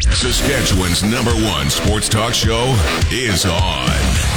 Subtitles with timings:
[0.00, 2.72] Saskatchewan's number one sports talk show
[3.10, 3.90] is on.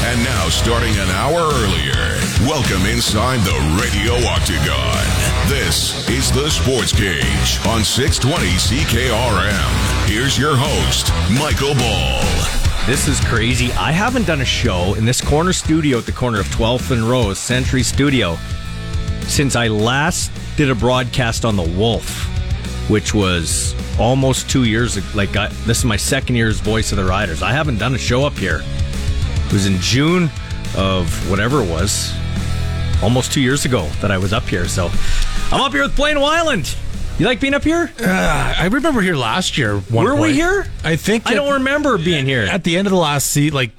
[0.05, 2.17] And now, starting an hour earlier,
[2.49, 5.05] welcome inside the Radio Octagon.
[5.47, 10.09] This is the Sports Cage on 620 CKRM.
[10.09, 12.21] Here's your host, Michael Ball.
[12.87, 13.71] This is crazy.
[13.73, 17.03] I haven't done a show in this corner studio at the corner of 12th and
[17.03, 18.35] Rose, Century Studio,
[19.27, 22.27] since I last did a broadcast on the Wolf,
[22.87, 25.07] which was almost two years ago.
[25.13, 27.41] Like, I, this is my second year's Voice of the Riders.
[27.41, 28.61] I haven't done a show up here.
[29.45, 30.29] It was in June
[30.75, 32.13] of whatever it was,
[33.03, 34.67] almost two years ago that I was up here.
[34.67, 34.89] So
[35.51, 36.77] I'm up here with Blaine Wyland.
[37.19, 37.91] You like being up here?
[37.99, 39.81] Uh, I remember here last year.
[39.91, 40.65] Were we here?
[40.83, 42.43] I think I don't remember being here.
[42.43, 43.71] At the end of the last seat, like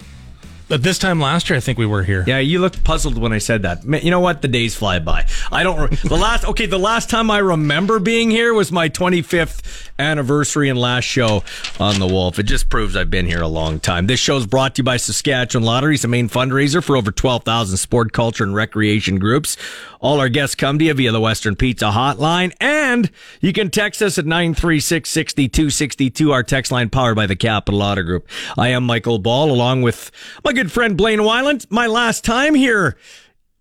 [0.72, 2.24] at this time last year, I think we were here.
[2.26, 3.84] Yeah, you looked puzzled when I said that.
[3.84, 4.42] Ma- You know what?
[4.42, 5.26] The days fly by.
[5.50, 5.90] I don't.
[5.90, 6.44] Re- the last.
[6.46, 11.42] Okay, the last time I remember being here was my 25th anniversary and last show
[11.80, 12.38] on the Wolf.
[12.38, 14.06] It just proves I've been here a long time.
[14.06, 17.76] This show is brought to you by Saskatchewan Lotteries, the main fundraiser for over 12,000
[17.76, 19.56] sport, culture, and recreation groups.
[20.00, 24.02] All our guests come to you via the Western Pizza Hotline, and you can text
[24.02, 28.28] us at 936 6262, our text line powered by the Capital Auto Group.
[28.58, 30.10] I am Michael Ball, along with
[30.44, 31.70] my good friend Blaine Wyland.
[31.70, 32.96] My last time here.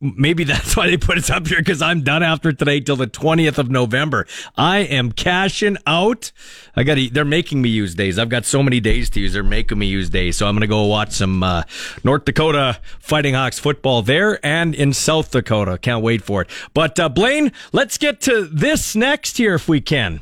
[0.02, 3.08] Maybe that's why they put us up here because I'm done after today till the
[3.08, 4.26] 20th of November.
[4.58, 6.32] I am cashing out.
[6.76, 8.18] I got to, they're making me use days.
[8.18, 9.34] I've got so many days to use.
[9.34, 10.38] They're making me use days.
[10.38, 11.64] So I'm going to go watch some, uh,
[12.04, 15.78] North Dakota Fighting Hawks football there and in South Dakota.
[15.78, 16.50] Can't wait for it.
[16.74, 20.22] But, uh, Blaine, let's get to this next here if we can.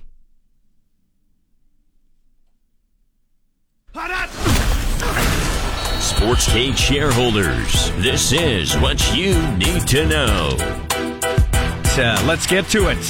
[6.19, 10.49] Sports Cage shareholders, this is what you need to know.
[10.59, 13.01] Uh, let's get to it.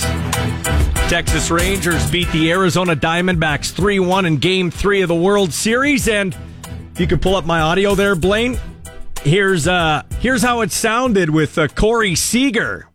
[1.09, 6.08] Texas Rangers beat the Arizona Diamondbacks 3 1 in game three of the World Series.
[6.08, 6.38] And
[6.94, 8.59] if you could pull up my audio there, Blaine.
[9.24, 12.90] Here's uh here's how it sounded with uh, Corey Seager.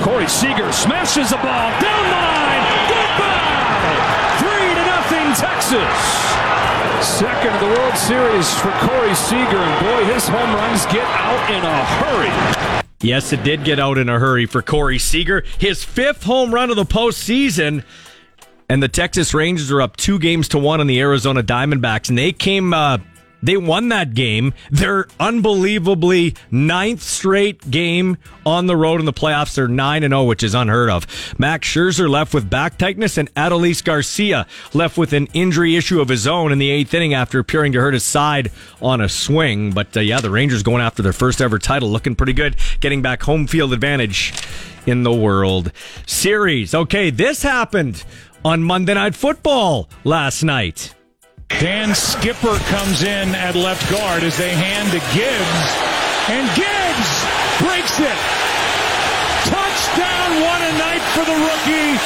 [0.00, 2.88] Corey Seager smashes the ball down the line.
[2.88, 4.36] Goodbye.
[4.38, 6.31] Three to nothing, Texas.
[7.22, 11.50] Second of the World Series for Corey Seager, and boy, his home runs get out
[11.52, 12.82] in a hurry.
[13.00, 15.44] Yes, it did get out in a hurry for Corey Seager.
[15.56, 17.84] His fifth home run of the postseason.
[18.68, 22.08] And the Texas Rangers are up two games to one on the Arizona Diamondbacks.
[22.08, 22.98] And they came, uh,
[23.42, 24.54] they won that game.
[24.70, 29.54] Their unbelievably ninth straight game on the road in the playoffs.
[29.54, 31.06] They're 9 0, which is unheard of.
[31.38, 36.08] Max Scherzer left with back tightness, and Adolis Garcia left with an injury issue of
[36.08, 38.50] his own in the eighth inning after appearing to hurt his side
[38.80, 39.72] on a swing.
[39.72, 43.02] But uh, yeah, the Rangers going after their first ever title, looking pretty good, getting
[43.02, 44.32] back home field advantage
[44.86, 45.72] in the World
[46.06, 46.74] Series.
[46.74, 48.04] Okay, this happened
[48.44, 50.94] on Monday Night Football last night.
[51.60, 55.68] Dan Skipper comes in at left guard as they hand to Gibbs,
[56.30, 57.10] and Gibbs
[57.60, 58.18] breaks it.
[59.46, 61.98] Touchdown, one a night for the rookie.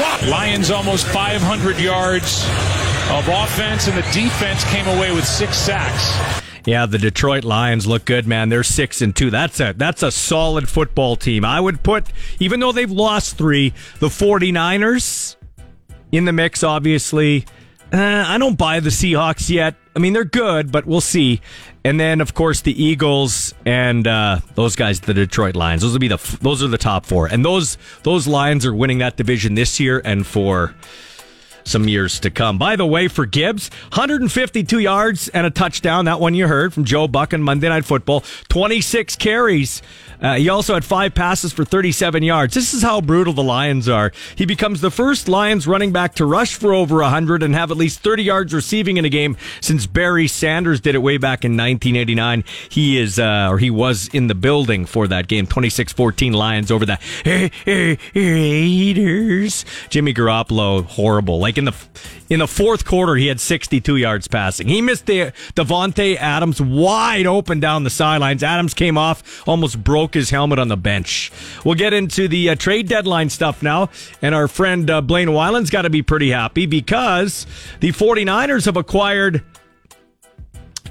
[0.00, 0.18] Wow.
[0.30, 2.44] Lions almost 500 yards
[3.10, 6.40] of offense, and the defense came away with six sacks.
[6.66, 8.48] Yeah, the Detroit Lions look good, man.
[8.48, 9.30] They're six and two.
[9.30, 11.44] That's a that's a solid football team.
[11.44, 12.06] I would put,
[12.38, 15.36] even though they've lost three, the 49ers
[16.12, 17.46] in the mix, obviously.
[17.92, 19.74] Uh, I don't buy the Seahawks yet.
[19.96, 21.40] I mean, they're good, but we'll see.
[21.84, 25.82] And then, of course, the Eagles and uh, those guys, the Detroit Lions.
[25.82, 28.98] Those will be the those are the top four, and those those Lions are winning
[28.98, 30.74] that division this year and for
[31.64, 32.58] some years to come.
[32.58, 36.04] By the way, for Gibbs, 152 yards and a touchdown.
[36.04, 38.24] That one you heard from Joe Buck on Monday Night Football.
[38.48, 39.82] 26 carries.
[40.20, 42.54] Uh, he also had five passes for 37 yards.
[42.54, 44.12] This is how brutal the Lions are.
[44.36, 47.76] He becomes the first Lions running back to rush for over 100 and have at
[47.76, 51.52] least 30 yards receiving in a game since Barry Sanders did it way back in
[51.52, 52.44] 1989.
[52.68, 55.46] He is, uh, or he was in the building for that game.
[55.46, 56.98] 26-14 Lions over the
[58.14, 59.64] Raiders.
[59.88, 61.38] Jimmy Garoppolo, horrible.
[61.38, 61.74] Like in the
[62.28, 64.66] in the fourth quarter, he had 62 yards passing.
[64.66, 68.42] He missed the Davante Adams wide open down the sidelines.
[68.42, 71.30] Adams came off, almost broke his helmet on the bench.
[71.64, 73.90] We'll get into the uh, trade deadline stuff now,
[74.22, 77.46] and our friend uh, Blaine Wyland's got to be pretty happy because
[77.80, 79.44] the 49ers have acquired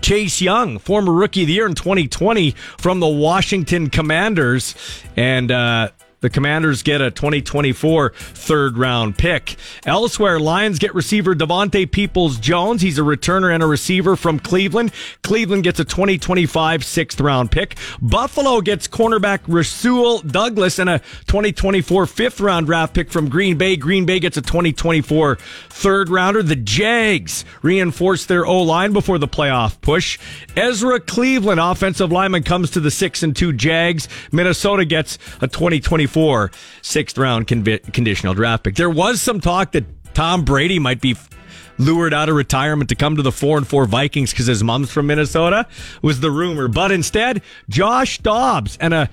[0.02, 4.76] Chase Young, former rookie of the year in 2020 from the Washington Commanders.
[5.16, 5.90] And, uh,
[6.22, 9.56] the Commanders get a 2024 third round pick.
[9.86, 12.82] Elsewhere, Lions get receiver Devontae Peoples Jones.
[12.82, 14.92] He's a returner and a receiver from Cleveland.
[15.24, 17.78] Cleveland gets a 2025 sixth round pick.
[18.02, 23.78] Buffalo gets cornerback Rasul Douglas and a 2024 fifth round draft pick from Green Bay.
[23.78, 25.38] Green Bay gets a 2024
[25.70, 26.44] third rounder.
[26.44, 30.20] The Jags reinforce their O line before the playoff push.
[30.58, 34.10] Ezra Cleveland, offensive lineman, comes to the six and two Jags.
[34.34, 36.09] Minnesota gets a 2024
[36.82, 38.76] sixth round convi- conditional draft pick.
[38.76, 41.16] There was some talk that Tom Brady might be
[41.78, 44.92] lured out of retirement to come to the four and four Vikings because his mom's
[44.92, 45.66] from Minnesota
[46.02, 46.68] was the rumor.
[46.68, 49.10] But instead, Josh Dobbs and a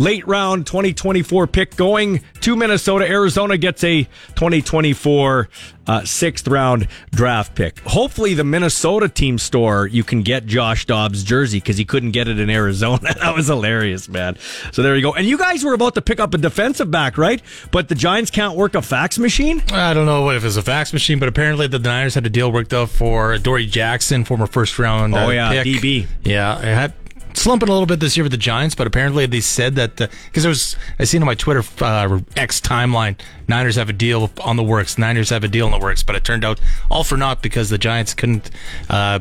[0.00, 3.06] late round 2024 pick going to Minnesota.
[3.06, 4.04] Arizona gets a
[4.34, 5.48] 2024
[5.86, 7.80] uh, sixth round draft pick.
[7.80, 12.28] Hopefully, the Minnesota team store you can get Josh Dobbs jersey because he couldn't get
[12.28, 13.12] it in Arizona.
[13.20, 14.36] that was hilarious, man.
[14.72, 15.12] So there you go.
[15.12, 17.42] And you guys were about to pick up a defensive back, right?
[17.70, 19.62] But the Giants can't work a fax machine.
[19.70, 22.50] I don't know if it's a fax machine, but apparently the Niners had a deal
[22.50, 25.14] worked out for Dory Jackson, former first round.
[25.14, 25.66] Oh, uh, yeah, pick.
[25.66, 26.06] DB.
[26.24, 26.94] Yeah, I had
[27.34, 30.42] slumping a little bit this year with the Giants, but apparently they said that because
[30.42, 33.16] there was I seen on my Twitter uh, X timeline,
[33.48, 34.98] Niners have a deal on the works.
[34.98, 36.60] Niners have a deal in the works, but it turned out
[36.90, 38.50] all for naught because the Giants couldn't.
[38.88, 39.20] Uh,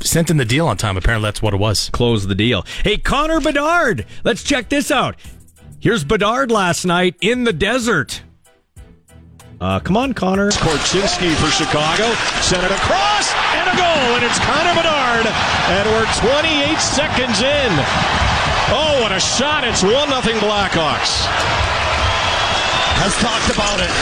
[0.00, 0.98] Sent in the deal on time.
[0.98, 1.88] Apparently, that's what it was.
[1.90, 2.66] Close the deal.
[2.84, 4.04] Hey, Connor Bedard.
[4.22, 5.16] Let's check this out.
[5.80, 8.22] Here's Bedard last night in the desert.
[9.62, 10.50] Uh, come on, Connor.
[10.50, 12.10] Korchinski for Chicago.
[12.42, 15.22] Sent it across and a goal, and it's Connor Bedard.
[15.22, 17.70] And we're 28 seconds in.
[18.74, 19.62] Oh, what a shot.
[19.62, 21.14] It's 1 0 Blackhawks.
[23.06, 23.94] Has talked about it.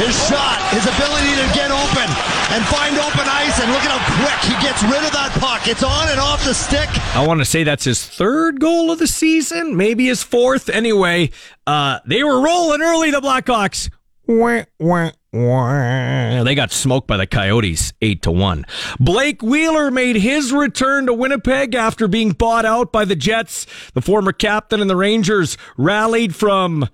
[0.00, 2.08] His shot, his ability to get open
[2.56, 5.68] and find open ice, and look at how quick he gets rid of that puck.
[5.68, 6.88] It's on and off the stick.
[7.14, 10.70] I want to say that's his third goal of the season, maybe his fourth.
[10.70, 11.32] Anyway,
[11.66, 13.90] uh, they were rolling early, the Blackhawks.
[14.26, 16.44] Wah, wah, wah.
[16.44, 18.64] They got smoked by the Coyotes, eight to one.
[18.98, 23.66] Blake Wheeler made his return to Winnipeg after being bought out by the Jets.
[23.92, 26.88] The former captain and the Rangers rallied from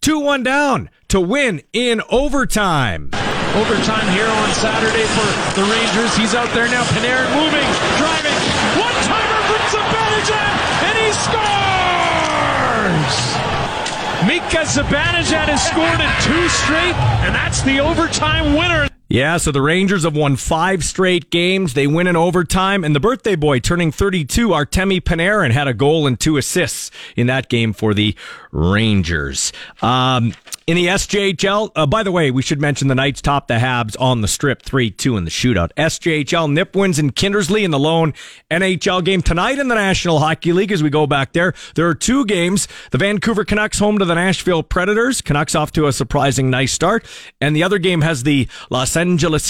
[0.00, 3.10] two one down to win in overtime.
[3.54, 6.16] Overtime here on Saturday for the Rangers.
[6.16, 6.82] He's out there now.
[6.82, 8.33] Panarin moving, driving.
[14.26, 16.94] Mika Zibanejad has scored in two straight,
[17.26, 18.93] and that's the overtime winner.
[19.08, 21.74] Yeah, so the Rangers have won five straight games.
[21.74, 26.06] They win in overtime, and the birthday boy turning 32, Artemi Panarin, had a goal
[26.06, 28.16] and two assists in that game for the
[28.50, 29.52] Rangers.
[29.82, 30.32] Um,
[30.66, 34.00] in the SJHL, uh, by the way, we should mention the Knights top the Habs
[34.00, 35.70] on the strip 3 2 in the shootout.
[35.76, 38.14] SJHL, Nipawin in Kindersley in the lone
[38.50, 41.52] NHL game tonight in the National Hockey League as we go back there.
[41.74, 42.66] There are two games.
[42.90, 45.20] The Vancouver Canucks home to the Nashville Predators.
[45.20, 47.04] Canucks off to a surprising nice start.
[47.42, 49.03] And the other game has the Los Angeles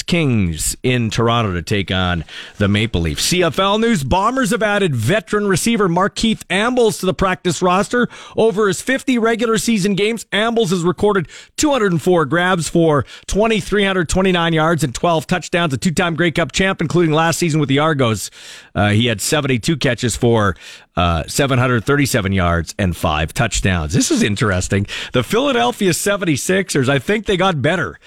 [0.06, 2.24] Kings in Toronto to take on
[2.58, 3.32] the Maple Leafs.
[3.32, 8.08] CFL news Bombers have added veteran receiver Markeith Ambles to the practice roster.
[8.36, 14.92] Over his 50 regular season games, Ambles has recorded 204 grabs for 2,329 yards and
[14.92, 18.32] 12 touchdowns, a two time Grey Cup champ, including last season with the Argos.
[18.74, 20.56] Uh, he had 72 catches for
[20.96, 23.92] uh, 737 yards and five touchdowns.
[23.92, 24.86] This is interesting.
[25.12, 27.98] The Philadelphia 76ers, I think they got better.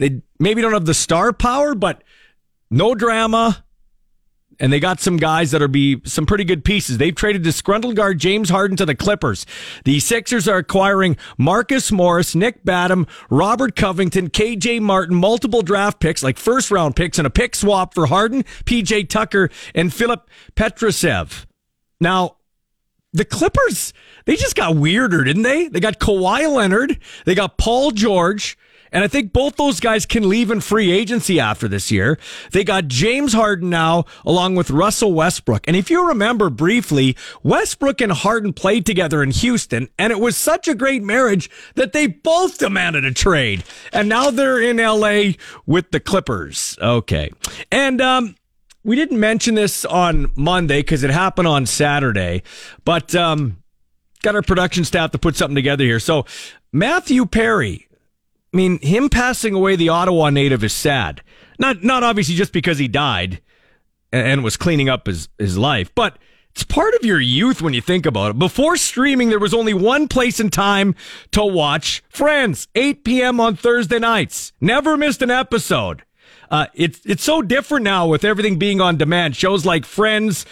[0.00, 2.02] They maybe don't have the star power, but
[2.70, 3.64] no drama.
[4.58, 6.98] And they got some guys that'll be some pretty good pieces.
[6.98, 9.46] They've traded disgruntled guard James Harden to the Clippers.
[9.84, 16.22] The Sixers are acquiring Marcus Morris, Nick Batum, Robert Covington, KJ Martin, multiple draft picks,
[16.22, 21.44] like first round picks, and a pick swap for Harden, PJ Tucker, and Filip Petrusev.
[22.00, 22.36] Now,
[23.12, 23.92] the Clippers,
[24.24, 25.68] they just got weirder, didn't they?
[25.68, 28.56] They got Kawhi Leonard, they got Paul George,
[28.92, 32.18] and I think both those guys can leave in free agency after this year.
[32.52, 35.66] They got James Harden now, along with Russell Westbrook.
[35.66, 40.36] And if you remember briefly, Westbrook and Harden played together in Houston, and it was
[40.36, 43.64] such a great marriage that they both demanded a trade.
[43.92, 45.32] And now they're in LA
[45.66, 46.78] with the Clippers.
[46.80, 47.30] Okay.
[47.70, 48.36] And, um,
[48.82, 52.42] we didn't mention this on Monday because it happened on Saturday,
[52.84, 53.62] but um,
[54.22, 56.00] got our production staff to put something together here.
[56.00, 56.24] So
[56.72, 57.86] Matthew Perry,
[58.52, 61.22] I mean, him passing away, the Ottawa native, is sad.
[61.58, 63.40] Not not obviously just because he died
[64.12, 66.18] and, was cleaning up his his life, but
[66.50, 68.38] it's part of your youth when you think about it.
[68.38, 70.96] Before streaming, there was only one place and time
[71.30, 73.38] to watch Friends, 8 p.m.
[73.38, 74.52] on Thursday nights.
[74.60, 76.02] Never missed an episode.
[76.50, 79.36] Uh, it's it's so different now with everything being on demand.
[79.36, 80.44] Shows like Friends,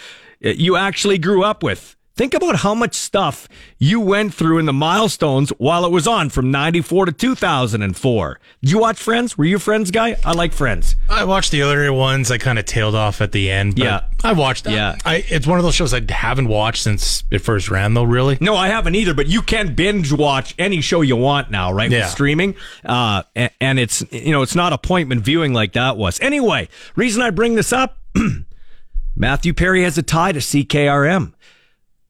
[0.43, 1.97] uh, you actually grew up with.
[2.19, 3.47] Think about how much stuff
[3.77, 8.39] you went through in the milestones while it was on from 94 to 2004.
[8.61, 9.37] Did you watch Friends?
[9.37, 10.17] Were you a Friends guy?
[10.25, 10.97] I like Friends.
[11.09, 12.29] I watched the earlier ones.
[12.29, 13.75] I kind of tailed off at the end.
[13.77, 14.01] But Yeah.
[14.21, 14.73] I watched that.
[14.73, 14.97] Yeah.
[15.05, 18.03] I, it's one of those shows I haven't watched since it first ran, though.
[18.03, 18.37] Really.
[18.41, 21.89] No, I haven't either, but you can binge watch any show you want now, right?
[21.89, 21.99] Yeah.
[21.99, 22.55] With streaming.
[22.83, 26.19] Uh, and, and it's, you know, it's not appointment viewing like that was.
[26.19, 27.97] Anyway, reason I bring this up,
[29.15, 31.31] Matthew Perry has a tie to CKRM.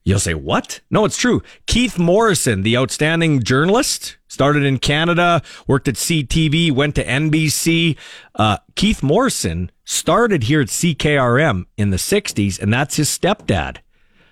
[0.09, 0.79] You'll say, what?
[0.89, 1.43] No, it's true.
[1.67, 7.95] Keith Morrison, the outstanding journalist, started in Canada, worked at CTV, went to NBC.
[8.33, 13.77] Uh, Keith Morrison started here at CKRM in the 60s, and that's his stepdad,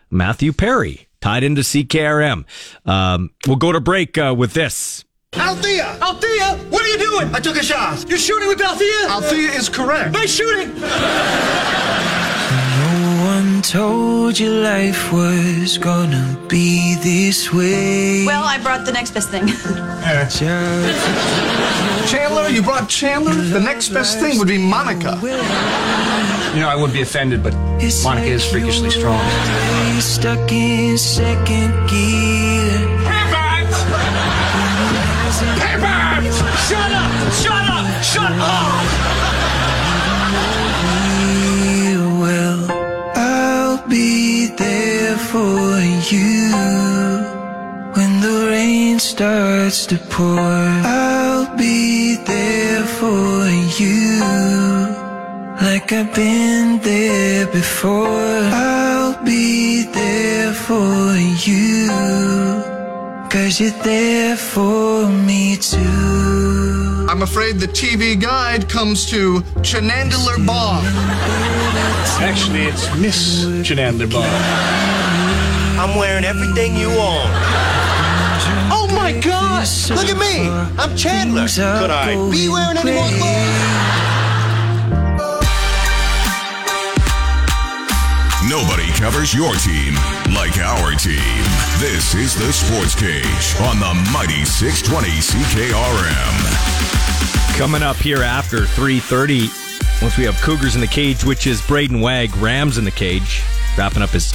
[0.10, 2.46] Matthew Perry, tied into CKRM.
[2.84, 5.06] Um, we'll go to break uh, with this.
[5.36, 6.00] Althea!
[6.02, 6.58] Althea!
[6.72, 7.36] What are you doing?
[7.36, 8.04] I took a shot.
[8.10, 9.10] You're shooting with Althea?
[9.10, 10.12] Althea is correct.
[10.12, 10.74] Nice shooting!
[13.58, 18.24] No told you life was gonna be this way.
[18.24, 19.48] Well, I brought the next best thing.
[22.08, 23.34] Chandler, you brought Chandler?
[23.34, 25.20] The next best thing would be Monica.
[25.24, 27.56] You know, I would be offended, but
[28.04, 29.20] Monica is freakishly strong.
[30.02, 32.47] Stuck in second gear.
[45.18, 45.82] For
[46.12, 46.52] you
[47.96, 50.40] when the rain starts to pour.
[50.40, 53.48] I'll be there for
[53.82, 54.22] you
[55.62, 58.08] like I've been there before.
[58.54, 61.88] I'll be there for you
[63.30, 67.08] cause you're there for me too.
[67.10, 70.84] I'm afraid the TV guide comes to Chanandler Bong.
[72.20, 74.97] Actually, it's Miss Chanandler Bong.
[75.80, 77.30] I'm wearing everything you own.
[78.74, 79.92] Oh my gosh!
[79.92, 80.50] Look at me!
[80.78, 81.48] I'm Chandler.
[81.48, 83.98] Could I be wearing any more clothes?
[88.50, 89.94] Nobody covers your team
[90.34, 91.44] like our team.
[91.78, 96.38] This is the Sports Cage on the mighty 620 CKRM.
[97.56, 102.02] Coming up here after 3.30, once we have Cougars in the cage, which is Brayden
[102.02, 103.44] Wagg, Rams in the cage,
[103.78, 104.32] wrapping up his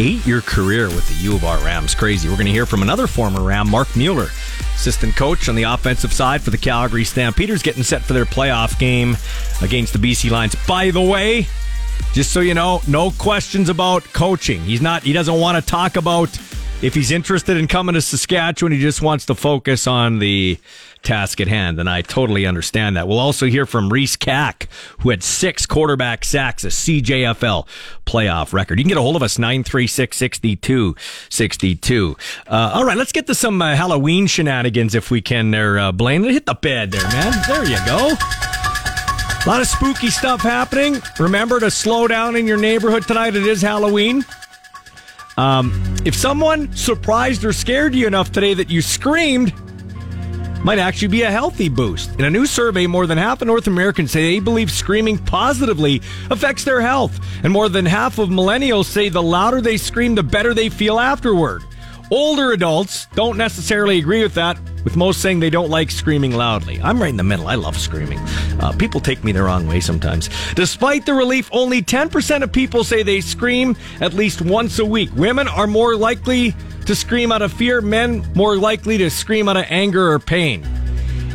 [0.00, 1.94] eight-year career with the U of R Rams.
[1.94, 2.28] Crazy.
[2.28, 4.28] We're going to hear from another former Ram, Marc Mueller,
[4.74, 8.78] assistant coach on the offensive side for the Calgary Stampeders, getting set for their playoff
[8.78, 9.16] game
[9.62, 10.56] against the BC Lions.
[10.66, 11.46] By the way,
[12.12, 14.62] just so you know, no questions about coaching.
[14.62, 15.02] He's not.
[15.02, 16.28] He doesn't want to talk about
[16.82, 18.72] if he's interested in coming to Saskatchewan.
[18.72, 20.58] He just wants to focus on the
[21.02, 23.08] task at hand, and I totally understand that.
[23.08, 24.68] We'll also hear from Riece Kack,
[25.00, 27.66] who had six quarterback sacks, a CJFL
[28.06, 28.78] playoff record.
[28.78, 30.94] You can get a hold of us nine three six sixty two
[31.28, 32.16] sixty two.
[32.46, 35.50] Uh, all right, let's get to some uh, Halloween shenanigans if we can.
[35.50, 37.32] There, uh, Blaine, hit the bed there, man.
[37.48, 38.14] There you go.
[39.42, 41.00] A lot of spooky stuff happening.
[41.18, 43.34] Remember to slow down in your neighborhood tonight.
[43.34, 44.22] It is Halloween.
[45.40, 45.72] Um,
[46.04, 49.54] if someone surprised or scared you enough today that you screamed,
[50.62, 52.14] might actually be a healthy boost.
[52.18, 56.02] In a new survey, more than half of North Americans say they believe screaming positively
[56.30, 57.18] affects their health.
[57.42, 61.00] And more than half of millennials say the louder they scream, the better they feel
[61.00, 61.62] afterward.
[62.10, 66.80] Older adults don't necessarily agree with that, with most saying they don't like screaming loudly.
[66.82, 67.46] I'm right in the middle.
[67.46, 68.18] I love screaming.
[68.58, 70.28] Uh, people take me the wrong way sometimes.
[70.54, 75.10] Despite the relief, only 10% of people say they scream at least once a week.
[75.14, 79.56] Women are more likely to scream out of fear, men more likely to scream out
[79.56, 80.66] of anger or pain.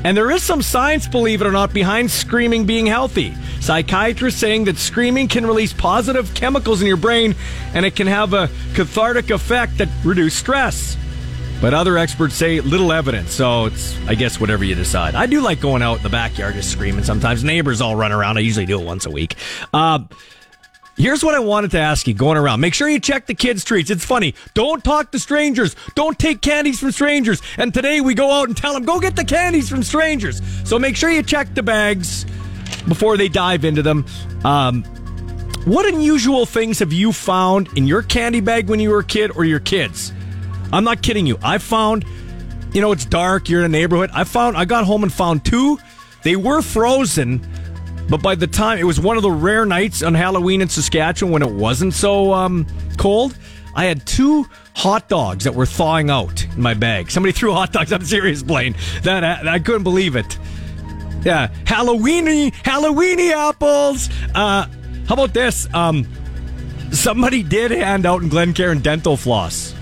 [0.06, 3.34] And there is some science, believe it or not, behind screaming being healthy.
[3.60, 7.34] Psychiatrists saying that screaming can release positive chemicals in your brain
[7.74, 10.96] and it can have a cathartic effect that reduce stress.
[11.60, 15.16] But other experts say little evidence, so it's, I guess, whatever you decide.
[15.16, 17.44] I do like going out in the backyard just screaming sometimes.
[17.44, 18.38] Neighbors all run around.
[18.38, 19.36] I usually do it once a week.
[19.74, 20.04] Uh,
[20.98, 22.62] Here's what I wanted to ask you going around.
[22.62, 23.90] Make sure you check the kids' treats.
[23.90, 24.34] It's funny.
[24.54, 25.76] Don't talk to strangers.
[25.94, 27.42] Don't take candies from strangers.
[27.58, 30.42] And today we go out and tell them, go get the candies from strangers.
[30.64, 32.26] So make sure you check the bags
[32.88, 34.06] before they dive into them.
[34.46, 34.84] Um,
[35.66, 39.32] what unusual things have you found in your candy bag when you were a kid
[39.36, 40.14] or your kids?
[40.72, 41.38] I'm not kidding you.
[41.44, 42.06] I found
[42.76, 43.48] you know, it's dark.
[43.48, 44.10] You're in a neighborhood.
[44.14, 44.58] I found.
[44.58, 45.80] I got home and found two.
[46.24, 47.40] They were frozen,
[48.10, 51.32] but by the time it was one of the rare nights on Halloween in Saskatchewan
[51.32, 53.38] when it wasn't so um, cold,
[53.76, 57.12] I had two hot dogs that were thawing out in my bag.
[57.12, 57.92] Somebody threw hot dogs.
[57.92, 58.76] I'm serious, Blaine.
[59.04, 60.38] That I, I couldn't believe it.
[61.24, 64.10] Yeah, Halloweeny, Halloweeny apples.
[64.36, 64.68] Uh,
[65.08, 65.68] how about this?
[65.74, 66.08] Um,
[66.92, 69.74] somebody did hand out in Glencairn dental floss.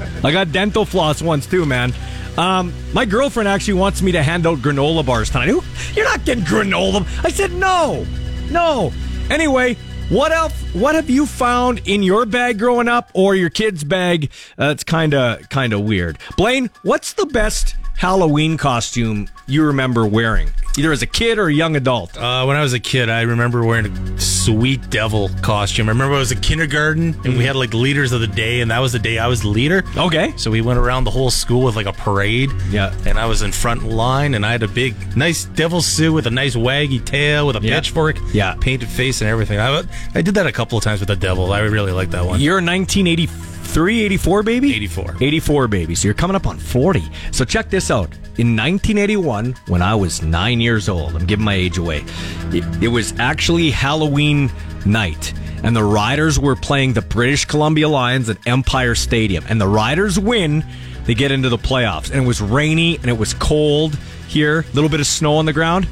[0.24, 1.92] I got dental floss once too, man.
[2.36, 5.48] Um, my girlfriend actually wants me to hand out granola bars tonight.
[5.94, 7.06] You're not getting granola.
[7.24, 8.06] I said no,
[8.50, 8.92] no.
[9.30, 9.76] Anyway,
[10.10, 10.52] what else?
[10.72, 14.30] What have you found in your bag growing up, or your kid's bag?
[14.56, 16.18] That's kind of kind of weird.
[16.36, 21.52] Blaine, what's the best Halloween costume you remember wearing, either as a kid or a
[21.52, 22.16] young adult?
[22.16, 25.88] Uh, when I was a kid, I remember wearing a sweet devil costume.
[25.88, 27.40] I remember I was a kindergarten and we mm-hmm.
[27.40, 29.84] had like leaders of the day, and that was the day I was the leader.
[29.96, 30.32] Okay.
[30.36, 32.50] So we went around the whole school with like a parade.
[32.70, 32.94] Yeah.
[33.06, 36.26] And I was in front line, and I had a big, nice devil suit with
[36.26, 37.74] a nice waggy tail with a Yeah.
[37.74, 38.54] pitchfork, Yeah.
[38.60, 39.58] painted face and everything.
[39.58, 39.82] I
[40.14, 41.52] I did that a couple of times with the devil.
[41.52, 42.40] I really like that one.
[42.40, 43.50] Year 1984.
[43.70, 44.74] 384, baby?
[44.74, 45.16] 84.
[45.20, 45.94] 84, baby.
[45.94, 47.02] So you're coming up on 40.
[47.30, 48.12] So check this out.
[48.38, 52.04] In 1981, when I was nine years old, I'm giving my age away,
[52.52, 54.50] it, it was actually Halloween
[54.84, 55.32] night.
[55.62, 59.44] And the Riders were playing the British Columbia Lions at Empire Stadium.
[59.48, 60.64] And the Riders win,
[61.04, 62.10] they get into the playoffs.
[62.10, 63.96] And it was rainy and it was cold
[64.26, 65.86] here, a little bit of snow on the ground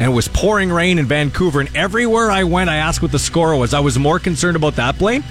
[0.00, 1.60] and it was pouring rain in Vancouver.
[1.60, 3.74] And everywhere I went, I asked what the score was.
[3.74, 5.22] I was more concerned about that, Blaine,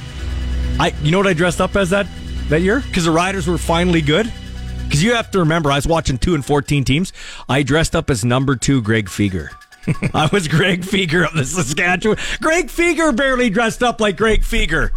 [0.81, 2.07] I, you know what I dressed up as that
[2.49, 2.79] that year?
[2.79, 4.33] Because the Riders were finally good.
[4.83, 7.13] Because you have to remember, I was watching two and fourteen teams.
[7.47, 9.49] I dressed up as number two, Greg Fieger.
[10.15, 12.17] I was Greg Fieger of the Saskatchewan.
[12.41, 14.89] Greg Fieger barely dressed up like Greg Fieger.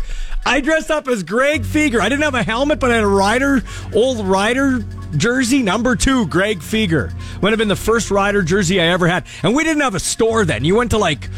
[0.46, 2.00] I dressed up as Greg Fieger.
[2.00, 3.62] I didn't have a helmet, but I had a rider,
[3.94, 4.82] old rider
[5.18, 7.12] jersey, number two, Greg Fieger.
[7.42, 9.26] Would have been the first rider jersey I ever had.
[9.42, 10.64] And we didn't have a store then.
[10.64, 11.28] You went to like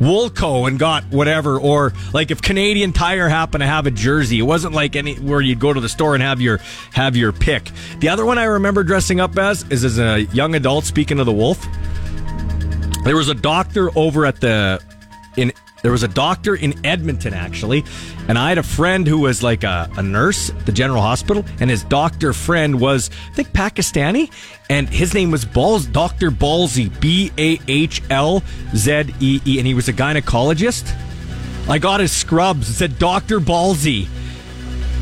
[0.00, 4.42] Woolco and got whatever, or like if Canadian Tire happened to have a jersey, it
[4.42, 6.60] wasn't like any where you'd go to the store and have your
[6.92, 7.70] have your pick.
[8.00, 10.84] The other one I remember dressing up as is as a young adult.
[10.84, 11.66] Speaking of the wolf,
[13.04, 14.82] there was a doctor over at the
[15.36, 17.84] in there was a doctor in Edmonton actually,
[18.28, 21.44] and I had a friend who was like a, a nurse at the general hospital,
[21.60, 24.30] and his doctor friend was I think Pakistani,
[24.70, 28.42] and his name was Balls Doctor Ballsy B A H L
[28.74, 30.92] Z E E, and he was a gynecologist.
[31.68, 32.70] I got his scrubs.
[32.70, 34.08] It said Doctor Ballsy,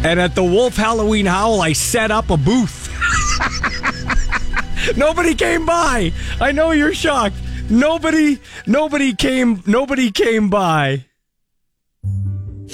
[0.03, 2.91] and at the Wolf Halloween Howl, I set up a booth.
[4.97, 6.13] Nobody came by.
[6.41, 7.37] I know you're shocked.
[7.71, 11.07] Nobody, nobody came, nobody came by.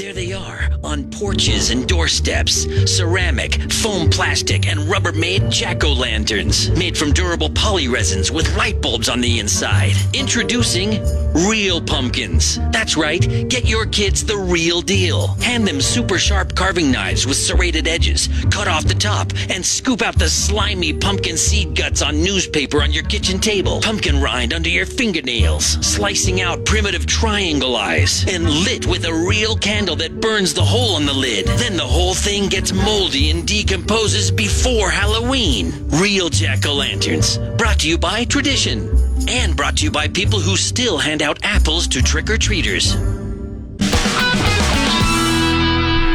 [0.01, 2.67] There they are, on porches and doorsteps.
[2.91, 6.75] Ceramic, foam plastic, and Rubbermaid jack-o'-lanterns.
[6.79, 9.93] Made from durable polyresins with light bulbs on the inside.
[10.15, 12.59] Introducing Real Pumpkins.
[12.73, 15.29] That's right, get your kids the real deal.
[15.43, 18.31] Hand them super sharp carving knives with serrated edges.
[18.51, 22.91] Cut off the top and scoop out the slimy pumpkin seed guts on newspaper on
[22.91, 23.83] your kitchen table.
[23.83, 25.67] Pumpkin rind under your fingernails.
[25.87, 28.25] Slicing out primitive triangle eyes.
[28.27, 31.47] And lit with a real candle that burns the hole in the lid.
[31.47, 35.73] Then the whole thing gets moldy and decomposes before Halloween.
[35.91, 37.59] Real jack-o'-lanterns.
[37.59, 38.89] Brought to you by Tradition.
[39.29, 42.97] And brought to you by people who still hand out apples to trick-or-treaters.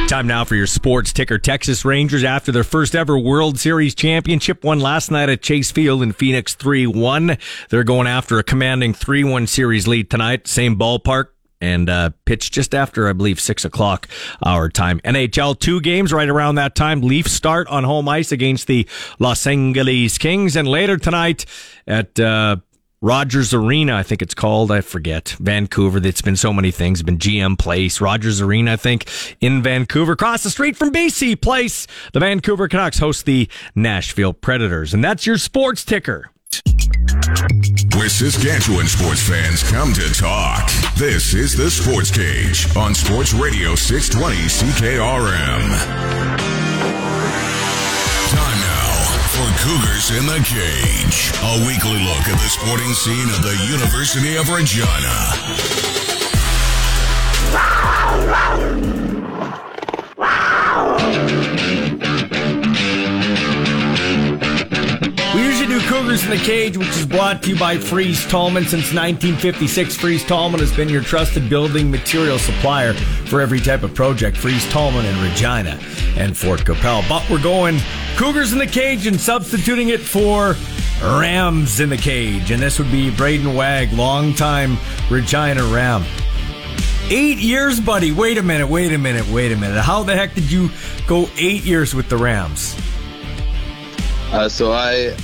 [0.08, 1.40] Time now for your sports ticker.
[1.40, 6.04] Texas Rangers, after their first ever World Series championship, won last night at Chase Field
[6.04, 7.38] in Phoenix 3 1.
[7.70, 11.35] They're going after a commanding 3 1 series lead tonight, same ballpark.
[11.62, 14.08] And uh, pitch just after, I believe, six o'clock
[14.46, 15.00] our time.
[15.02, 17.02] NHL two games right around that time.
[17.02, 18.88] Leafs start on home ice against the
[19.20, 21.46] Los Angeles Kings, and later tonight
[21.88, 22.58] at uh,
[23.06, 24.72] Rogers Arena, I think it's called.
[24.72, 25.36] I forget.
[25.39, 26.00] Vancouver.
[26.04, 27.04] It's been so many things.
[27.04, 29.08] Been GM Place, Rogers Arena, I think,
[29.39, 30.13] in Vancouver.
[30.13, 34.94] Across the street from BC Place, the Vancouver Canucks host the Nashville Predators.
[34.94, 36.32] And that's your sports ticker.
[37.98, 40.69] Where Saskatchewan sports fans come to talk.
[40.95, 45.63] This is the Sports Cage on Sports Radio 620 CKRM.
[48.30, 48.93] Time now
[49.34, 54.36] for Cougars in the Cage, a weekly look at the sporting scene of the University
[54.36, 55.15] of Regina.
[66.06, 68.62] Cougars in the Cage, which is brought to you by Fries Tallman.
[68.62, 73.96] Since 1956, Fries Tallman has been your trusted building material supplier for every type of
[73.96, 74.38] project.
[74.38, 75.80] Fries Tallman in Regina
[76.15, 77.04] and Fort Qu'Appelle.
[77.10, 77.80] But we're going
[78.18, 80.56] Cougars in the Cage and substituting it for
[81.02, 82.52] Rams in the Cage.
[82.52, 84.78] And this would be Brayden Wagg, longtime
[85.10, 86.04] Regina Ram.
[87.10, 88.12] Eight years, buddy.
[88.12, 89.82] Wait a minute, wait a minute, wait a minute.
[89.82, 90.70] How the heck did you
[91.08, 92.80] go eight years with the Rams?
[94.32, 95.15] Uh, so I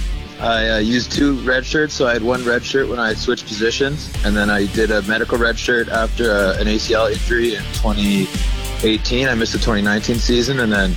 [0.41, 1.93] I uh, used two red shirts.
[1.93, 5.04] So I had one red shirt when I switched positions, and then I did a
[5.04, 9.27] medical red shirt after uh, an ACL injury in 2018.
[9.27, 10.95] I missed the 2019 season, and then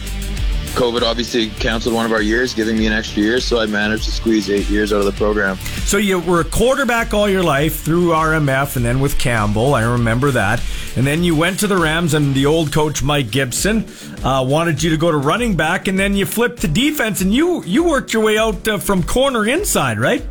[0.75, 3.41] COVID obviously canceled one of our years, giving me an extra year.
[3.41, 5.57] So I managed to squeeze eight years out of the program.
[5.87, 9.75] So you were a quarterback all your life through RMF and then with Campbell.
[9.75, 10.61] I remember that.
[10.97, 13.85] And then you went to the Rams, and the old coach Mike Gibson
[14.25, 17.35] uh, wanted you to go to running back, and then you flipped to defense, and
[17.35, 20.25] you you worked your way out uh, from corner inside, right?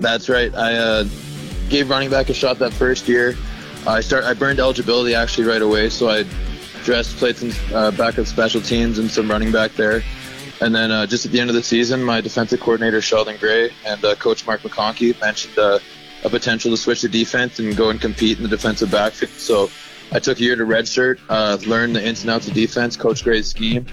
[0.00, 0.54] That's right.
[0.54, 1.04] I uh,
[1.70, 3.34] gave running back a shot that first year.
[3.86, 4.24] I start.
[4.24, 6.24] I burned eligibility actually right away, so I
[6.88, 10.02] dressed, played some uh, backup special teams and some running back there.
[10.62, 13.70] And then uh, just at the end of the season, my defensive coordinator Sheldon Gray
[13.84, 15.80] and uh, coach Mark McConkey mentioned uh,
[16.24, 19.32] a potential to switch to defense and go and compete in the defensive backfield.
[19.32, 19.68] So
[20.12, 23.22] I took a year to redshirt, uh, learn the ins and outs of defense, Coach
[23.22, 23.84] Gray's scheme,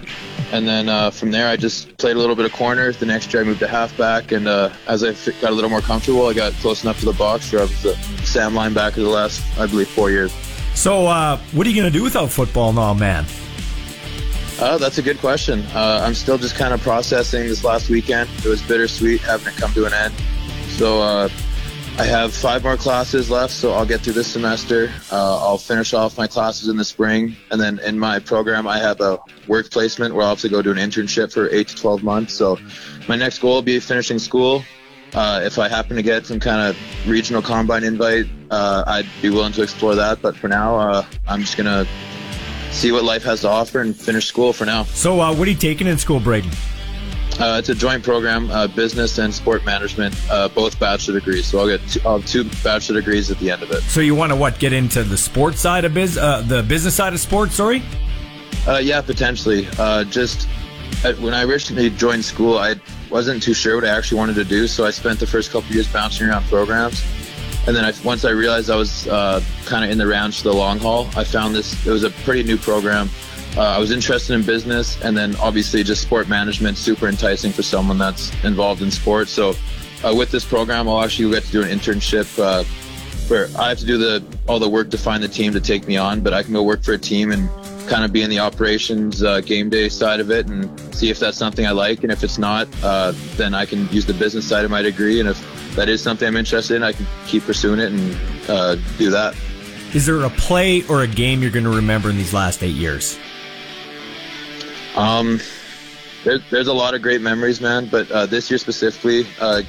[0.54, 2.94] and then uh, from there I just played a little bit of corner.
[2.94, 5.82] The next year I moved to halfback, and uh, as I got a little more
[5.82, 9.10] comfortable, I got close enough to the box where I was the Sam linebacker the
[9.10, 10.34] last, I believe, four years.
[10.76, 13.26] So, uh, what are you going to do without football now, man?
[14.60, 15.62] Uh, that's a good question.
[15.74, 18.30] Uh, I'm still just kind of processing this last weekend.
[18.38, 20.14] It was bittersweet having it come to an end.
[20.70, 21.30] So uh,
[21.98, 24.92] I have five more classes left, so I'll get through this semester.
[25.12, 28.78] Uh, I'll finish off my classes in the spring, and then in my program, I
[28.80, 31.76] have a work placement where I'll have to go do an internship for eight to
[31.76, 32.34] 12 months.
[32.34, 32.60] So
[33.08, 34.64] my next goal will be finishing school.
[35.16, 39.30] Uh, if I happen to get some kind of regional combine invite, uh, I'd be
[39.30, 40.22] willing to explore that.
[40.22, 41.88] But for now, uh, I'm just gonna
[42.72, 44.84] see what life has to offer and finish school for now.
[44.84, 46.54] So, uh, what are you taking in school, Brayden?
[47.40, 51.46] Uh, it's a joint program, uh, business and sport management, uh, both bachelor degrees.
[51.46, 53.82] So I'll get two, I'll have two bachelor degrees at the end of it.
[53.84, 54.58] So you want to what?
[54.60, 57.56] Get into the sports side of biz, uh, the business side of sports?
[57.56, 57.82] Sorry.
[58.68, 59.68] Uh, yeah, potentially.
[59.78, 60.48] Uh, just
[61.14, 62.76] when I originally joined school, I
[63.10, 65.72] wasn't too sure what I actually wanted to do, so I spent the first couple
[65.74, 67.04] years bouncing around programs.
[67.68, 70.50] And then I, once I realized I was uh, kind of in the rounds for
[70.50, 71.86] the long haul, I found this.
[71.86, 73.10] It was a pretty new program.
[73.58, 77.64] Uh, I was interested in business, and then obviously just sport management, super enticing for
[77.64, 79.32] someone that's involved in sports.
[79.32, 79.56] So
[80.04, 82.64] uh, with this program, I'll actually get to do an internship uh,
[83.30, 85.88] where I have to do the all the work to find the team to take
[85.88, 87.50] me on, but I can go work for a team and
[87.88, 91.20] kind of be in the operations uh, game day side of it and see if
[91.20, 92.04] that's something I like.
[92.04, 95.20] And if it's not, uh, then I can use the business side of my degree.
[95.20, 98.18] And if that is something I'm interested in, I can keep pursuing it and
[98.50, 99.36] uh, do that.
[99.94, 102.76] Is there a play or a game you're going to remember in these last eight
[102.76, 103.18] years?
[104.96, 105.40] Um,
[106.24, 107.88] there, there's a lot of great memories, man.
[107.88, 109.62] But uh, this year specifically, uh,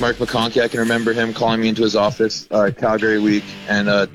[0.00, 3.86] Mark McConkey, I can remember him calling me into his office uh, Calgary week and
[3.86, 4.06] uh,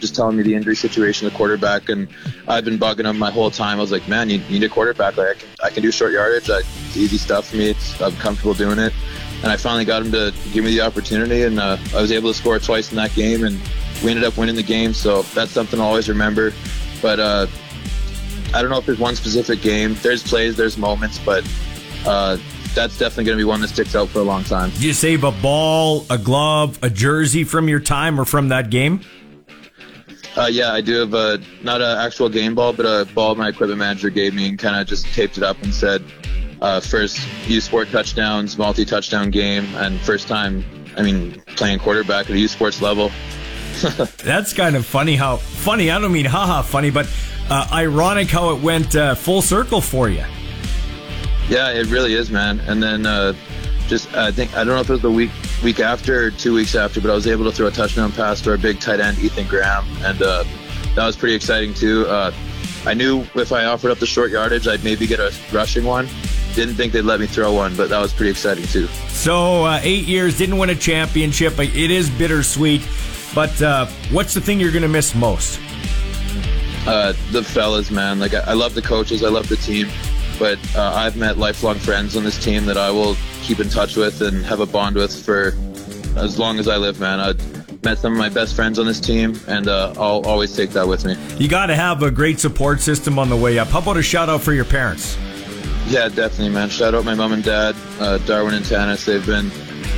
[0.00, 1.88] just telling me the injury situation of the quarterback.
[1.88, 2.08] And
[2.48, 3.78] I've been bugging him my whole time.
[3.78, 5.16] I was like, man, you need a quarterback.
[5.16, 6.50] Like I can, I can do short yardage.
[6.50, 6.62] I,
[6.96, 7.70] easy stuff for me.
[7.70, 8.92] It's, I'm comfortable doing it.
[9.44, 12.32] And I finally got him to give me the opportunity, and uh, I was able
[12.32, 13.56] to score twice in that game, and
[14.02, 14.92] we ended up winning the game.
[14.92, 16.52] So that's something I'll always remember.
[17.00, 17.46] But uh,
[18.52, 19.94] I don't know if there's one specific game.
[20.02, 21.48] There's plays, there's moments, but
[22.04, 22.38] uh,
[22.78, 24.70] that's definitely going to be one that sticks out for a long time.
[24.70, 28.70] Did you save a ball, a glove, a jersey from your time or from that
[28.70, 29.00] game?
[30.36, 33.48] Uh, yeah, I do have a not an actual game ball, but a ball my
[33.48, 36.04] equipment manager gave me, and kind of just taped it up and said,
[36.60, 40.64] uh, first U Sport touchdowns, multi touchdown game, and first time.
[40.96, 43.10] I mean, playing quarterback at a U Sports level.
[44.24, 45.16] That's kind of funny.
[45.16, 45.90] How funny?
[45.90, 47.08] I don't mean haha funny, but
[47.50, 50.24] uh, ironic how it went uh, full circle for you.
[51.48, 52.60] Yeah, it really is, man.
[52.60, 53.32] And then uh,
[53.86, 55.30] just I think I don't know if it was the week
[55.62, 58.40] week after or two weeks after, but I was able to throw a touchdown pass
[58.42, 60.44] to our big tight end Ethan Graham, and uh,
[60.94, 62.06] that was pretty exciting too.
[62.06, 62.32] Uh,
[62.84, 66.08] I knew if I offered up the short yardage, I'd maybe get a rushing one.
[66.54, 68.86] Didn't think they'd let me throw one, but that was pretty exciting too.
[69.08, 71.58] So uh, eight years, didn't win a championship.
[71.58, 72.82] It is bittersweet.
[73.34, 75.60] But uh, what's the thing you're going to miss most?
[76.86, 78.18] Uh, the fellas, man.
[78.18, 79.88] Like I, I love the coaches, I love the team,
[80.38, 83.96] but uh, I've met lifelong friends on this team that I will keep in touch
[83.96, 85.54] with and have a bond with for
[86.16, 87.20] as long as I live, man.
[87.20, 87.34] I
[87.82, 90.86] met some of my best friends on this team, and uh, I'll always take that
[90.86, 91.16] with me.
[91.38, 93.68] You got to have a great support system on the way up.
[93.68, 95.16] How about a shout out for your parents?
[95.86, 96.68] Yeah, definitely, man.
[96.68, 99.04] Shout out my mom and dad, uh, Darwin and Tanis.
[99.04, 99.50] They've been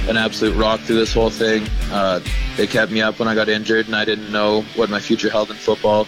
[0.09, 1.67] an absolute rock through this whole thing.
[1.91, 2.21] Uh,
[2.57, 5.31] they kept me up when I got injured, and I didn't know what my future
[5.31, 6.07] held in football.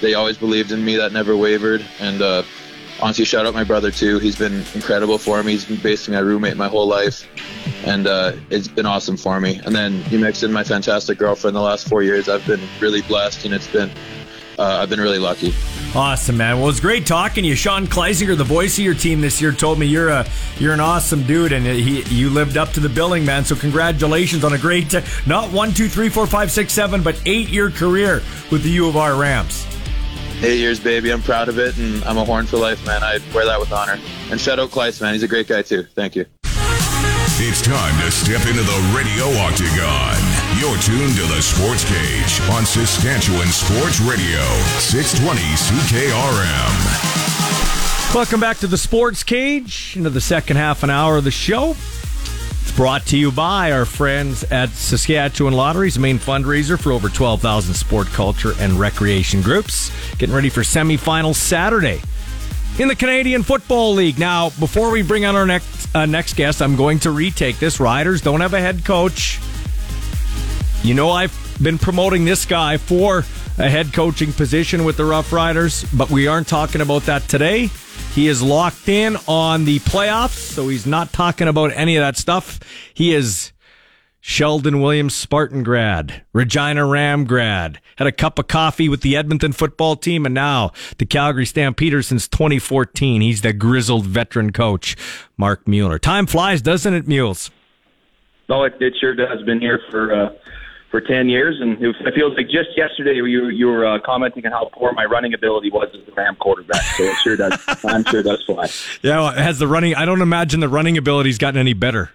[0.00, 0.96] They always believed in me.
[0.96, 1.84] That never wavered.
[2.00, 2.42] And uh,
[3.00, 4.18] honestly, shout out my brother too.
[4.18, 5.52] He's been incredible for me.
[5.52, 7.26] He's been basically my roommate my whole life,
[7.84, 9.60] and uh, it's been awesome for me.
[9.64, 12.28] And then you mix in my fantastic girlfriend the last four years.
[12.28, 13.90] I've been really blessed, and it's been
[14.58, 15.54] uh, I've been really lucky.
[15.94, 16.60] Awesome, man.
[16.60, 17.56] Well, it's great talking to you.
[17.56, 20.26] Sean Kleisinger, the voice of your team this year, told me you're a
[20.58, 23.44] you're an awesome dude, and he you lived up to the billing, man.
[23.44, 24.94] So congratulations on a great
[25.26, 28.86] not one, two, three, four, five, six, seven, but eight year career with the U
[28.86, 29.66] of R Rams.
[30.42, 31.10] Eight years, baby.
[31.10, 33.02] I'm proud of it, and I'm a horn for life, man.
[33.02, 33.98] I wear that with honor.
[34.30, 35.12] And shout out Kleiss, man.
[35.12, 35.82] He's a great guy too.
[35.94, 36.24] Thank you.
[37.42, 40.16] It's time to step into the radio octagon.
[40.58, 44.40] You're tuned to the Sports Cage on Saskatchewan Sports Radio,
[44.78, 48.14] 620 CKRM.
[48.14, 51.76] Welcome back to the Sports Cage, into the second half an hour of the show.
[52.62, 57.74] It's brought to you by our friends at Saskatchewan Lotteries, main fundraiser for over 12,000
[57.74, 59.90] sport, culture, and recreation groups.
[60.18, 62.00] Getting ready for semifinals Saturday
[62.78, 64.18] in the Canadian Football League.
[64.18, 67.80] Now, before we bring on our next uh, next guest, I'm going to retake this.
[67.80, 69.40] Riders don't have a head coach.
[70.82, 73.24] You know, I've been promoting this guy for
[73.60, 77.68] a head coaching position with the Rough Riders, but we aren't talking about that today.
[78.14, 82.16] He is locked in on the playoffs, so he's not talking about any of that
[82.16, 82.58] stuff.
[82.94, 83.52] He is
[84.18, 89.52] Sheldon Williams Spartan grad, Regina Ram grad, had a cup of coffee with the Edmonton
[89.52, 93.20] football team, and now the Calgary Stampeders since 2014.
[93.20, 94.96] He's the grizzled veteran coach,
[95.36, 95.98] Marc Mueller.
[95.98, 97.50] Time flies, doesn't it, Mules?
[98.48, 99.42] Oh, it, it sure does.
[99.42, 100.30] Been here for uh,
[100.90, 104.52] for 10 years, and it feels like just yesterday you, you were uh, commenting on
[104.52, 106.82] how poor my running ability was as a Ram quarterback.
[106.96, 107.58] So it sure does.
[107.84, 108.68] I'm sure does fly.
[109.02, 109.94] Yeah, well, has the running?
[109.94, 112.10] I don't imagine the running ability's gotten any better.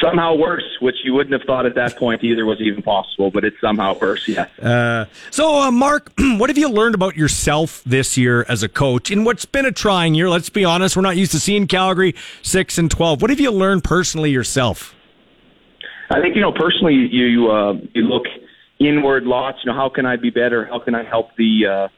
[0.00, 3.44] Somehow worse, which you wouldn't have thought at that point either was even possible, but
[3.44, 4.26] it's somehow worse.
[4.26, 4.46] Yeah.
[4.60, 9.12] Uh, so, uh, Marc, what have you learned about yourself this year as a coach
[9.12, 10.28] in what's been a trying year?
[10.28, 13.22] Let's be honest, we're not used to seeing Calgary six and twelve.
[13.22, 14.95] What have you learned personally yourself?
[16.10, 18.24] I think you know personally, you uh, you look
[18.78, 19.58] inward lots.
[19.64, 20.66] You know, how can I be better?
[20.66, 21.88] How can I help the uh,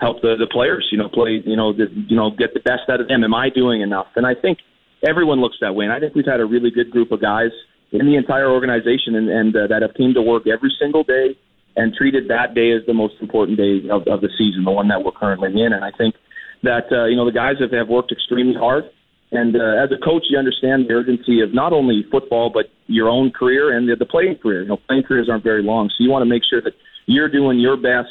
[0.00, 0.88] help the the players?
[0.90, 1.42] You know, play.
[1.44, 3.24] You know, the, you know, get the best out of them.
[3.24, 4.06] Am I doing enough?
[4.16, 4.58] And I think
[5.06, 5.84] everyone looks that way.
[5.84, 7.50] And I think we've had a really good group of guys
[7.92, 11.36] in the entire organization, and, and uh, that have came to work every single day
[11.76, 14.88] and treated that day as the most important day of, of the season, the one
[14.88, 15.72] that we're currently in.
[15.72, 16.14] And I think
[16.62, 18.84] that uh, you know the guys have, have worked extremely hard.
[19.30, 23.08] And uh, as a coach, you understand the urgency of not only football but your
[23.08, 24.62] own career and the, the playing career.
[24.62, 26.72] You know, playing careers aren't very long, so you want to make sure that
[27.06, 28.08] you're doing your best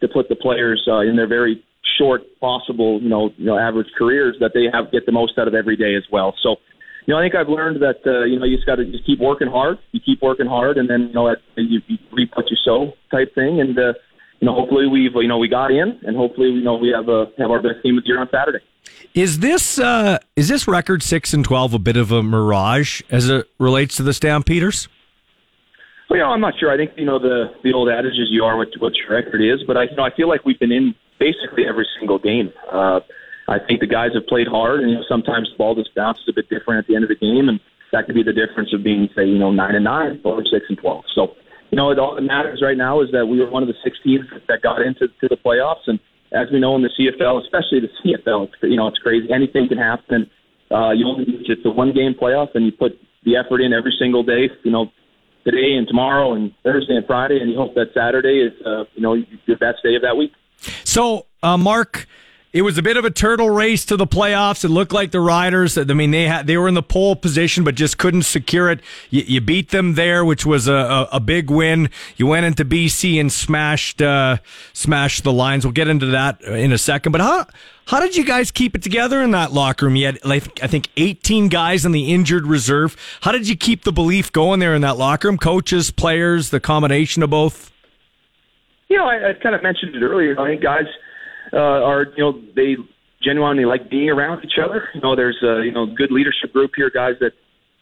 [0.00, 1.62] to put the players uh, in their very
[1.98, 5.48] short possible, you know, you know, average careers that they have get the most out
[5.48, 6.34] of every day as well.
[6.42, 6.56] So,
[7.06, 9.06] you know, I think I've learned that uh, you know you just got to just
[9.06, 9.78] keep working hard.
[9.92, 13.32] You keep working hard, and then you know you, you reap what you sow type
[13.34, 13.60] thing.
[13.60, 13.92] And uh,
[14.40, 17.08] you know, hopefully we've you know we got in, and hopefully you know we have
[17.08, 18.58] a have our best team of the year on Saturday.
[19.16, 23.30] Is this uh, is this record six and twelve a bit of a mirage as
[23.30, 24.88] it relates to the Stampeders?
[26.10, 26.70] Well, you know, I'm not sure.
[26.70, 29.40] I think you know the the old adage is you are what, what your record
[29.40, 32.52] is, but I you know I feel like we've been in basically every single game.
[32.70, 33.00] Uh,
[33.48, 36.28] I think the guys have played hard, and you know, sometimes the ball just bounces
[36.28, 37.58] a bit different at the end of the game, and
[37.92, 40.66] that could be the difference of being, say, you know, nine and nine or six
[40.68, 41.04] and twelve.
[41.14, 41.36] So,
[41.70, 43.80] you know, it all that matters right now is that we were one of the
[43.82, 45.98] six teams that got into to the playoffs, and
[46.36, 49.30] as we know in the CFL, especially the CFL, you know, it's crazy.
[49.32, 50.30] Anything can happen.
[50.70, 53.94] Uh, you only it's a one game playoff, and you put the effort in every
[53.98, 54.50] single day.
[54.64, 54.90] You know,
[55.44, 59.02] today and tomorrow and Thursday and Friday, and you hope that Saturday is, uh, you
[59.02, 59.14] know,
[59.46, 60.32] your best day of that week.
[60.84, 62.06] So, uh, Marc,
[62.56, 64.64] it was a bit of a turtle race to the playoffs.
[64.64, 65.76] It looked like the Riders.
[65.76, 68.80] I mean, they had they were in the pole position, but just couldn't secure it.
[69.10, 71.90] You, you beat them there, which was a, a, a, big win.
[72.16, 74.38] You went into BC and smashed uh,
[74.72, 75.66] smashed the Lions.
[75.66, 77.12] We'll get into that in a second.
[77.12, 77.46] But how
[77.88, 79.96] how did you guys keep it together in that locker room?
[79.96, 82.96] You had like I think 18 guys in the injured reserve.
[83.20, 85.36] How did you keep the belief going there in that locker room?
[85.36, 87.70] Coaches, players, the combination of both.
[88.88, 90.40] You know, I, I kind of mentioned it earlier.
[90.40, 90.86] I think guys
[91.52, 92.76] uh, are, you know, they
[93.22, 94.88] genuinely like being around each other.
[94.94, 97.32] You know, there's a you know good leadership group here, guys that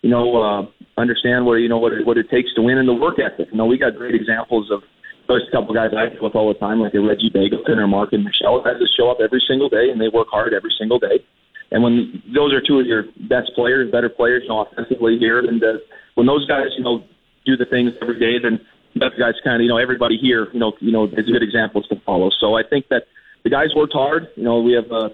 [0.03, 0.66] you know uh,
[1.00, 3.48] understand what you know what it, what it takes to win in the work ethic.
[3.50, 4.83] You know, we got great examples of
[5.29, 8.24] those couple guys I deal with all the time, like a Reggie Begelton or Marken
[8.24, 11.24] Michel, guys that show up every single day and they work hard every single day.
[11.70, 15.38] And when those are two of your best players, better players, you know, offensively here,
[15.38, 15.81] and uh,
[16.14, 17.03] when those guys, you know,
[17.46, 18.61] do the things every day, then
[18.96, 21.88] that guys kind of, you know, everybody here, you know, you know, is good examples
[21.88, 22.31] to follow.
[22.38, 23.05] So I think that
[23.44, 24.28] the guys worked hard.
[24.37, 25.11] You know, we have uh,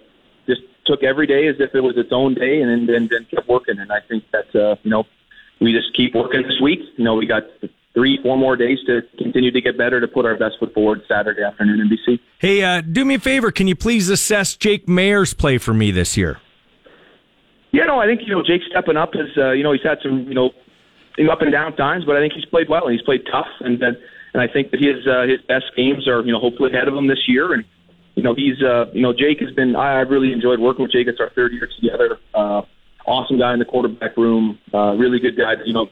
[0.47, 3.27] just took every day as if it was its own day, and then then, then
[3.27, 3.79] kept working.
[3.79, 5.05] And I think that uh, you know,
[5.61, 6.81] we just keep working this week.
[6.97, 7.43] You know, we got
[7.93, 11.03] three, four more days to continue to get better to put our best foot forward
[11.09, 12.21] Saturday afternoon in BC.
[12.39, 13.51] Hey, uh, do me a favor.
[13.51, 16.41] Can you please assess Jake Maier's play for me this year?
[17.73, 19.99] Yeah, no, I think you know Jake stepping up is uh, you know he's had
[20.03, 20.51] some you know
[21.31, 23.81] up and down times, but I think he's played well and he's played tough, and
[23.83, 23.97] and,
[24.35, 26.95] and I think that his uh, his best games are you know hopefully ahead of
[26.95, 27.65] him this year, and
[28.21, 30.93] you know he's uh, you know Jake has been I, I've really enjoyed working with
[30.93, 31.09] Jake.
[31.09, 32.21] It's our third year together.
[32.37, 32.61] Uh,
[33.09, 35.57] awesome guy in the quarterback room, uh, really good guy.
[35.65, 35.89] You know,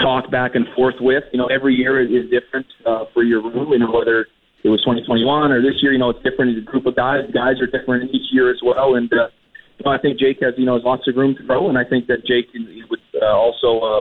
[0.00, 1.24] talk back and forth with.
[1.32, 3.68] You know, every year is, different uh, for your room.
[3.68, 4.24] You know whether
[4.64, 6.56] it was 2021 or this year, you know it's different.
[6.56, 7.28] It's a group of guys.
[7.36, 9.12] Guys are different each year as well, and.
[9.12, 9.28] Uh,
[9.76, 11.76] you know, I think Jake has, you know, has lots of room to grow, and
[11.76, 12.46] I think that Jake
[12.88, 14.00] would uh, also, uh,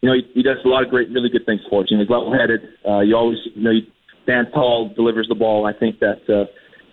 [0.00, 1.88] you know, he, he does a lot of great, really good things for us.
[1.90, 2.60] You know, he's level-headed.
[2.86, 3.90] Uh, you always, you know, he
[4.22, 5.66] stands tall, delivers the ball.
[5.66, 6.46] I think that, uh,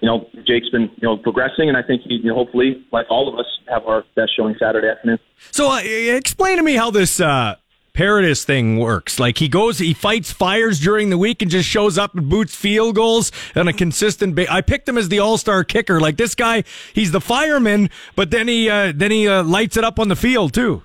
[0.04, 3.06] you know, Jake's been, you know, progressing, and I think he, you know, hopefully, like
[3.10, 5.18] all of us, have our best showing Saturday afternoon.
[5.52, 7.56] So, uh, explain to me how this uh,
[7.94, 9.18] Paredes thing works.
[9.18, 12.54] Like he goes, he fights fires during the week and just shows up and boots
[12.54, 14.36] field goals on a consistent.
[14.36, 16.02] Ba- I picked him as the all star kicker.
[16.02, 19.86] Like this guy, he's the fireman, but then he uh, then he uh, lights it
[19.86, 20.84] up on the field too.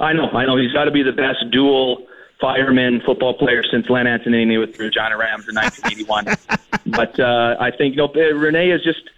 [0.00, 0.56] I know, I know.
[0.56, 2.08] He's got to be the best dual
[2.40, 6.36] fireman football player since Len Antonini with the Regina Rams in 1981.
[6.86, 9.10] but uh, I think you know Renee is just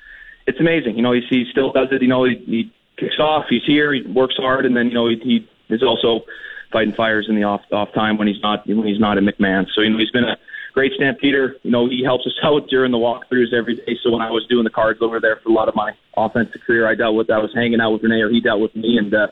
[0.46, 0.96] it's amazing.
[0.96, 2.02] You know, he, he still does it.
[2.02, 3.46] You know, he, he kicks off.
[3.48, 3.92] He's here.
[3.92, 6.24] He works hard, and then you know he, he is also
[6.72, 9.66] fighting fires in the off off time when he's not when he's not in McMahon.
[9.74, 10.36] So you know he's been a
[10.72, 11.56] great stampeder.
[11.62, 13.98] You know he helps us out during the walkthroughs every day.
[14.02, 16.60] So when I was doing the cards over there for a lot of my offensive
[16.62, 18.98] career, I dealt with I was hanging out with Renee or he dealt with me,
[18.98, 19.28] and uh,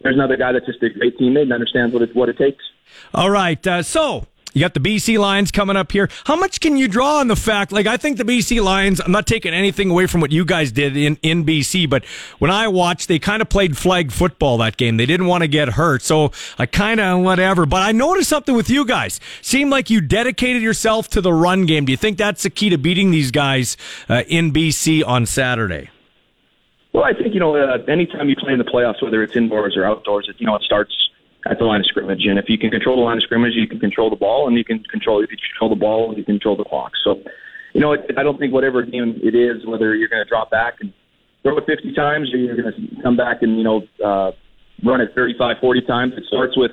[0.00, 2.64] there's another guy that's just a great teammate and understands what it what it takes.
[3.14, 6.08] All right, uh, so you got the BC Lions coming up here.
[6.24, 7.72] How much can you draw on the fact?
[7.72, 10.72] Like, I think the BC Lions, I'm not taking anything away from what you guys
[10.72, 12.06] did in, in BC, but
[12.38, 14.96] when I watched, they kind of played flag football that game.
[14.96, 16.00] They didn't want to get hurt.
[16.00, 17.66] So I kind of, whatever.
[17.66, 19.20] But I noticed something with you guys.
[19.42, 21.84] Seemed like you dedicated yourself to the run game.
[21.84, 23.76] Do you think that's the key to beating these guys
[24.08, 25.90] uh, in BC on Saturday?
[26.96, 29.76] Well, I think, you know, uh, anytime you play in the playoffs, whether it's indoors
[29.76, 30.94] or outdoors, it, you know, it starts
[31.44, 32.24] at the line of scrimmage.
[32.24, 34.56] And if you can control the line of scrimmage, you can control the ball, and
[34.56, 36.92] you can control if you control the ball, you can control the clock.
[37.04, 37.20] So,
[37.74, 40.50] you know, it, I don't think whatever game it is, whether you're going to drop
[40.50, 40.90] back and
[41.42, 44.32] throw it 50 times or you're going to come back and you know uh,
[44.82, 46.70] run it 35, 40 times, it starts with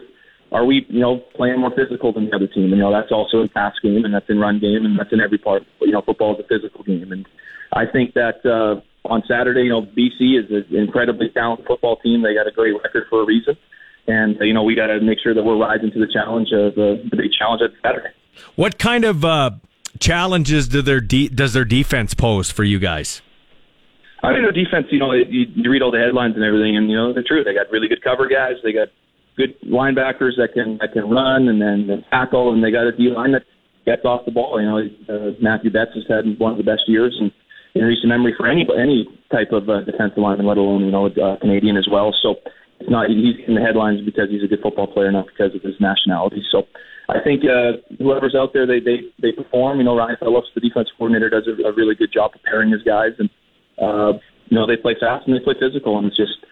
[0.53, 2.71] are we you know playing more physical than the other team?
[2.71, 5.11] And you know that's also in pass game, and that's in run game, and that's
[5.11, 5.63] in every part.
[5.81, 7.27] You know, football is a physical game, and
[7.73, 8.39] I think that.
[8.45, 12.21] uh on Saturday, you know, BC is an incredibly talented football team.
[12.21, 13.57] They got a great record for a reason
[14.07, 16.73] and you know we got to make sure that we're rising to the challenge of
[16.73, 18.09] uh, the big challenge at Saturday.
[18.55, 19.51] What kind of uh,
[19.99, 23.21] challenges do their de- does their defense pose for you guys?
[24.21, 24.87] I mean, the defense.
[24.89, 27.45] You know, you, you read all the headlines and everything, and you know the truth.
[27.45, 28.55] They got really good cover guys.
[28.63, 28.89] They got
[29.37, 33.09] good linebackers that can that can run and then tackle, and they got a D
[33.09, 33.43] line that
[33.85, 34.59] gets off the ball.
[34.59, 34.79] You know,
[35.13, 37.31] uh, Mathieu Betts has had one of the best years and
[37.75, 41.07] in recent memory for any any type of uh, defensive lineman, let alone you know
[41.07, 42.13] uh, Canadian as well.
[42.21, 42.35] So
[42.79, 45.61] it's not he's in the headlines because he's a good football player, not because of
[45.61, 46.43] his nationality.
[46.51, 46.63] So
[47.09, 49.79] I think uh, whoever's out there, they they they perform.
[49.79, 52.83] You know, Ryan Phillips, the defense coordinator, does a, a really good job preparing his
[52.83, 53.29] guys, and
[53.81, 54.13] uh,
[54.49, 56.45] you know they play fast and they play physical, and it's just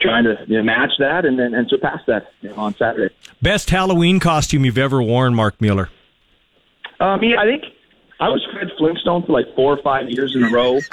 [0.00, 3.14] trying to you know, match that and then and surpass that you know, on Saturday.
[3.40, 5.88] Best Halloween costume you've ever worn, Marc Mueller?
[7.00, 7.64] Um, yeah, I think
[8.18, 10.76] I was Fred Flintstone for like four or five years in a row.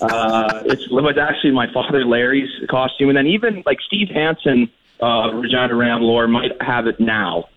[0.00, 4.70] uh, it's, it was actually my father Larry's costume, and then even like Steve Hansen,
[5.02, 7.48] uh, Regina Ram lore might have it now.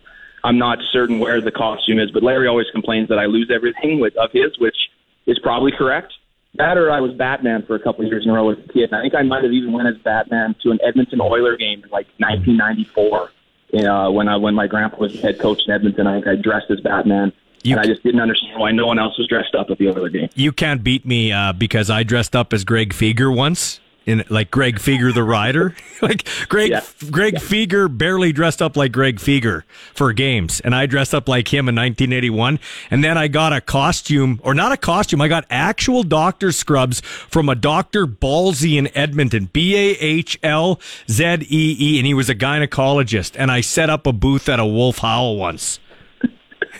[0.42, 4.00] I'm not certain where the costume is, but Larry always complains that I lose everything
[4.00, 4.76] with of his, which
[5.26, 6.12] is probably correct.
[6.56, 8.72] That or I was Batman for a couple of years in a row as a
[8.72, 8.92] kid.
[8.92, 11.82] And I think I might have even went as Batman to an Edmonton Oiler game
[11.82, 13.30] in like 1994.
[13.74, 16.70] Uh, when I when my grandpa was head coach in Edmonton, I think I dressed
[16.70, 17.32] as Batman
[17.64, 19.88] you, and I just didn't understand why no one else was dressed up at the
[19.88, 20.28] other game.
[20.34, 23.80] You can't beat me uh, because I dressed up as Greg Fieger once.
[24.06, 26.82] In like Greg Fieger the rider, like Greg Yeah.
[27.10, 27.38] Greg Yeah.
[27.38, 29.62] Fieger barely dressed up like Greg Fieger
[29.94, 32.58] for games, and I dressed up like him in 1981.
[32.90, 37.00] And then I got a costume, or not a costume, I got actual doctor scrubs
[37.00, 40.78] from a Doctor Ballsy in Edmonton, B A H L
[41.10, 43.36] Z E E, and he was a gynecologist.
[43.38, 45.80] And I set up a booth at a Wolf Howl once.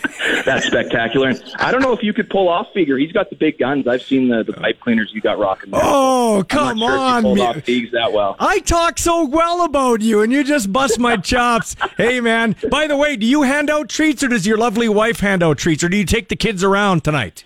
[0.44, 1.28] That's spectacular.
[1.28, 3.00] And I don't know if you could pull off Fieger.
[3.00, 3.86] He's got the big guns.
[3.86, 5.70] I've seen the, the pipe cleaners you got rocking.
[5.70, 5.80] There.
[5.82, 8.36] Oh, come sure on, pulled off that well.
[8.38, 11.76] I talk so well about you, and you just bust my chops.
[11.96, 12.56] hey, man.
[12.70, 15.58] By the way, do you hand out treats, or does your lovely wife hand out
[15.58, 17.44] treats, or do you take the kids around tonight?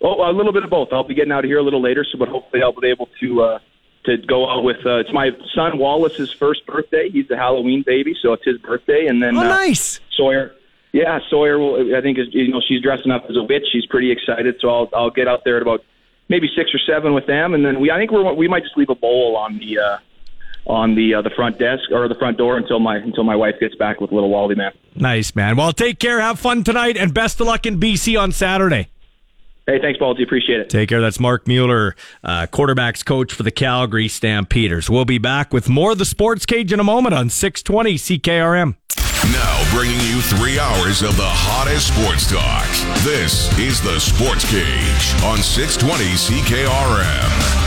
[0.00, 0.88] Oh, a little bit of both.
[0.92, 3.08] I'll be getting out of here a little later, so but hopefully I'll be able
[3.20, 3.58] to uh,
[4.04, 4.84] to go out with.
[4.86, 7.10] Uh, it's my son Wallace's first birthday.
[7.10, 9.06] He's a Halloween baby, so it's his birthday.
[9.06, 9.98] And then Oh, uh, nice.
[10.12, 10.54] Sawyer.
[10.92, 11.58] Yeah, Sawyer.
[11.58, 13.64] Will, I think is you know she's dressing up as a witch.
[13.72, 15.84] She's pretty excited, so I'll I'll get out there at about
[16.28, 18.76] maybe six or seven with them, and then we I think we're we might just
[18.76, 19.98] leave a bowl on the uh,
[20.66, 23.56] on the uh, the front desk or the front door until my until my wife
[23.60, 24.72] gets back with little Wally man.
[24.94, 25.56] Nice, man.
[25.56, 26.20] Well, take care.
[26.20, 28.88] Have fun tonight, and best of luck in BC on Saturday.
[29.66, 30.22] Hey, thanks, Baldy.
[30.22, 30.70] Appreciate it.
[30.70, 31.02] Take care.
[31.02, 34.88] That's Marc Mueller, uh, quarterbacks coach for the Calgary Stampeders.
[34.88, 38.76] We'll be back with more of the Sports Cage in a moment on 620 CKRM.
[39.30, 42.66] Now bringing you three hours of the hottest sports talk.
[43.04, 47.58] This is the Sports Cage on 620 CKRM.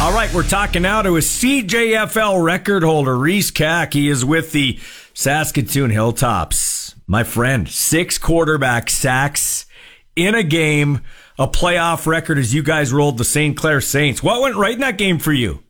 [0.00, 3.94] All right, we're talking now to a CJFL record holder, Riece Kack.
[3.94, 4.78] He is with the
[5.14, 6.94] Saskatoon Hilltops.
[7.06, 9.66] My friend, six quarterback sacks
[10.14, 11.00] in a game,
[11.38, 13.56] a playoff record as you guys rolled the St.
[13.56, 14.22] Clair Saints.
[14.22, 15.62] What went right in that game for you?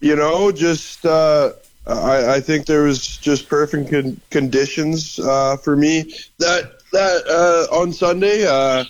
[0.00, 1.52] You know, just uh,
[1.88, 6.12] I, I think there was just perfect con- conditions uh, for me.
[6.38, 8.84] That that uh, on Sunday, uh,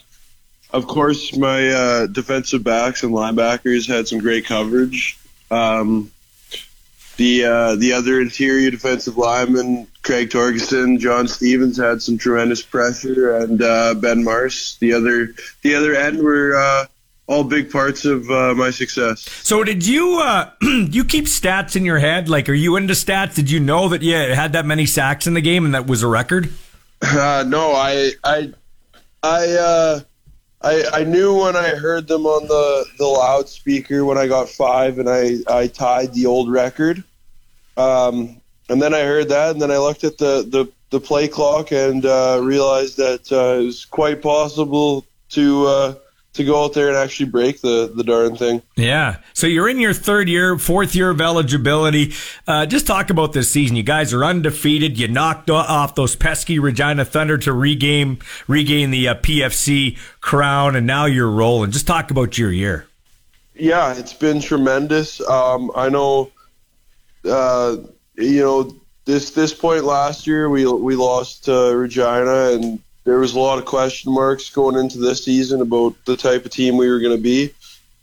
[0.73, 5.19] of course, my uh, defensive backs and linebackers had some great coverage.
[5.51, 6.11] Um,
[7.17, 13.37] the uh, the other interior defensive linemen, Craig Torgerson, John Stevens, had some tremendous pressure,
[13.37, 16.87] and uh, Ben Mars, the other the other end, were
[17.29, 19.21] all big parts of uh, my success.
[19.45, 22.29] So did you uh you keep stats in your head?
[22.29, 23.35] Like are you into stats?
[23.37, 26.03] Did you know that you had that many sacks in the game and that was
[26.03, 26.51] a record?
[27.01, 28.53] Uh, no, I I
[29.23, 30.01] I uh,
[30.63, 34.99] I I knew when I heard them on the the loudspeaker when I got five
[34.99, 37.05] and I I tied the old record.
[37.77, 41.29] Um, and then I heard that, and then I looked at the the, the play
[41.29, 45.95] clock and uh, realized that uh, it was quite possible to uh,
[46.39, 48.63] to go out there and actually break the the darn thing.
[48.77, 49.19] Yeah.
[49.35, 52.15] So you're in your third year, fourth year of eligibility.
[52.47, 53.77] Uh, just talk about this season.
[53.77, 54.99] You guys are undefeated.
[54.99, 60.87] You knocked off those pesky Regina Thunder to regain regain the uh, PFC crown, and
[60.87, 61.71] now you're rolling.
[61.71, 62.87] Just talk about your year.
[63.55, 65.21] Yeah, it's been tremendous.
[65.21, 66.31] Um, I know,
[67.25, 67.77] uh,
[68.17, 72.79] you know, this this point last year we we lost to Regina, and
[73.09, 76.51] there was a lot of question marks going into this season about the type of
[76.51, 77.55] team we were going to be.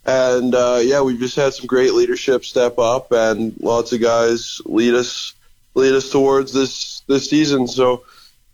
[0.04, 4.60] And uh, yeah, we've just had some great leadership step up, and lots of guys
[4.64, 5.32] lead us
[5.74, 7.68] lead us towards this this season.
[7.68, 8.02] So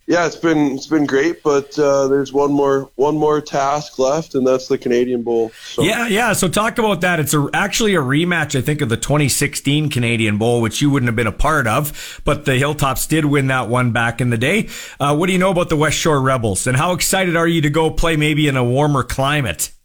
[0.06, 4.34] yeah, it's been it's been great, but uh, there's one more one more task left,
[4.34, 5.52] and that's the Canadian Bowl.
[5.64, 5.82] So.
[5.82, 6.32] Yeah, yeah.
[6.32, 7.20] So talk about that.
[7.20, 11.06] It's a, actually a rematch, I think, of the 2016 Canadian Bowl, which you wouldn't
[11.06, 14.38] have been a part of, but the Hilltops did win that one back in the
[14.38, 14.68] day.
[14.98, 17.60] Uh, what do you know about the West Shore Rebels, and how excited are you
[17.60, 19.70] to go play maybe in a warmer climate?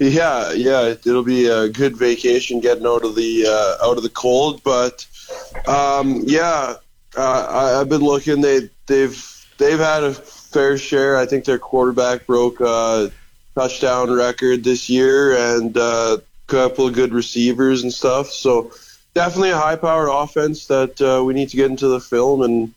[0.00, 4.10] Yeah, yeah, it'll be a good vacation getting out of the uh, out of the
[4.10, 4.60] cold.
[4.64, 5.06] But
[5.68, 6.74] um, yeah,
[7.16, 8.40] uh, I, I've been looking.
[8.40, 11.16] They they've they've had a fair share.
[11.16, 13.10] I think their quarterback broke a
[13.54, 18.30] touchdown record this year, and uh, a couple of good receivers and stuff.
[18.30, 18.72] So
[19.14, 22.72] definitely a high powered offense that uh, we need to get into the film and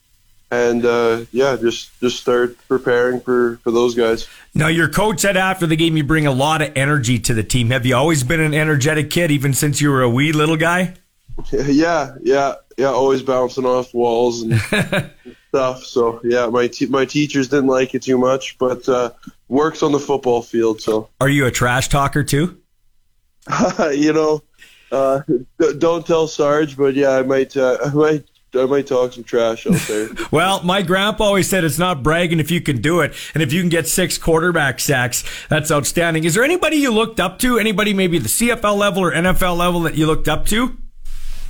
[0.51, 4.27] and uh, yeah, just just start preparing for for those guys.
[4.55, 7.43] Now, your coach said after the game you bring a lot of energy to the
[7.43, 7.69] team.
[7.69, 10.95] Have you always been an energetic kid, even since you were a wee little guy?
[11.53, 12.87] Yeah, yeah, yeah.
[12.87, 14.59] Always bouncing off walls and
[15.49, 15.83] stuff.
[15.83, 19.11] So yeah, my te- my teachers didn't like it too much, but uh,
[19.47, 20.81] works on the football field.
[20.81, 22.57] So Are you a trash talker too?
[23.91, 24.41] you know,
[24.91, 28.23] uh, d- don't tell Sarge, but yeah, I might, uh, I might,
[28.53, 30.09] I might talk some trash out there.
[30.31, 33.13] Well, my grandpa always said it's not bragging if you can do it.
[33.33, 36.23] And if you can get six quarterback sacks, that's outstanding.
[36.23, 37.57] Is there anybody you looked up to?
[37.57, 40.77] Anybody maybe the CFL level or NFL level that you looked up to?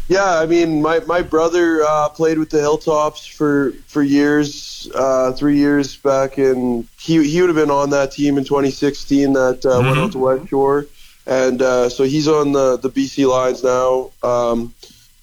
[0.10, 5.34] Yeah, I mean, my my brother uh, played with the Hilltops for for years, uh,
[5.34, 9.64] three years back, in he he would have been on that team in 2016 that
[9.64, 10.88] uh, went out to West Shore,
[11.28, 14.10] and uh, so he's on the the BC Lions now.
[14.24, 14.74] Um,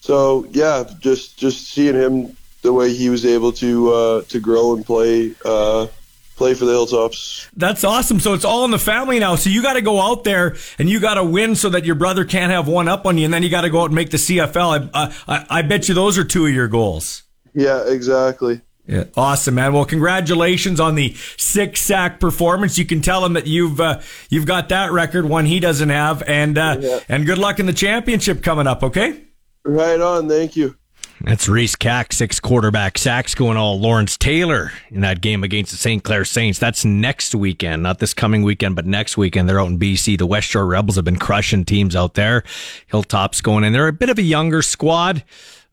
[0.01, 4.77] so yeah, just just seeing him the way he was able to uh, to grow
[4.77, 5.89] and play uh,
[6.37, 7.49] play for the Hilltops.
[7.57, 8.21] That's awesome.
[8.21, 9.35] So it's all in the family now.
[9.37, 11.95] So you got to go out there and you got to win so that your
[11.97, 13.95] brother can't have one up on you, and then you got to go out and
[13.95, 14.91] make the CFL.
[14.95, 17.23] I, I, I bet you those are two of your goals.
[17.55, 18.61] Yeah, exactly.
[18.87, 19.73] Yeah, awesome, man.
[19.73, 22.79] Well, congratulations on the six sack performance.
[22.79, 26.23] You can tell him that you've uh, you've got that record, one he doesn't have,
[26.23, 27.01] and uh, Yeah.
[27.09, 28.85] and good luck in the championship coming up.
[28.85, 29.23] Okay.
[29.65, 30.29] Right on.
[30.29, 30.77] Thank you.
[31.23, 35.79] That's Riece Kack, six quarterback sacks going all Lawrence Taylor in that game against the
[35.79, 36.03] St.
[36.03, 36.59] Clair Saints.
[36.59, 39.49] That's next weekend, not this coming weekend, but next weekend.
[39.49, 40.19] They're out in BC.
[40.19, 42.45] The West Shore Rebels have been crushing teams out there.
[42.89, 43.73] Hilltop's going in.
[43.73, 45.25] They're a bit of a younger squad,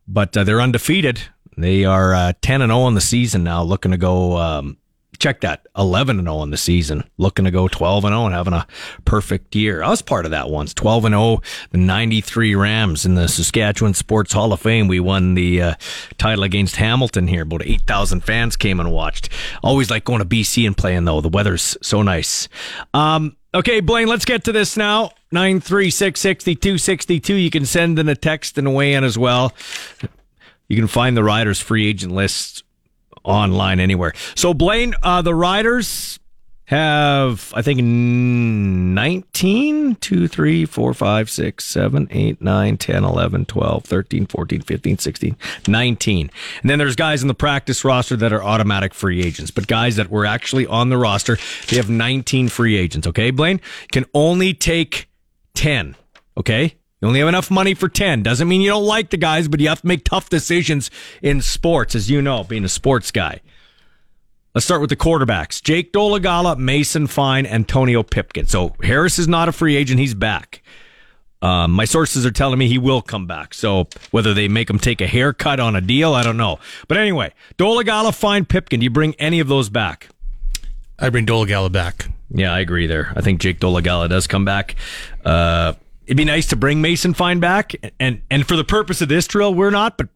[0.08, 1.20] but uh, they're undefeated.
[1.56, 4.78] They are uh, 10 and 0 in the season now, looking to go um,
[5.24, 5.66] check that.
[5.78, 7.02] 11 and 0 in the season.
[7.16, 8.66] Looking to go 12 and 0 and having a
[9.06, 9.82] perfect year.
[9.82, 10.74] I was part of that once.
[10.74, 14.86] 12 and 0 the 93 rams in the saskatchewan sports hall of fame.
[14.86, 15.76] We won the uh,
[16.18, 17.44] title against hamilton here.
[17.44, 19.30] About 8000 fans came and watched.
[19.62, 21.22] Always like going to bc and playing though.
[21.22, 22.46] The weather's so nice.
[22.92, 25.12] Um, okay blaine let's get to this now.
[25.32, 29.54] 936-6262 you can send in a text and weigh in as well.
[30.68, 32.63] You can find the riders free agent list
[33.24, 34.12] online anywhere.
[34.34, 36.18] So Blaine, uh, the Riders
[36.66, 43.84] have I think 19 2 3 4 5 6 7 8 9 10 11 12
[43.84, 45.36] 13 14 15 16
[45.68, 46.30] 19
[46.62, 49.50] and then there's guys in the practice roster that are automatic free agents.
[49.50, 51.36] But guys that were actually on the roster
[51.68, 53.60] they have 19 free agents okay Blaine?
[53.92, 55.10] Can only take
[55.54, 55.96] 10
[56.38, 58.22] okay you only have enough money for 10.
[58.22, 60.90] Doesn't mean you don't like the guys, but you have to make tough decisions
[61.20, 63.42] in sports, as you know, being a sports guy.
[64.54, 65.62] Let's start with the quarterbacks.
[65.62, 68.46] Jake Dolegala, Mason Fine, Antonio Pipkin.
[68.46, 70.00] So Harris is not a free agent.
[70.00, 70.62] He's back.
[71.42, 73.52] Um, my sources are telling me he will come back.
[73.52, 76.58] So whether they make him take a haircut on a deal, I don't know.
[76.88, 78.80] But anyway, Dolegala, Fine, Pipkin.
[78.80, 80.08] Do you bring any of those back?
[80.98, 82.06] I bring Dolegala back.
[82.30, 83.12] Yeah, I agree there.
[83.14, 84.76] I think Jake Dolegala does come back.
[85.22, 85.74] Uh,
[86.06, 89.26] it'd be nice to bring Mason Fine back, and and for the purpose of this
[89.26, 90.08] drill, we're not, but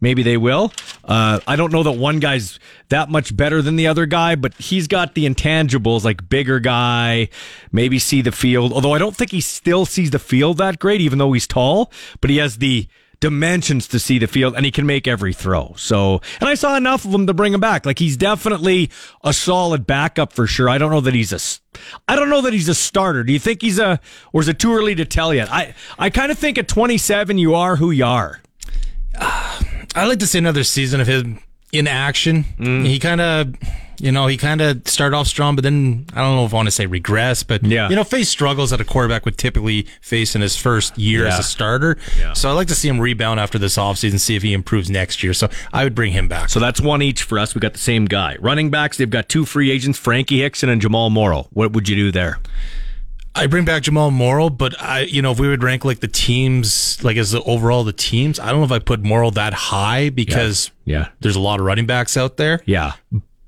[0.00, 0.72] maybe they will.
[1.04, 4.54] Uh, I don't know that one guy's that much better than the other guy, but
[4.54, 7.28] he's got the intangibles like bigger guy,
[7.70, 8.72] maybe see the field.
[8.72, 11.92] Although I don't think he still sees the field that great, even though he's tall,
[12.20, 12.88] but he has the
[13.22, 15.72] dimensions to see the field and he can make every throw.
[15.78, 17.86] So, and I saw enough of him to bring him back.
[17.86, 18.90] Like he's definitely
[19.22, 20.68] a solid backup for sure.
[20.68, 21.38] I don't know that he's a,
[22.08, 23.22] I don't know that he's a starter.
[23.22, 24.00] Do you think he's a,
[24.32, 25.50] or is it too early to tell yet?
[25.50, 28.42] I, I kind of think at 27, you are who you are.
[29.14, 29.62] Uh,
[29.94, 32.44] I'd like to see another season of him in action.
[32.58, 32.86] Mm.
[32.86, 33.54] He kind of,
[33.98, 36.56] you know, he kind of started off strong, but then I don't know if I
[36.56, 37.88] want to say regress, but yeah.
[37.88, 41.28] you know, face struggles that a quarterback would typically face in his first year yeah.
[41.28, 41.96] as a starter.
[42.18, 42.32] Yeah.
[42.32, 45.22] So I'd like to see him rebound after this offseason, see if he improves next
[45.22, 45.34] year.
[45.34, 46.48] So I would bring him back.
[46.48, 47.54] So that's one each for us.
[47.54, 48.36] We got the same guy.
[48.40, 51.48] Running backs, they've got two free agents, Frankie Hickson and Jamal Morrow.
[51.52, 52.38] What would you do there?
[53.34, 56.08] I bring back Jamal Morrow, but I, you know, if we would rank like the
[56.08, 59.54] teams, like as the overall the teams, I don't know if I put Morrow that
[59.54, 61.08] high because yeah, yeah.
[61.20, 62.60] there's a lot of running backs out there.
[62.66, 62.92] Yeah,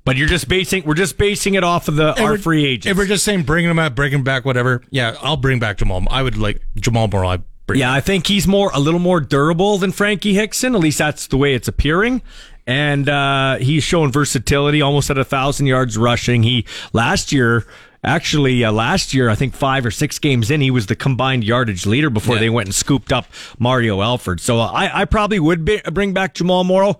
[0.05, 2.87] but you're just basing we're just basing it off of the our free agents.
[2.87, 4.81] If we're just saying bringing them out, bringing back, whatever.
[4.89, 6.03] Yeah, I'll bring back Jamal.
[6.09, 7.29] I would like Jamal Morrow.
[7.29, 7.39] I
[7.73, 10.75] yeah, I think he's more a little more durable than Frankie Hickson.
[10.75, 12.21] At least that's the way it's appearing.
[12.67, 16.43] And uh, he's shown versatility, almost at a thousand yards rushing.
[16.43, 17.65] He last year
[18.05, 21.43] Actually, uh, last year, I think five or six games in, he was the combined
[21.43, 22.41] yardage leader before yeah.
[22.41, 23.25] they went and scooped up
[23.57, 24.39] Mario Alford.
[24.39, 26.99] So uh, I, I probably would be, bring back Jamal Morrow.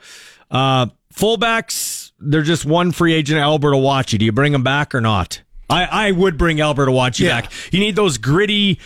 [0.49, 4.17] Uh, fullbacks, they're just one free agent, Albert Awachie.
[4.17, 5.41] Do you bring him back or not?
[5.69, 7.41] I, I would bring Albert Awachie yeah.
[7.41, 7.51] back.
[7.71, 8.79] You need those gritty,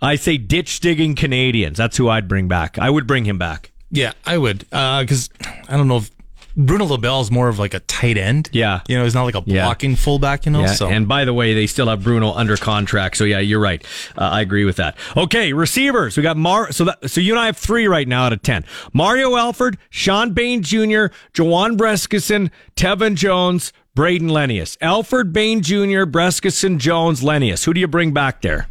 [0.00, 1.76] I say ditch digging Canadians.
[1.76, 2.78] That's who I'd bring back.
[2.78, 3.72] I would bring him back.
[3.90, 4.60] Yeah, I would.
[4.60, 6.10] Because uh, I don't know if
[6.56, 8.50] Bruno LaBelle is more of like a tight end.
[8.52, 8.80] Yeah.
[8.88, 9.96] You know, he's not like a blocking yeah.
[9.96, 10.60] fullback, you know?
[10.60, 10.74] Yeah.
[10.74, 10.88] So.
[10.88, 13.16] And by the way, they still have Bruno under contract.
[13.16, 13.84] So yeah, you're right.
[14.16, 14.96] Uh, I agree with that.
[15.16, 16.16] Okay, receivers.
[16.16, 18.42] We got Mar, so that, so you and I have three right now out of
[18.42, 18.64] 10.
[18.92, 24.76] Mario Alford, Shawn Bane Jr., Juwan Brescacin, Tevin Jones, Brayden Lenius.
[24.80, 27.64] Alford, Bane Jr., Brescacin, Jones, Lenius.
[27.64, 28.68] Who do you bring back there?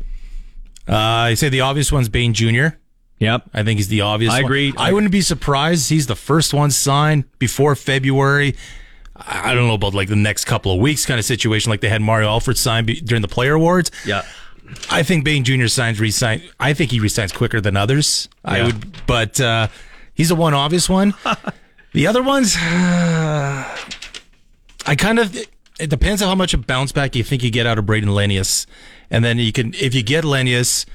[0.87, 2.67] Uh, I say the obvious one's Bane Jr.
[3.21, 3.51] Yep.
[3.53, 4.45] I think he's the obvious I one.
[4.45, 4.73] agree.
[4.77, 5.89] I wouldn't be surprised.
[5.89, 8.55] He's the first one signed before February.
[9.15, 11.89] I don't know about like the next couple of weeks kind of situation like they
[11.89, 13.91] had Mario Alford signed during the player awards.
[14.07, 14.23] Yeah.
[14.89, 15.67] I think Bane Jr.
[15.67, 16.41] signs resign.
[16.59, 18.27] I think he resigns quicker than others.
[18.43, 18.51] Yeah.
[18.51, 19.67] I would, but uh,
[20.15, 21.13] he's the one obvious one.
[21.93, 23.77] the other ones, uh,
[24.87, 25.35] I kind of.
[25.79, 28.05] It depends on how much a bounce back you think you get out of Brayden
[28.05, 28.65] Lenius,
[29.09, 30.85] and then you can if you get Lenius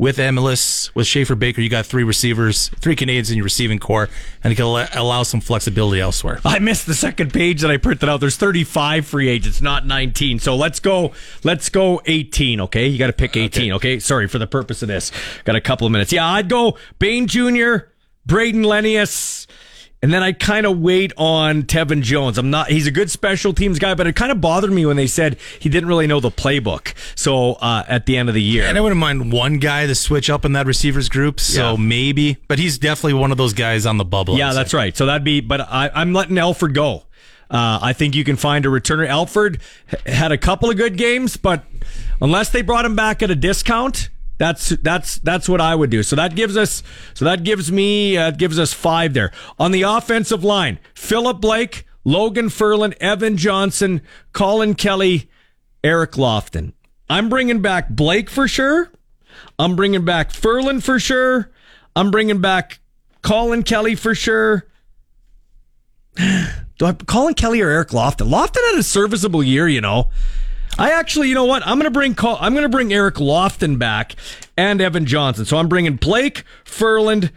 [0.00, 4.08] with Emilus, with Schaffer-Baker, you got three receivers, three Canadians in your receiving core,
[4.42, 6.40] and it can allow some flexibility elsewhere.
[6.42, 8.18] I missed the second page that I printed out.
[8.18, 10.38] There's 35 free agents, not 19.
[10.38, 11.12] So let's go.
[11.44, 12.62] Let's go 18.
[12.62, 13.72] Okay, you got to pick 18.
[13.72, 13.72] Okay.
[13.74, 15.12] okay, sorry for the purpose of this.
[15.44, 16.14] Got a couple of minutes.
[16.14, 17.90] Yeah, I'd go Bane Jr.,
[18.26, 19.46] Brayden Lenius
[20.02, 22.38] And then I kind of wait on Tevin Jones.
[22.38, 24.96] I'm not, he's a good special teams guy, but it kind of bothered me when
[24.96, 26.94] they said he didn't really know the playbook.
[27.16, 28.64] So, uh, at the end of the year.
[28.64, 31.38] And I wouldn't mind one guy to switch up in that receivers group.
[31.38, 31.76] So Yeah.
[31.76, 34.38] maybe, but he's definitely one of those guys on the bubble.
[34.38, 34.96] Yeah, that's right.
[34.96, 37.04] So that'd be, but I, I'm letting Alford go.
[37.50, 39.08] Uh, I think you can find a returner.
[39.08, 39.60] Alford
[40.06, 41.64] had a couple of good games, but
[42.20, 44.08] unless they brought him back at a discount,
[44.40, 46.02] that's that's that's what I would do.
[46.02, 46.82] So that gives us
[47.12, 50.78] so that gives me uh, gives us five there on the offensive line.
[50.94, 54.00] Philip Blake, Logan Ferland, Evan Johnson,
[54.32, 55.28] Colin Kelly,
[55.84, 56.72] Eric Lofton.
[57.10, 58.90] I'm bringing back Blake for sure.
[59.58, 61.52] I'm bringing back Ferland for sure.
[61.94, 62.80] I'm bringing back
[63.20, 64.66] Colin Kelly for sure.
[66.16, 68.30] Do I Colin Kelly or Eric Lofton?
[68.30, 70.08] Lofton had a serviceable year, you know.
[70.78, 71.66] I actually, you know what?
[71.66, 74.14] I'm gonna bring call, I'm gonna bring Eric Lofton back
[74.56, 75.44] and Evan Johnson.
[75.44, 77.32] So I'm bringing Blake Ferland,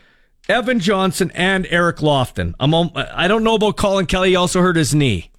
[0.48, 2.54] Evan Johnson, and Eric Lofton.
[2.60, 4.30] I'm on, I don't know about Colin Kelly.
[4.30, 5.32] He also hurt his knee.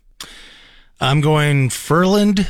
[1.01, 2.47] I'm going Ferland,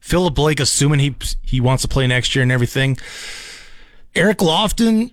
[0.00, 2.98] Philip Blake, assuming he he wants to play next year and everything.
[4.14, 5.10] Eric Lofton,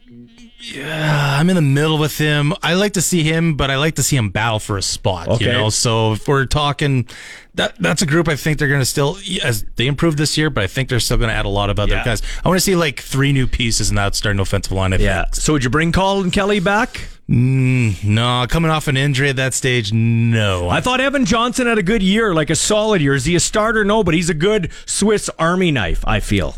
[0.62, 2.54] yeah, I'm in the middle with him.
[2.62, 5.28] I like to see him, but I like to see him battle for a spot.
[5.28, 5.46] Okay.
[5.46, 7.08] You know, so if we're talking,
[7.56, 10.50] that that's a group I think they're going to still as they improved this year,
[10.50, 12.04] but I think they're still going to add a lot of other Yeah.
[12.06, 12.22] guys.
[12.44, 14.94] I want to see like three new pieces in that starting offensive line.
[14.94, 15.24] I Yeah.
[15.24, 15.36] think.
[15.36, 17.08] So would you bring Colin Kelly back?
[17.30, 20.68] Mm, no, coming off an injury at that stage, no.
[20.68, 23.14] I thought Evan Johnson had a good year, like a solid year.
[23.14, 23.86] Is he a starter?
[23.86, 26.04] No, but he's a good Swiss Army knife.
[26.08, 26.56] I feel.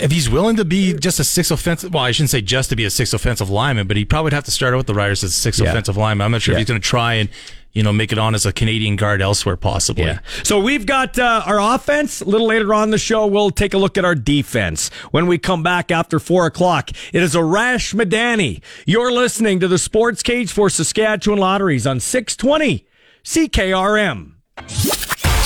[0.00, 2.76] If he's willing to be just a six offensive, well, I shouldn't say just to
[2.76, 4.94] be a six offensive lineman, but he probably would have to start out with the
[4.94, 5.70] Riders as a six Yeah.
[5.70, 6.24] offensive lineman.
[6.26, 6.58] I'm not sure Yeah.
[6.58, 7.28] if he's going to try and
[7.74, 10.04] you know make it on as a Canadian guard elsewhere, possibly.
[10.04, 10.18] Yeah.
[10.42, 12.20] So we've got uh, our offense.
[12.20, 14.90] A little later on in the show, we'll take a look at our defense.
[15.10, 18.60] When we come back after four o'clock, it is Arash Madani.
[18.84, 22.86] You're listening to the Sports Cage for Saskatchewan Lotteries on 620
[23.24, 24.32] CKRM.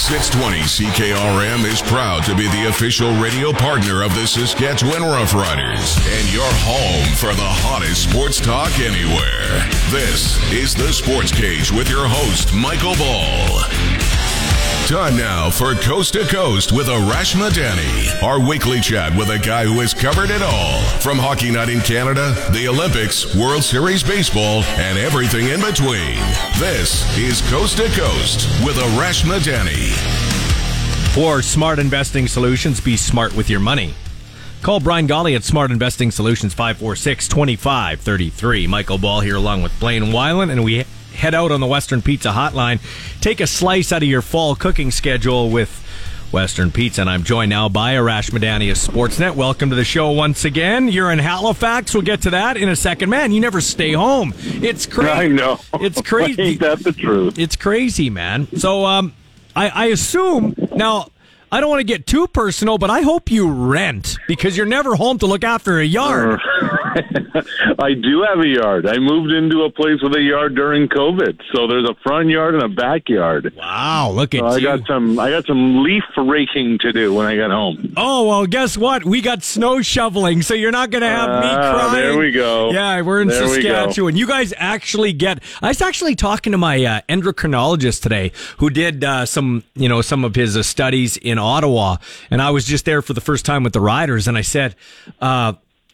[0.06, 6.32] 620 CKRM is proud to be the official radio partner of the Saskatchewan Roughriders and
[6.32, 9.66] your home for the hottest sports talk anywhere.
[9.90, 14.05] This is the Sports Cage with your host, Michael Ball.
[14.86, 19.64] Time now for Coast to Coast with Arash Madani, our weekly chat with a guy
[19.64, 24.62] who has covered it all from Hockey Night in Canada, the Olympics, World Series Baseball,
[24.62, 26.14] and everything in between.
[26.60, 29.90] This is Coast to Coast with Arash Madani.
[31.16, 33.92] For smart investing solutions, be smart with your money.
[34.62, 38.68] Call Brian Golly at Smart Investing Solutions 546 2533.
[38.68, 40.84] Michael Ball here along with Blaine Weiland, and we
[41.16, 42.80] head out on the Western Pizza Hotline.
[43.20, 45.82] Take a slice out of your fall cooking schedule with
[46.32, 49.34] Western Pizza, and I'm joined now by Arash Madani of Sportsnet.
[49.34, 50.88] Welcome to the show once again.
[50.88, 51.94] You're in Halifax.
[51.94, 53.10] We'll get to that in a second.
[53.10, 54.34] Man, you never stay home.
[54.38, 55.10] It's crazy.
[55.10, 55.58] I know.
[55.74, 56.42] It's crazy.
[56.42, 57.38] Ain't that the truth?
[57.38, 58.48] It's crazy, man.
[58.58, 59.14] So, um,
[59.54, 61.08] I, I assume now.
[61.52, 64.96] I don't want to get too personal, but I hope you rent because you're never
[64.96, 66.40] home to look after a yard.
[67.78, 68.86] I do have a yard.
[68.86, 72.54] I moved into a place with a yard during COVID, so there's a front yard
[72.54, 73.52] and a backyard.
[73.56, 74.62] Wow, look at So I you.
[74.62, 75.18] got some.
[75.18, 77.92] I got some leaf raking to do when I get home.
[77.96, 79.04] Oh well, guess what?
[79.04, 81.92] We got snow shoveling, so you're not going to have me Ah, crying.
[82.02, 82.70] there we go.
[82.72, 83.62] Yeah, we're in There we.
[83.62, 84.16] Saskatchewan.
[84.16, 85.42] You guys actually get.
[85.62, 90.00] I was actually talking to my uh, endocrinologist today, who did uh, some, you know,
[90.02, 91.96] some of his uh, studies in Ottawa,
[92.30, 94.74] and I was just there for the first time with the riders, and I said.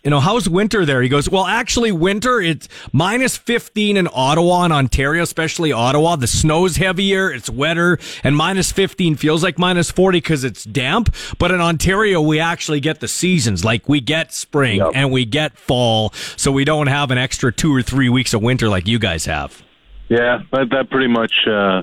[0.04, 1.00] You know, how's winter there?
[1.00, 6.16] He goes, well, actually, winter, it's minus 15 in Ottawa and Ontario, especially Ottawa.
[6.16, 11.14] The snow's heavier, it's wetter, and minus 15 feels like minus 40 because it's damp.
[11.38, 13.64] But in Ontario, we actually get the seasons.
[13.64, 16.12] Like we get spring and we get fall.
[16.36, 19.26] So we don't have an extra two or three weeks of winter like you guys
[19.26, 19.62] have.
[20.08, 21.82] Yeah, that that pretty much uh,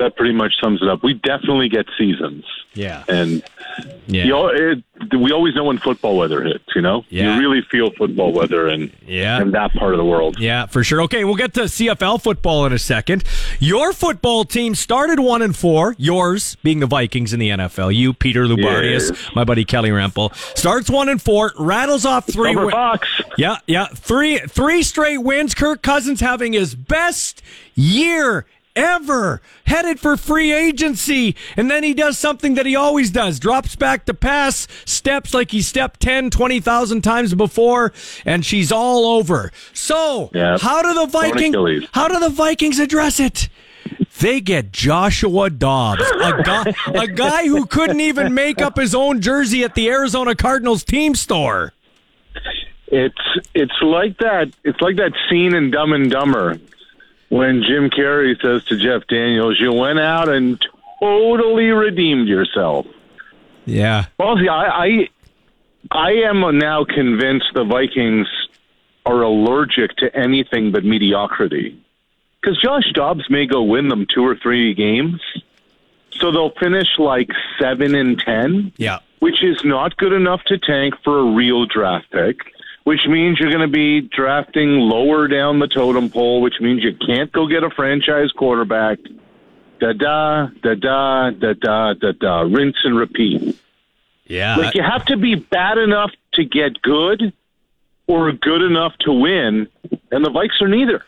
[0.00, 1.02] that pretty much sums it up.
[1.04, 2.44] We definitely get seasons.
[2.72, 3.02] Yeah.
[3.08, 3.42] and
[4.06, 4.24] Yeah.
[4.24, 4.84] you know, it,
[5.18, 6.64] we always know when football weather hits.
[6.76, 7.34] You know, Yeah.
[7.34, 9.40] you really feel football weather in Yeah.
[9.40, 10.36] in that part of the world.
[10.38, 11.02] Yeah, for sure.
[11.02, 13.24] Okay, we'll get to CFL football in a second.
[13.58, 15.94] Your football team started one and four.
[15.98, 17.90] Yours being the Vikings in the NFL.
[17.94, 19.30] You, Peter Lubardius, Yes.
[19.34, 22.52] my buddy Kelly Rempel, starts one and four, rattles off three.
[22.52, 23.08] Silver win- Fox.
[23.36, 25.54] Yeah, yeah, three three straight wins.
[25.54, 27.42] Kirk Cousins having his best
[27.74, 28.46] year
[28.76, 33.74] ever headed for free agency and then he does something that he always does drops
[33.76, 37.92] back to pass steps like he stepped 10 20,000 times before
[38.24, 40.56] and she's all over so Yeah.
[40.58, 43.48] how do the Vikings how do the Vikings address it
[44.20, 49.20] they get Joshua Dobbs, a guy, a guy who couldn't even make up his own
[49.20, 51.72] jersey at the Arizona Cardinals team store.
[52.88, 53.14] It's
[53.54, 54.52] it's like that.
[54.64, 56.58] It's like that scene in Dumb and Dumber
[57.30, 60.60] when Jim Carrey says to Jeff Daniels, "You went out and
[61.00, 62.86] totally redeemed yourself."
[63.64, 64.06] Yeah.
[64.18, 65.08] Well, see, I, I,
[65.90, 68.26] I am now convinced the Vikings
[69.06, 71.80] are allergic to anything but mediocrity.
[72.40, 75.20] Because Josh Dobbs may go win them two or three games,
[76.10, 78.72] so they'll finish like seven and ten.
[78.76, 78.98] Yeah.
[79.20, 82.38] which is not good enough to tank for a real draft pick.
[82.90, 86.92] Which means you're going to be drafting lower down the totem pole, which means you
[87.06, 88.98] can't go get a franchise quarterback.
[89.78, 92.40] Da da da da da da da da.
[92.40, 93.56] Rinse and repeat.
[94.26, 94.56] Yeah.
[94.56, 97.32] Like you have to be bad enough to get good,
[98.08, 99.68] or good enough to win,
[100.10, 101.04] and the Vikes are neither.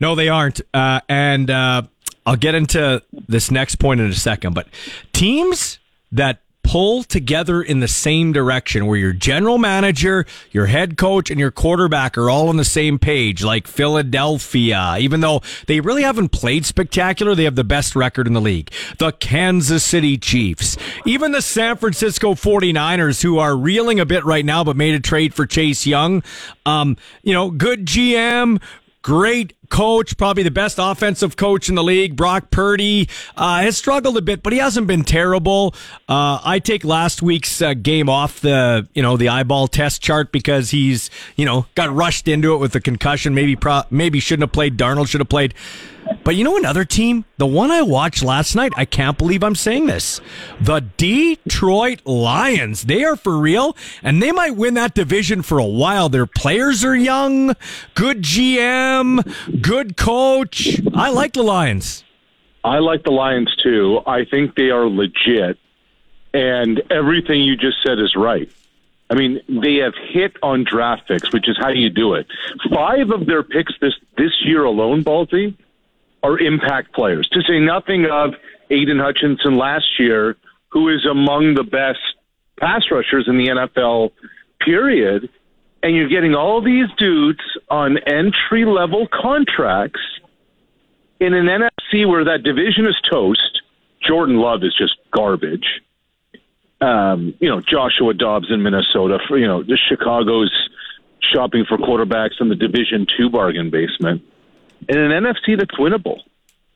[0.00, 0.60] No, they aren't.
[0.74, 1.80] Uh, and uh,
[2.26, 4.54] I'll get into this next point in a second.
[4.54, 4.68] But
[5.14, 5.78] teams
[6.12, 6.42] that
[6.72, 11.50] pull together in the same direction, where your general manager, your head coach, and your
[11.50, 16.64] quarterback are all on the same page, like Philadelphia, even though they really haven't played
[16.64, 18.72] spectacular, they have the best record in the league.
[18.96, 24.42] The Kansas City Chiefs, even the San Francisco 49ers, who are reeling a bit right
[24.46, 26.22] now, but made a trade for Chase Young.
[26.64, 28.62] Um, you know, good GM,
[29.02, 32.14] great coach, probably the best offensive coach in the league.
[32.14, 35.74] Brock Purdy uh, has struggled a bit, but he hasn't been terrible.
[36.08, 40.30] Uh, I take last week's uh, game off the you know the eyeball test chart
[40.30, 43.34] because he's you know got rushed into it with a concussion.
[43.34, 44.76] Maybe pro- maybe shouldn't have played.
[44.76, 45.54] Darnold should have played.
[46.24, 48.72] But you know another team, the one I watched last night.
[48.76, 50.20] I can't believe I'm saying this.
[50.60, 52.82] The Detroit Lions.
[52.82, 56.08] They are for real, and they might win that division for a while.
[56.08, 57.54] Their players are young,
[57.94, 60.80] good GM, good coach.
[60.94, 62.04] I like the Lions.
[62.64, 64.00] I like the Lions too.
[64.06, 65.58] I think they are legit,
[66.32, 68.50] and everything you just said is right.
[69.10, 72.26] I mean, they have hit on draft picks, which is how you do it.
[72.72, 75.54] Five of their picks this this year alone, Balti,
[76.22, 77.28] are impact players.
[77.32, 78.34] To say nothing of
[78.70, 80.36] Aidan Hutchinson last year,
[80.68, 82.00] who is among the best
[82.58, 84.12] pass rushers in the NFL.
[84.60, 85.28] Period.
[85.82, 90.00] And you're getting all these dudes on entry level contracts
[91.18, 93.62] in an NFC where that division is toast.
[94.00, 95.82] Jordan Love is just garbage.
[96.80, 99.18] Um, you know, Joshua Dobbs in Minnesota.
[99.28, 100.52] For, you know, the Chicago's
[101.20, 104.22] shopping for quarterbacks in the Division Two bargain basement.
[104.88, 106.18] In an NFC that's winnable.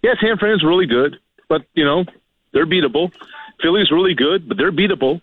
[0.02, 2.04] Yeah, San Fran's really good, but you know
[2.52, 3.12] they're beatable.
[3.60, 5.20] Philly's really good, but they're beatable.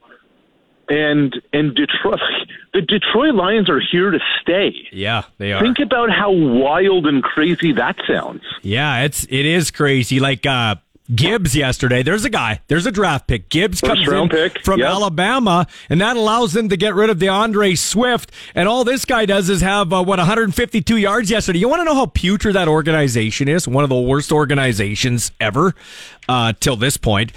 [0.90, 2.20] And and Detroit,
[2.74, 4.74] the Detroit Lions are here to stay.
[4.92, 5.62] Yeah, they are.
[5.62, 8.42] Think about how wild and crazy that sounds.
[8.62, 10.20] Yeah, it's it is crazy.
[10.20, 10.76] Like uh
[11.14, 12.01] Gibbs yesterday.
[12.01, 12.62] There's a guy.
[12.68, 13.49] There's a draft pick.
[13.49, 14.89] Gibbs First comes in pick, from yep.
[14.89, 18.32] Alabama, and that allows them to get rid of D'Andre Swift.
[18.56, 21.60] And all this guy does is have uh, what 152 yards yesterday.
[21.60, 23.68] You want to know how putrid that organization is?
[23.68, 25.76] One of the worst organizations ever
[26.30, 27.34] uh, till this point.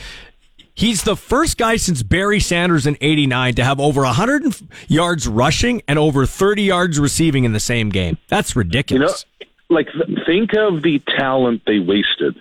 [0.74, 4.54] He's the first guy since Barry Sanders in 89 to have over 100
[4.88, 8.18] yards rushing and over 30 yards receiving in the same game.
[8.28, 9.24] That's ridiculous.
[9.40, 12.36] You know, like th- think of the talent they wasted.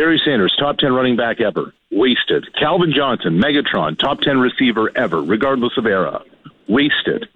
[0.00, 2.46] Barry Sanders, top 10 running back ever, wasted.
[2.54, 6.22] Calvin Johnson, Megatron, top 10 receiver ever, regardless of era,
[6.66, 7.28] wasted.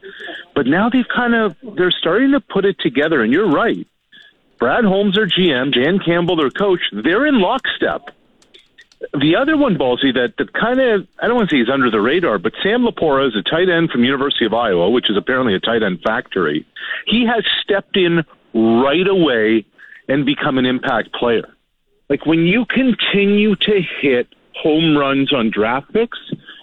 [0.55, 3.87] But now they've kind of, they're starting to put it together, and you're right.
[4.59, 8.09] Brad Holmes, their GM, Dan Campbell, their coach, they're in lockstep.
[9.13, 11.91] The other one, Ballsy, that, that kind of, I don't want to say he's under
[11.91, 15.19] the radar, but Sam LaPorta is a tight end from University of Iowa, which is
[15.19, 16.65] apparently a tight end factory.
[17.05, 19.67] He has stepped in right away
[20.09, 21.54] and become an impact player.
[22.15, 26.17] Like when you continue to hit home runs on draft picks,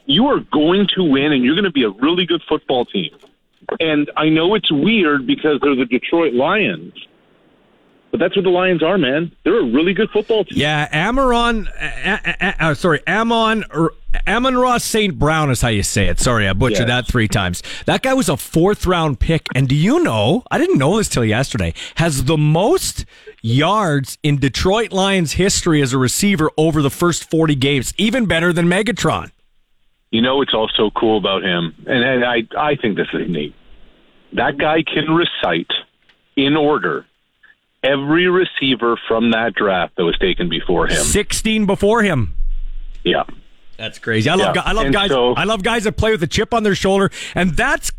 [0.06, 3.14] you are going to win and you're going to be a really good football team.
[3.82, 6.94] And I know it's weird because they're the Detroit Lions,
[8.12, 9.32] but that's what the Lions are, man.
[9.44, 10.58] They're a really good football team.
[10.60, 13.94] Yeah, Amaron, uh, uh, uh, sorry, Amon, or
[14.28, 15.18] Amon Ross St.
[15.18, 16.20] Brown is how you say it.
[16.20, 17.06] Sorry, I butchered Yes.
[17.06, 17.64] that three times.
[17.86, 19.48] That guy was a fourth round pick.
[19.56, 23.06] And do you know, I didn't know this till yesterday, has the most
[23.42, 28.52] yards in Detroit Lions history as a receiver over the first 40 games, even better
[28.54, 29.32] than Megatron.
[30.12, 33.56] You know what's also cool about him, and, and I I think this is neat.
[34.34, 35.72] That guy can recite
[36.36, 37.06] in order
[37.84, 40.98] every receiver from that draft that was taken before him.
[41.04, 42.34] 16 before him.
[43.04, 43.24] Yeah.
[43.78, 44.30] That's crazy.
[44.30, 44.62] I love Yeah.
[44.64, 46.76] I love And guys so- I love guys that play with a chip on their
[46.76, 47.92] shoulder and that's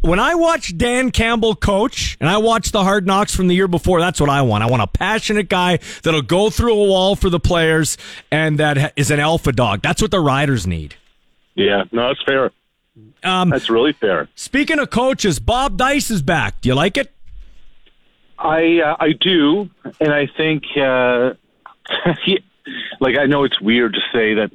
[0.00, 3.66] when I watch Dan Campbell coach and I watch the hard knocks from the year
[3.66, 4.62] before, that's what I want.
[4.62, 7.96] I want a passionate guy that'll go through a wall for the players
[8.30, 9.80] and that is an alpha dog.
[9.82, 10.94] That's what the riders need.
[11.56, 12.50] Yeah, no, that's fair.
[13.24, 14.28] Um, that's really fair.
[14.34, 16.60] Speaking of coaches, Bob Dyce is back.
[16.60, 17.10] Do you like it?
[18.38, 19.70] I uh, I do,
[20.00, 21.34] and I think uh,
[23.00, 24.50] like I know it's weird to say that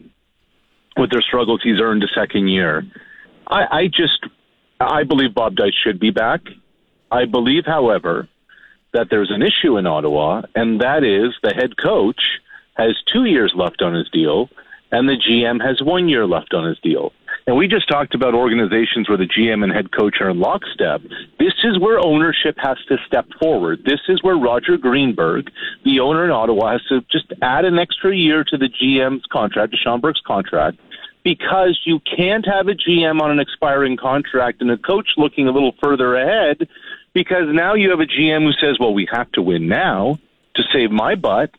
[0.97, 2.85] with their struggles he's earned a second year.
[3.47, 4.25] I, I just
[4.79, 6.41] I believe Bob Dyce should be back.
[7.11, 8.27] I believe, however,
[8.93, 12.21] that there's an issue in Ottawa, and that is the head coach
[12.75, 14.49] has two years left on his deal,
[14.91, 17.11] and the GM has one year left on his deal.
[17.49, 21.01] And we just talked about organizations where the GM and head coach are in lockstep.
[21.39, 23.79] This is where ownership has to step forward.
[23.83, 25.49] This is where Roger Greenberg,
[25.83, 29.71] the owner in Ottawa, has to just add an extra year to the GM's contract,
[29.71, 30.77] to Shawn Burke's contract,
[31.23, 35.51] because you can't have a GM on an expiring contract and a coach looking a
[35.51, 36.69] little further ahead
[37.15, 40.19] because now you have a GM who says, well, we have to win now
[40.53, 41.49] to save my butt.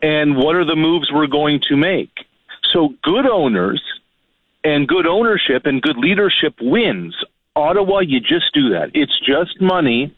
[0.00, 2.12] And what are the moves we're going to make?
[2.72, 3.82] So good owners
[4.64, 7.16] and good ownership and good leadership wins.
[7.54, 8.90] Ottawa, you just do that.
[8.94, 10.14] It's just money.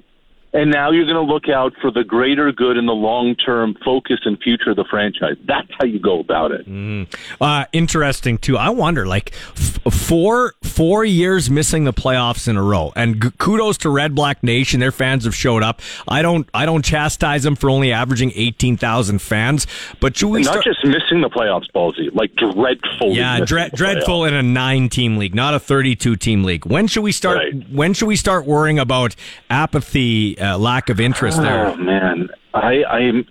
[0.55, 3.75] And now you're going to look out for the greater good and the long term
[3.85, 5.35] focus and future of the franchise.
[5.45, 6.65] That's how you go about it.
[6.69, 7.13] Mm.
[7.41, 8.57] Uh, interesting too.
[8.57, 13.31] I wonder, like f- four four years missing the playoffs in a row, and g-
[13.39, 14.79] kudos to Red Black Nation.
[14.79, 15.83] Their fans have showed up.
[16.07, 19.67] I don't I don't chastise them for only averaging eighteen thousand fans,
[19.99, 20.65] but should we Not start?
[20.67, 23.11] just missing the playoffs, Ballsy, like dreadful.
[23.11, 23.81] yeah, dreadful
[24.21, 24.29] playoffs.
[24.29, 26.65] in a nine team league, not a thirty two team league.
[26.65, 27.43] When should we start?
[27.73, 29.17] When should we start worrying about
[29.51, 31.67] apathy, uh, lack of interest there?
[31.67, 33.27] Oh man, I I'm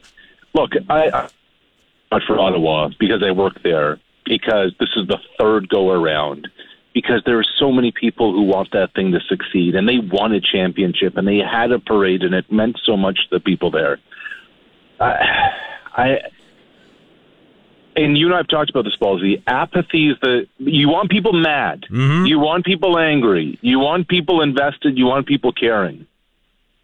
[0.53, 1.30] look I,
[2.11, 6.47] I for Ottawa because I work there because this is the third go around
[6.93, 10.32] because there are so many people who want that thing to succeed and they won
[10.32, 13.72] a championship and they had a parade and it meant so much to the people
[13.72, 13.99] there.
[14.99, 15.51] I,
[15.95, 16.18] I
[17.95, 19.41] and you and I have talked about this, Ballsy.
[19.45, 21.86] Apathy is the you want people mad,
[22.26, 26.07] you want people angry, you want people invested, you want people caring.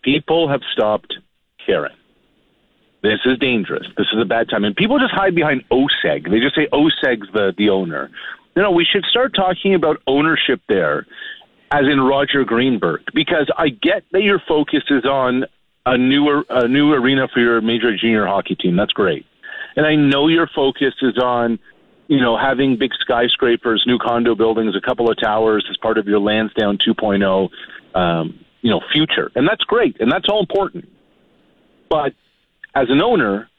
[0.04, 1.14] People have stopped
[1.66, 1.96] caring.
[3.02, 3.88] This is dangerous.
[3.98, 6.30] This is a bad time, and people just hide behind OSEG.
[6.30, 8.12] They just say OSEG's the the owner.
[8.56, 11.06] No, no, we should start talking about ownership there,
[11.72, 15.46] as in Roger Greenberg, because I get that your focus is on
[15.86, 18.76] a newer a new arena for your major junior hockey team.
[18.76, 19.26] That's great.
[19.76, 21.58] And I know your focus is on,
[22.08, 26.06] you know, having big skyscrapers, new condo buildings, a couple of towers as part of
[26.06, 27.50] your Lansdowne 2.0,
[27.96, 29.32] um, you know, future.
[29.36, 29.98] And that's great.
[30.00, 30.90] And that's all important.
[31.90, 32.14] But
[32.76, 33.50] as an owner,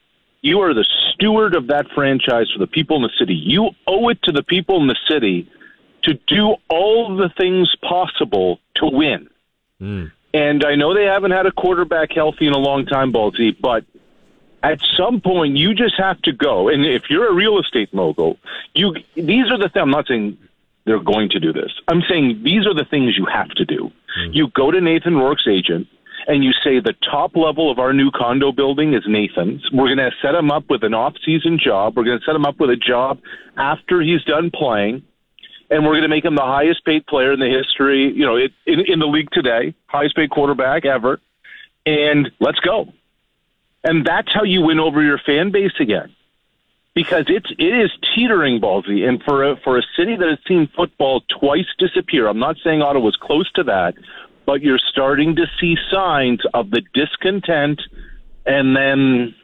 [0.42, 3.34] you are the steward of that franchise for the people in the city.
[3.34, 5.50] You owe it to the people in the city
[6.04, 9.28] to do all the things possible to win.
[9.78, 10.06] Hmm.
[10.32, 13.84] And I know they haven't had a quarterback healthy in a long time, Balti, but
[14.62, 16.68] at some point you just have to go.
[16.68, 18.38] And if you're a real estate mogul,
[18.74, 20.38] you these are the th- I'm not saying
[20.84, 21.72] they're going to do this.
[21.88, 23.90] I'm saying these are the things you have to do.
[24.18, 24.32] Mm-hmm.
[24.32, 25.86] You go to Nathan Rourke's agent
[26.26, 29.62] and you say the top level of our new condo building is Nathan's.
[29.72, 31.96] We're going to set him up with an off-season job.
[31.96, 33.20] We're going to set him up with a job
[33.56, 35.02] after he's done playing
[35.70, 38.36] and we're going to make him the highest paid player in the history, you know,
[38.36, 41.20] in, in the league today, highest paid quarterback ever.
[41.86, 42.92] And let's go.
[43.84, 46.14] And that's how you win over your fan base again.
[46.94, 50.68] Because it's it is teetering ballsy, and for a, for a city that has seen
[50.76, 53.94] football twice disappear, I'm not saying Ottawa's close to that,
[54.44, 57.80] but you're starting to see signs of the discontent,
[58.44, 59.34] and then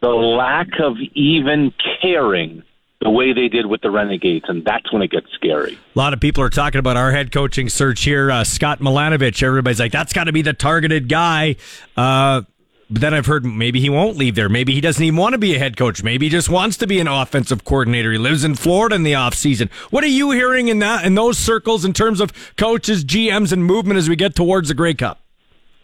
[0.00, 2.62] the lack of even caring
[3.00, 5.78] the way they did with the Renegades, and that's when it gets scary.
[5.94, 8.30] A lot of people are talking about our head coaching search here.
[8.30, 11.56] Uh, Scott Milanovich, everybody's like, that's got to be the targeted guy.
[11.96, 12.42] Uh,
[12.90, 14.48] but then I've heard maybe he won't leave there.
[14.48, 16.02] Maybe he doesn't even want to be a head coach.
[16.02, 18.12] Maybe he just wants to be an offensive coordinator.
[18.12, 19.68] He lives in Florida in the off season.
[19.90, 23.64] What are you hearing in that in those circles in terms of coaches, GMs, and
[23.64, 25.20] movement as we get towards the Grey Cup?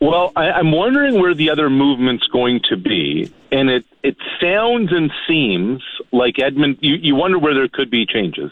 [0.00, 4.92] Well, I, I'm wondering where the other movement's going to be, and it it sounds
[4.92, 6.78] and seems like Edmund.
[6.80, 8.50] You, you wonder where there could be changes.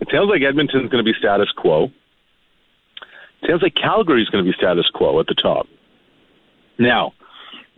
[0.00, 1.90] It sounds like Edmonton's going to be status quo.
[3.42, 5.66] It sounds like Calgary's going to be status quo at the top.
[6.78, 7.12] Now,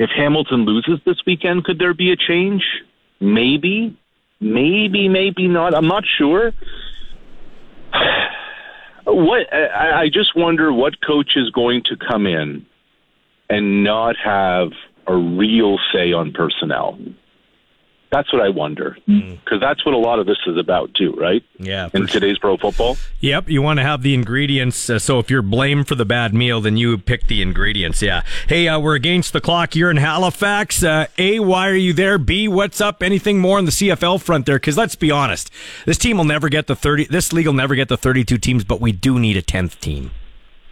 [0.01, 2.65] if Hamilton loses this weekend, could there be a change?
[3.21, 3.95] Maybe,
[4.41, 5.75] maybe, maybe not.
[5.75, 6.53] I'm not sure.
[9.05, 12.65] What I, I just wonder what coach is going to come in
[13.51, 14.69] and not have
[15.07, 16.99] a real say on personnel.
[18.11, 21.45] That's what I wonder, because that's what a lot of this is about too, right?
[21.59, 22.97] Yeah, in today's pro football.
[23.21, 24.91] Yep, you want to have the ingredients.
[24.91, 28.03] Uh, so if you're blamed for the bad meal, then you pick the ingredients.
[28.03, 28.23] Yeah.
[28.49, 30.83] Hey, uh, we're against the clock You're in Halifax.
[30.83, 32.19] Uh, a, why are you there?
[32.19, 33.01] B, what's up?
[33.01, 34.57] Anything more on the CFL front there?
[34.57, 35.49] Because let's be honest,
[35.87, 37.05] this team will never get the thirty.
[37.05, 40.11] This league will never get the thirty-two teams, but we do need a tenth team.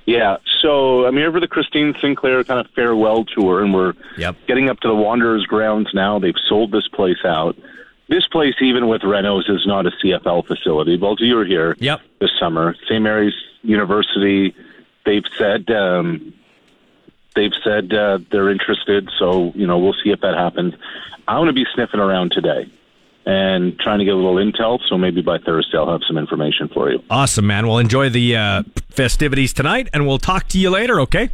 [0.09, 0.39] Yeah.
[0.63, 4.37] So I mean, over the Christine Sinclair kind of farewell tour, and we're yep.
[4.47, 6.19] getting up to the Wanderers grounds now.
[6.19, 7.59] They've sold this place out.
[8.09, 10.97] This place, even with Renos, is not a CFL facility.
[10.97, 12.01] Well, you were here yep.
[12.21, 12.75] this summer.
[12.87, 13.03] St.
[13.03, 14.55] Mary's University.
[15.05, 16.33] They've said um,
[17.35, 19.11] they've said uh, they're interested.
[19.19, 20.73] So you know, we'll see if that happens.
[21.29, 22.73] I'm going to be sniffing around today
[23.29, 24.81] and trying to get a little intel.
[24.89, 27.03] So maybe by Thursday, I'll have some information for you.
[27.11, 27.67] Awesome, man.
[27.67, 31.29] Well, enjoy the uh, festivities tonight, and we'll talk to you later, okay?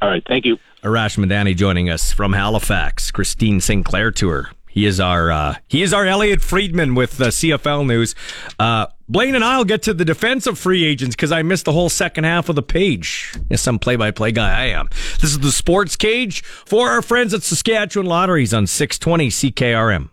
[0.00, 0.22] All right.
[0.28, 0.58] Thank you.
[0.84, 4.52] Arash Madani joining us from Halifax, Christine Sinclair Tour.
[4.68, 8.14] He is our uh, he is our Elliotte Friedman with uh, CFL news.
[8.58, 11.72] Uh, Blaine and I'll get to the defense of free agents because I missed the
[11.72, 13.34] whole second half of the page.
[13.48, 14.88] Yes, some play-by-play guy I am.
[15.20, 20.10] This is the Sports Cage for our friends at Saskatchewan Lotteries on 620 CKRM.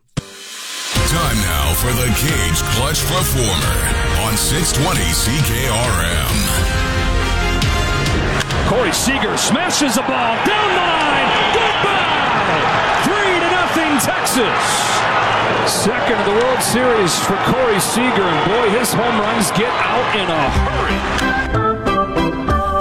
[1.09, 3.77] Time now for the Cage Clutch Performer
[4.25, 6.35] on 620 CKRM.
[8.69, 11.29] Corey Seager smashes the ball down the line.
[11.53, 13.03] Goodbye!
[13.09, 14.63] Three to nothing, Texas.
[15.65, 20.15] Second of the World Series for Corey Seager, and boy, his home runs get out
[20.15, 21.22] in a hurry.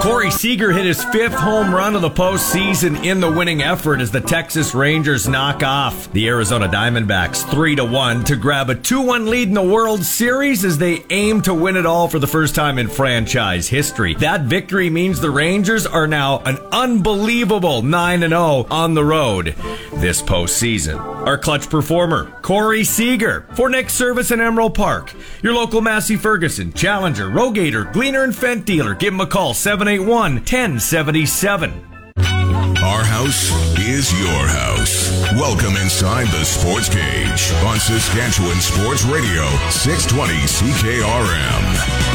[0.03, 4.11] Corey Seager hit his fifth home run of the postseason in the winning effort as
[4.11, 9.29] the Texas Rangers knock off the Arizona Diamondbacks 3 to 1 to grab a 2-1
[9.29, 12.53] lead in the World Series as they aim to win it all for the first
[12.53, 14.13] time in franchise history.
[14.15, 19.55] That victory means the Rangers are now an unbelievable 9 0 on the road
[20.03, 20.99] this postseason.
[21.25, 25.13] Our clutch performer, Corey Seager, for next service in Emerald Park.
[25.41, 28.93] Your local Massey Ferguson, Challenger, RoGator, Gleaner, and Fendt dealer.
[28.93, 29.53] Give them a call
[29.93, 31.71] 781 1077.
[32.83, 35.11] Our house is your house.
[35.33, 42.12] Welcome inside the Sports Cage on Saskatchewan Sports Radio, 620 CKRM.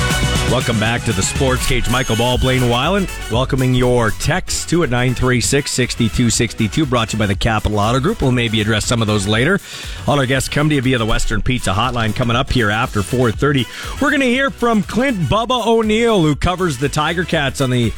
[0.51, 1.91] Welcome back to the Sports Cage.
[1.91, 7.27] Michael Ball, Blaine Weiland, welcoming your text to at 936 6262, brought to you by
[7.27, 8.23] the Capital Auto Group.
[8.23, 9.61] We'll maybe address some of those later.
[10.07, 13.03] All our guests come to you via the Western Pizza Hotline coming up here after
[13.03, 13.67] 430.
[14.01, 17.91] We're going to hear from Clint Bubba O'Neill, who covers the Tiger Cats on the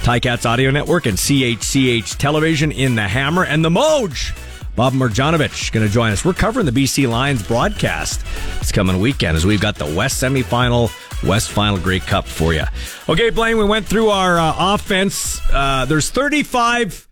[0.00, 4.34] Ticats Audio Network and CHCH Television in the Hammer and the Moj.
[4.76, 6.22] Bob Marjanovich going to join us.
[6.22, 8.20] We're covering the BC Lions broadcast
[8.58, 10.90] this coming weekend as we've got the West semifinal,
[11.26, 12.64] West Final Grey Cup for you.
[13.08, 15.40] Okay, Blaine, we went through our uh, offense.
[15.50, 17.08] Uh, there's 35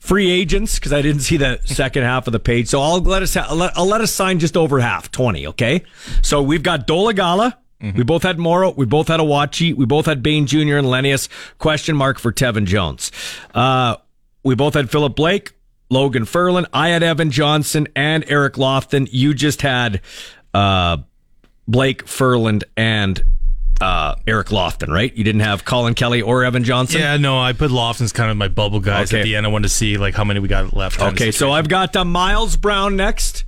[0.00, 2.68] free agents because I didn't see the second half of the page.
[2.68, 5.46] So I'll let us ha- I'll, let, I'll let us sign just over half, 20.
[5.48, 5.84] Okay,
[6.20, 7.54] so we've got Dolegala.
[7.96, 8.70] We both had Morrow.
[8.70, 9.74] We both had Awachie.
[9.74, 10.76] We both had Bane Jr.
[10.76, 11.28] and Lenius.
[11.58, 13.10] Question mark for Tevin Jones.
[13.54, 13.96] Uh,
[14.44, 15.50] we both had Philip Blake,
[15.92, 16.66] Logan Ferland.
[16.72, 19.08] I had Evan Johnson and Eric Lofton.
[19.12, 20.00] You just had
[20.54, 20.96] uh,
[21.68, 23.22] Blake Ferland and
[23.82, 25.12] uh, Eric Lofton, right?
[25.14, 27.00] You didn't have Colin Kelly or Evan Johnson.
[27.00, 29.20] Yeah, no, I put Lofton's kind of my bubble guys Okay.
[29.20, 29.44] at the end.
[29.44, 31.00] I wanted to see like how many we got left.
[31.00, 33.44] Okay, so I've got uh, Miles Brown next.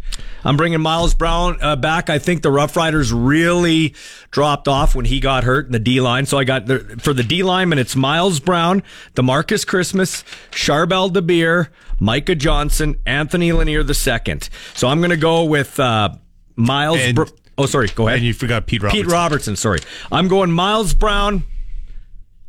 [0.46, 2.10] I'm bringing Miles Brown uh, back.
[2.10, 3.94] I think the Rough Riders really
[4.30, 6.26] dropped off when he got hurt in the D line.
[6.26, 8.82] So I got the, for the D lineman, it's Miles Brown,
[9.14, 11.68] Demarcus Christmas, Charbel Dabire,
[11.98, 14.50] Micah Johnson, Anthony Lanier the second.
[14.74, 16.10] So I'm going to go with uh,
[16.56, 16.98] Miles.
[17.00, 17.24] And- Br-
[17.58, 17.88] oh, sorry.
[17.88, 18.18] Go ahead.
[18.18, 19.04] And you forgot Pete Robertson.
[19.04, 19.56] Pete Robertson.
[19.56, 19.78] Sorry,
[20.10, 21.44] I'm going Miles Brown,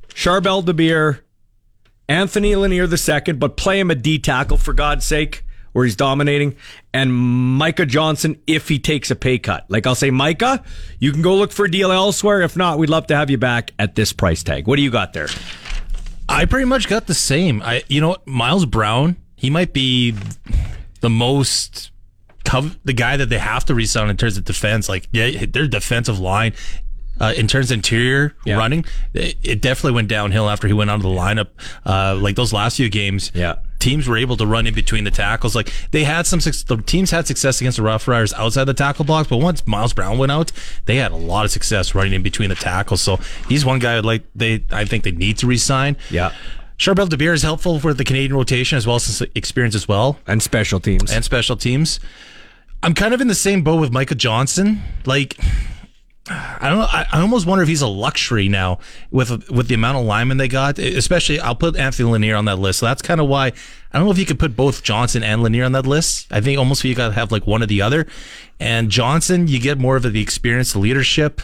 [0.09, 1.21] Charbel Dabire,
[2.07, 5.43] Anthony Lanier the second, but play him a D tackle for God's sake,
[5.73, 6.55] where he's dominating,
[6.93, 9.65] and Micah Johnson if he takes a pay cut.
[9.69, 10.63] Like I'll say, Micah,
[10.99, 12.41] you can go look for a deal elsewhere.
[12.41, 14.67] If not, we'd love to have you back at this price tag.
[14.67, 15.27] What do you got there?
[16.29, 17.61] I pretty much got the same.
[17.61, 18.17] I, you know.
[18.25, 20.15] Miles Brown, he might be
[21.01, 21.91] the most
[22.45, 24.87] cov- the guy that they have to resign in terms of defense.
[24.87, 26.53] Like, yeah, their defensive line.
[27.17, 28.57] Uh, in terms of interior Yeah.
[28.57, 28.83] running,
[29.13, 31.47] it, it definitely went downhill after he went out of the lineup.
[31.85, 33.55] Uh, like those last few games, Yeah.
[33.79, 35.55] teams were able to run in between the tackles.
[35.55, 39.05] Like they had some, the teams had success against the Rough Riders outside the tackle
[39.05, 40.51] blocks, but once Miles Brown went out,
[40.87, 43.01] they had a lot of success running in between the tackles.
[43.01, 43.17] So
[43.47, 45.95] he's one guy I'd like they, I think they need to resign.
[46.09, 46.33] Yeah.
[46.77, 50.43] Charbel Dabire is helpful for the Canadian rotation as well as experience as well And
[50.43, 51.13] special teams.
[51.13, 52.01] and special teams.
[52.85, 54.79] I'm kind of in the same boat with Micah Johnson.
[55.07, 55.39] Like,
[56.29, 56.85] I don't know.
[56.85, 58.77] I, I almost wonder if he's a luxury now
[59.09, 60.77] with with the amount of linemen they got.
[60.77, 62.77] Especially, I'll put Anthony Lanier on that list.
[62.79, 65.41] So that's kind of why I don't know if you could put both Johnson and
[65.41, 66.27] Lanier on that list.
[66.29, 68.05] I think almost you got to have like one or the other.
[68.59, 71.41] And Johnson, you get more of the experience, the leadership.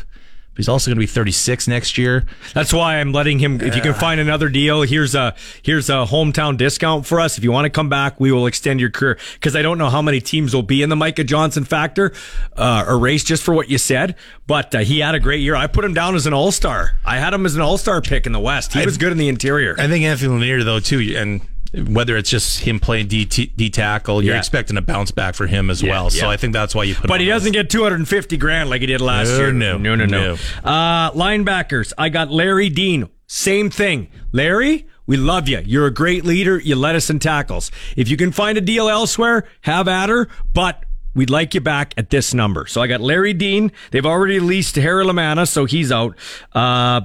[0.61, 2.23] He's also going to be 36 next year.
[2.53, 3.59] That's why I'm letting him.
[3.59, 5.33] If you can find another deal, here's a
[5.63, 7.39] here's a hometown discount for us.
[7.39, 9.89] If you want to come back, we will extend your career because I don't know
[9.89, 12.13] how many teams will be in the Micah Johnson factor
[12.55, 14.15] uh, or race just for what you said.
[14.45, 15.55] But uh, he had a great year.
[15.55, 16.91] I put him down as an all star.
[17.03, 18.73] I had him as an all star pick in the West.
[18.73, 19.75] He was good in the interior.
[19.79, 21.41] I think Anthony Lanier though too, and
[21.73, 24.39] whether it's just him playing D, D tackle, you're Yeah.
[24.39, 26.09] expecting a bounce back for him as Yeah, well.
[26.09, 26.29] So yeah.
[26.31, 27.07] I think that's why you put.
[27.07, 29.51] But he doesn't get 250 grand like he did last No, year.
[29.53, 30.33] no, no, no, no.
[30.63, 31.93] Uh, linebackers.
[31.97, 33.07] I got Larry Dean.
[33.27, 34.07] Same thing.
[34.33, 35.61] Larry, we love you.
[35.65, 36.59] You're a great leader.
[36.59, 37.71] You led us in tackles.
[37.95, 40.27] If you can find a deal elsewhere, have at her.
[40.53, 40.83] But
[41.15, 42.65] we'd like you back at this number.
[42.67, 43.71] So I got Larry Dean.
[43.91, 46.17] They've already leased Harry Lamanna, so he's out.
[46.53, 47.01] Uh,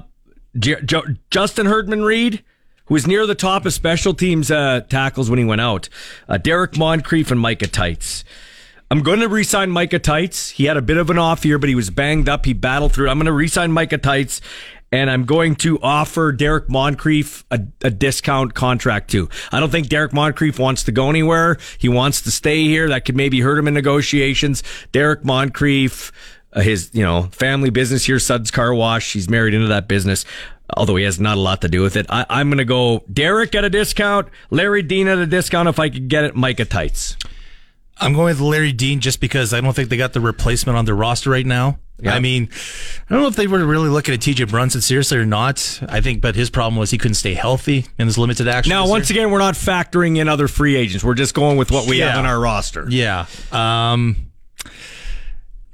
[0.59, 1.01] J- J-
[1.31, 2.43] Justin Herdman Reed
[2.87, 5.89] who was near the top of special teams uh, tackles when he went out.
[6.27, 8.23] Uh, Derek Moncrief and Micah Teitz.
[8.89, 10.51] I'm going to re-sign Micah Teitz.
[10.51, 12.45] He had a bit of an off year, but he was banged up.
[12.45, 13.09] He battled through.
[13.09, 14.39] I'm going to re-sign Micah Teitz,
[14.93, 19.27] and I'm going to offer Derek Moncrief a, a discount contract too.
[19.51, 21.57] I don't think Derek Moncrief wants to go anywhere.
[21.77, 22.87] He wants to stay here.
[22.87, 24.63] That could maybe hurt him in negotiations.
[24.93, 26.13] Derek Moncrief,
[26.53, 29.11] uh, his you know family business here, Suds Car Wash.
[29.11, 30.23] He's married into that business.
[30.75, 33.03] Although he has not a lot to do with it, I, I'm going to go
[33.11, 36.65] Derek at a discount, Larry Dean at a discount if I could get it, Micah
[36.65, 37.15] Teitz.
[37.99, 40.85] I'm going with Larry Dean just because I don't think they got the replacement on
[40.85, 41.79] their roster right now.
[41.99, 42.13] Yeah.
[42.13, 42.49] I mean,
[43.09, 45.81] I don't know if they were really looking at TJ Brunson seriously or not.
[45.89, 48.69] I think, but his problem was he couldn't stay healthy in his limited action.
[48.69, 49.21] Now, once year.
[49.21, 51.03] again, we're not factoring in other free agents.
[51.03, 52.85] We're just going with what we have on our roster.
[52.87, 53.25] Yeah.
[53.51, 54.31] Um,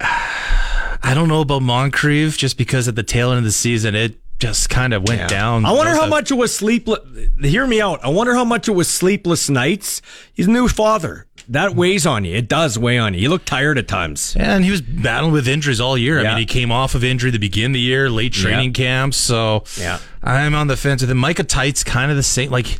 [0.00, 4.16] I don't know about Moncrief just because at the tail end of the season it
[4.38, 5.64] just kind of went down.
[5.64, 7.00] I wonder how have- much it was sleepless.
[7.40, 8.04] Hear me out.
[8.04, 10.02] I wonder how much it was sleepless nights.
[10.32, 11.26] He's a new father.
[11.48, 12.34] That weighs on you.
[12.34, 13.20] It does weigh on you.
[13.20, 14.34] You look tired at times.
[14.38, 16.18] And he was battling with injuries all year.
[16.20, 19.18] I mean, he came off of injury to begin the year, late training camps.
[19.18, 19.98] So Yeah.
[20.22, 21.18] I'm on the fence with him.
[21.18, 22.50] Micah Teitz's kind of the same.
[22.50, 22.78] Like,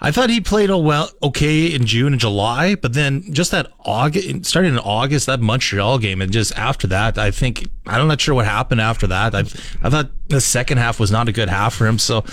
[0.00, 3.70] I thought he played oh well, okay in June and July, but then just that
[3.80, 8.20] August, starting in August, that Montreal game, and just after that, I think I'm not
[8.20, 9.34] sure what happened after that.
[9.34, 9.40] I
[9.82, 11.98] I thought the second half was not a good half for him.
[11.98, 12.24] So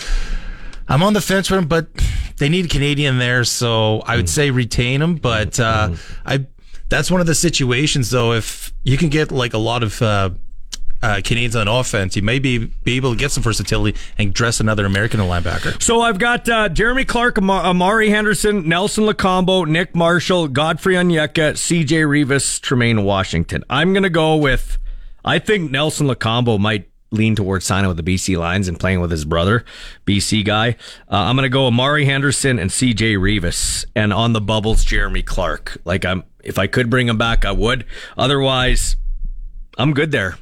[0.87, 1.87] I'm on the fence with him, but
[2.37, 5.15] they need a Canadian there, so I would say retain him.
[5.15, 5.91] But uh,
[6.25, 6.47] I
[6.89, 8.33] that's one of the situations though.
[8.33, 10.31] If you can get like a lot of uh,
[11.03, 14.59] uh, Canadians on offense, you may be, be able to get some versatility and dress
[14.61, 15.79] another American linebacker.
[15.83, 21.53] So I've got uh, Jeremy Clark, Am- Amari Henderson, Nelson Lokombo, Nick Marshall, Godfrey Onyeka,
[21.53, 23.65] CJ Reavis, Tremaine Washington.
[23.69, 24.77] I'm going to go with,
[25.25, 29.11] I think Nelson Lokombo might lean towards signing with the BC Lions and playing with
[29.11, 29.65] his brother,
[30.05, 30.69] BC guy.
[31.11, 35.21] Uh, I'm going to go Amari Henderson and CJ Reavis, and on the bubbles, Jeremy
[35.21, 35.77] Clark.
[35.83, 37.85] Like I'm, if I could bring him back, I would.
[38.17, 38.95] Otherwise,
[39.77, 40.37] I'm good there.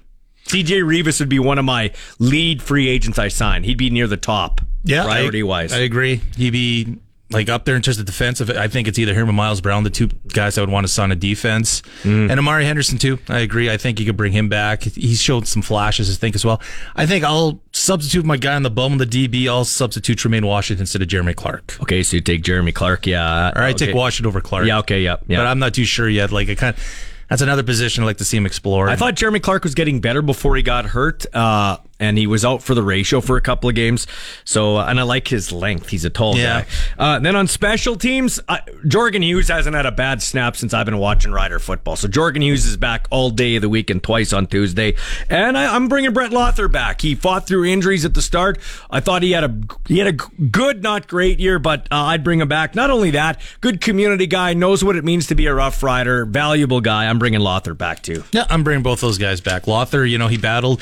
[0.48, 3.64] CJ Reavis would be one of my lead free agents I sign.
[3.64, 4.62] He'd be near the top.
[4.84, 5.74] Yeah, priority wise.
[5.74, 6.22] I agree.
[6.36, 6.98] He'd be
[7.32, 8.50] like up there in terms of defensive.
[8.50, 10.92] I think it's either him or Miles Brown, the two guys I would want to
[10.92, 12.30] sign a defense, mm.
[12.30, 13.20] and Amari Henderson too.
[13.30, 13.70] I agree.
[13.70, 14.84] I think you could bring him back.
[14.84, 16.62] He's showed some flashes, I think as well.
[16.96, 19.48] I think I'll substitute my guy on the bum, on the DB.
[19.48, 21.78] I'll substitute Tremaine Washington instead of Jeremy Clark.
[21.82, 23.52] Okay, so you take Jeremy Clark, yeah.
[23.56, 23.88] Or I okay.
[23.88, 24.68] take Washington over Clark.
[24.68, 25.38] Yeah, okay, yeah, yeah.
[25.38, 26.32] But I'm not too sure yet.
[26.32, 26.76] Like I kind.
[27.32, 28.90] That's another position I'd like to see him explore.
[28.90, 32.43] I thought Jeremy Clark was getting better before he got hurt, uh, and he was
[32.43, 34.08] out for the ratio for a couple of games.
[34.43, 35.88] So, uh, and I like his length.
[35.88, 36.62] He's a tall Yeah.
[36.62, 36.66] guy.
[36.97, 40.86] Uh, then on special teams, uh, Jorgen Hus hasn't had a bad snap since I've
[40.86, 41.95] been watching Rider football.
[41.95, 44.95] So Jorgen Hus is back all day of the week and twice on Tuesday.
[45.30, 47.02] And I, I'm bringing Brett Lauther back.
[47.02, 48.58] He fought through injuries at the start.
[48.89, 49.56] I thought he had a
[49.88, 52.74] he had a good, not great year, but uh, I'd bring him back.
[52.76, 56.26] Not only that, good community guy, knows what it means to be a rough rider,
[56.26, 57.08] valuable guy.
[57.08, 58.24] I'm bringing Lauther back too.
[58.32, 59.64] Yeah, I'm bringing both those guys back.
[59.64, 60.82] Lauther, you know, he battled.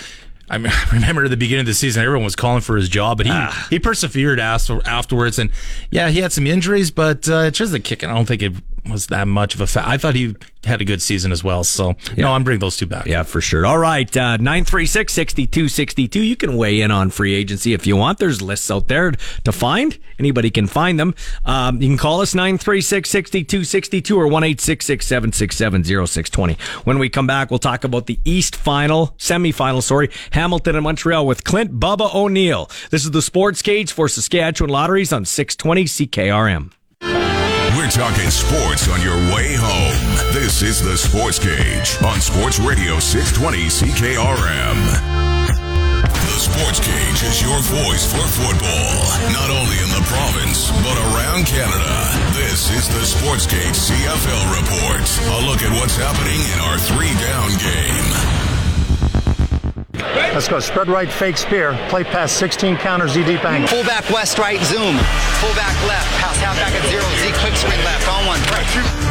[0.49, 2.89] I mean, I remember at the beginning of the season, everyone was calling for his
[2.89, 3.67] job, but he Ah.
[3.69, 5.37] he persevered after, afterwards.
[5.39, 5.49] And
[5.91, 8.53] yeah, he had some injuries, but uh, terms of the kicking, I don't think it
[8.89, 10.35] was that much of a fa- I thought he
[10.65, 11.63] had a good season as well.
[11.63, 13.05] So no, I'm bringing those two back.
[13.05, 13.65] Yeah, for sure.
[13.65, 16.21] All right, uh, 936 6262.
[16.21, 18.19] You can weigh in on free agency if you want.
[18.19, 19.97] There's lists out there to find.
[20.17, 21.15] Anybody can find them.
[21.45, 26.57] Um, you can call us 936 6262 or 1 767 0620.
[26.83, 31.25] When we come back, we'll talk about the East Final, semifinal, sorry, Hamilton and Montreal
[31.25, 32.69] with Clint Bubba O'Neill.
[32.91, 36.71] This is the Sports Cage for Saskatchewan Lotteries on 620 CKRM.
[37.79, 39.95] We're talking sports on your way home.
[40.35, 44.75] This is the Sports Cage on Sports Radio 620 CKRM.
[46.03, 48.99] The Sports Cage is your voice for football,
[49.31, 51.95] not only in the province, but around Canada.
[52.35, 55.07] This is the Sports Cage CFL Report.
[55.39, 57.98] A look at what's happening in our three down game.
[60.39, 60.59] Let's go.
[60.61, 61.77] Spread right, fake spear.
[61.89, 63.67] Play pass 16 counters, Z deep angle.
[63.67, 64.95] Fullback west right, zoom.
[65.43, 69.08] Fullback left, pass halfback at zero, Z quick screen left, on one.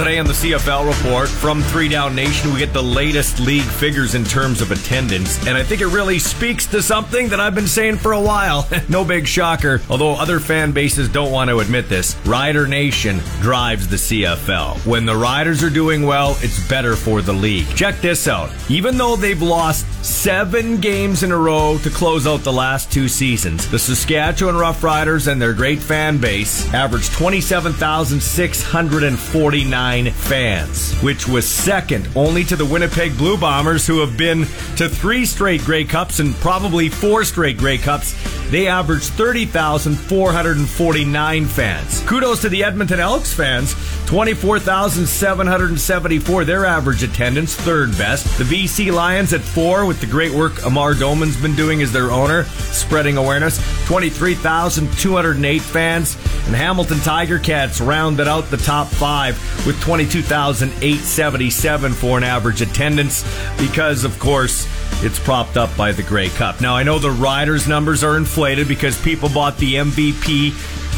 [0.00, 4.14] Today on the CFL report from Three Down Nation, we get the latest league figures
[4.14, 7.66] in terms of attendance, and I think it really speaks to something that I've been
[7.66, 8.66] saying for a while.
[8.88, 12.16] no big shocker, although other fan bases don't want to admit this.
[12.24, 14.86] Rider Nation drives the CFL.
[14.86, 17.68] When the Riders are doing well, it's better for the league.
[17.76, 18.50] Check this out.
[18.70, 23.06] Even though they've lost seven games in a row to close out the last two
[23.06, 32.08] seasons, the Saskatchewan Roughriders and their great fan base averaged 27,649 fans, which was second
[32.14, 34.42] only to the Winnipeg Blue Bombers, who have been
[34.76, 38.14] to three straight Grey Cups and probably four straight Grey Cups.
[38.50, 42.02] They averaged 30,449 fans.
[42.06, 43.74] Kudos to the Edmonton Elks fans,
[44.10, 48.26] 24,774, their average attendance, third best.
[48.38, 52.10] The BC Lions at four, with the great work Amar Doman's been doing as their
[52.10, 56.16] owner, spreading awareness, 23,208 fans.
[56.46, 63.22] And Hamilton Tiger Cats rounded out the top five with 22,877 for an average attendance
[63.58, 64.66] because, of course,
[65.02, 66.60] it's propped up by the Grey Cup.
[66.60, 70.52] Now, I know the Riders' numbers are inflated because people bought the MVP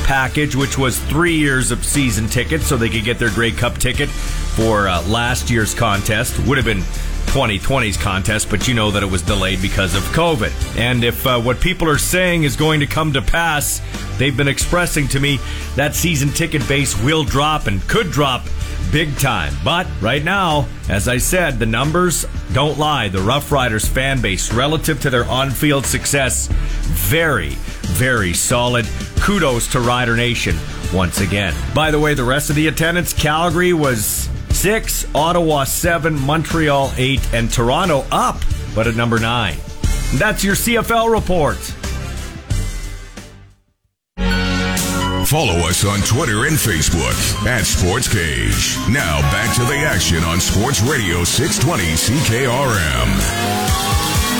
[0.04, 3.78] package, which was three years of season tickets, so they could get their Grey Cup
[3.78, 6.38] ticket for uh, last year's contest.
[6.46, 6.82] Would have been
[7.26, 10.78] 2020's contest, but you know that it was delayed because of COVID.
[10.78, 13.80] And if uh, what people are saying is going to come to pass,
[14.18, 15.38] they've been expressing to me
[15.76, 18.44] that season ticket base will drop and could drop
[18.92, 19.54] big time.
[19.64, 23.08] But right now, as I said, the numbers don't lie.
[23.08, 27.50] The Rough Riders fan base, relative to their on field success, very,
[27.96, 28.86] very solid.
[29.20, 30.56] Kudos to Rider Nation
[30.92, 31.54] once again.
[31.74, 34.28] By the way, the rest of the attendance Calgary was
[34.62, 38.36] six, Ottawa seven, Montreal eight, and Toronto up,
[38.76, 39.56] but at number nine.
[40.14, 41.58] That's your CFL report.
[45.26, 48.76] Follow us on Twitter and Facebook at Sports Cage.
[48.88, 53.91] Now back to the action on Sports Radio 620 CKRM.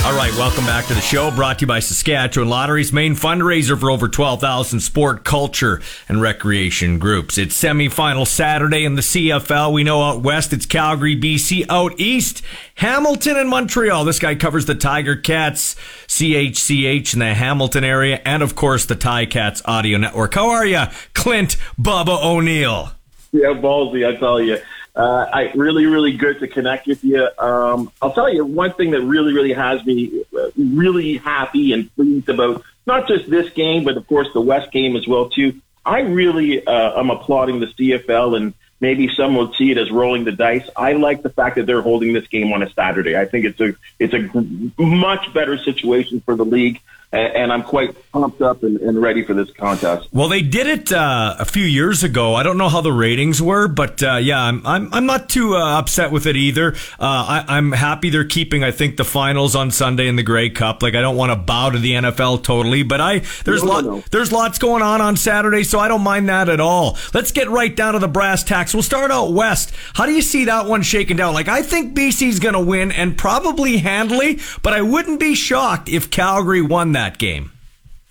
[0.05, 1.31] All right, welcome back to the show.
[1.31, 6.99] Brought to you by Saskatchewan Lottery's main fundraiser for over 12,000 sport, culture, and recreation
[6.99, 7.39] groups.
[7.39, 9.73] It's semifinal Saturday in the CFL.
[9.73, 11.67] We know out west it's Calgary, BC.
[11.71, 12.43] Out east,
[12.75, 14.05] Hamilton and Montreal.
[14.05, 15.77] This guy covers the Tiger Cats,
[16.09, 20.35] CHCH in the Hamilton area, and of course the Ticats Audio Network.
[20.35, 20.83] How are you,
[21.15, 22.91] Clint Bubba O'Neill?
[23.31, 24.59] Yeah, ballsy, I tell you.
[24.95, 27.27] Uh, I really, really good to connect with you.
[27.39, 31.95] Um, I'll tell you one thing that really, really has me uh, really happy and
[31.95, 35.61] pleased about not just this game, but of course the West game as well too.
[35.85, 40.25] I really uh, am applauding the CFL, and maybe some would see it as rolling
[40.25, 40.69] the dice.
[40.77, 43.17] I like the fact that they're holding this game on a Saturday.
[43.17, 46.81] I think it's a it's a much better situation for the league
[47.13, 50.09] and I'm quite pumped up and, and, ready for this contest.
[50.13, 52.35] Well, they did it uh, a few years ago.
[52.35, 55.55] I don't know how the ratings were, but uh, yeah, I'm, I'm I'm not too
[55.55, 56.75] uh, upset with it either.
[56.99, 58.65] Uh, I, am happy they're keeping.
[58.65, 60.83] I think the finals on Sunday in the Grey Cup.
[60.83, 63.85] Like I don't want to bow to the NFL totally, but I there's no, lot
[63.85, 64.05] no.
[64.11, 66.97] there's lots going on on Saturday, so I don't mind that at all.
[67.13, 68.73] Let's get right down to the brass tacks.
[68.73, 69.73] We'll start out west.
[69.95, 71.35] How do you see that one shaking down?
[71.35, 75.89] Like I think BC's going to win and probably handily, but I wouldn't be shocked
[75.89, 77.51] if Calgary won that that game?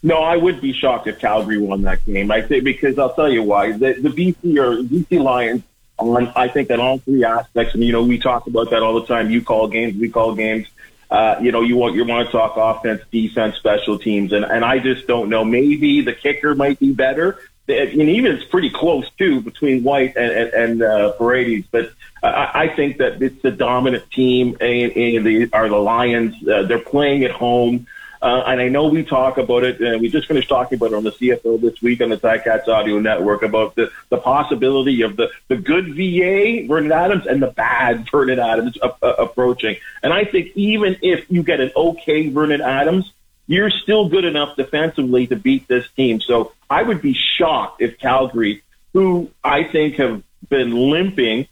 [0.04, 2.32] No, I would be shocked if Calgary won that game.
[2.32, 3.72] I think because I'll tell you why.
[3.72, 5.64] The, the BC or BC Lions
[5.98, 9.00] on I think on all three aspects, and you know we talk about that all
[9.00, 9.30] the time.
[9.30, 10.68] You call games, we call games.
[11.10, 14.66] Uh, you know, you want you want to talk offense, defense, special teams, and and
[14.66, 15.46] I just don't know.
[15.46, 17.38] Maybe the kicker might be better,
[17.68, 21.68] and even it's pretty close too between White and and, and uh, Paredes.
[21.70, 21.94] But
[22.24, 26.36] I, I think that it's the dominant team, and, and the are the Lions.
[26.48, 27.88] Uh, they're playing at home.
[28.22, 30.96] Uh, and I know we talk about it, and we just finished talking about it
[30.96, 35.16] on the CFL this week on the Ticats Audio Network about the, the possibility of
[35.16, 39.78] the, the good VA, Vernon Adams, and the bad Vernon Adams approaching.
[40.04, 43.12] And I think even if you get an okay Vernon Adams,
[43.48, 46.22] you're still good enough defensively to beat this team.
[46.22, 51.48] So I would be shocked if Calgary, who I think have been limping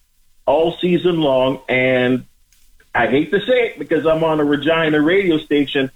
[0.45, 2.25] all season long, and
[2.93, 5.91] I hate to say it because I'm on a Regina radio station,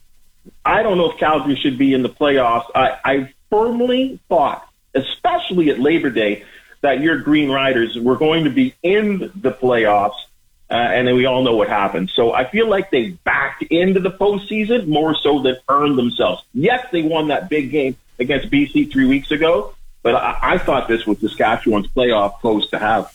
[0.65, 2.65] I don't know if Calgary should be in the playoffs.
[2.73, 6.43] I, I firmly thought, especially at Labor Day,
[6.81, 10.15] that your Green Riders were going to be in the playoffs,
[10.69, 12.11] uh, and then we all know what happened.
[12.13, 16.43] So I feel like they backed into the postseason more so than earned themselves.
[16.53, 20.87] Yes, they won that big game against BC three weeks ago, but I, I thought
[20.87, 23.13] this was Saskatchewan's playoff post to have.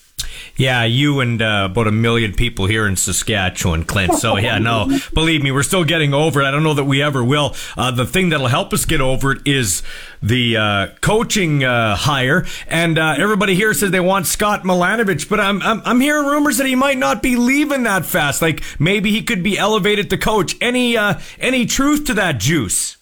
[0.57, 4.15] Yeah, you and uh, about a million people here in Saskatchewan, Clint.
[4.15, 6.47] So yeah, no, believe me, we're still getting over it.
[6.47, 7.55] I don't know that we ever will.
[7.77, 9.83] Uh, the thing that'll help us get over it is
[10.21, 15.39] the uh, coaching uh, hire, and uh, everybody here says they want Scott Milanovich, but
[15.39, 18.43] I'm, I'm I'm hearing rumors that he might not be leaving that fast.
[18.43, 20.57] Like maybe he could be elevated to coach.
[20.61, 22.97] Any uh, any truth to that juice?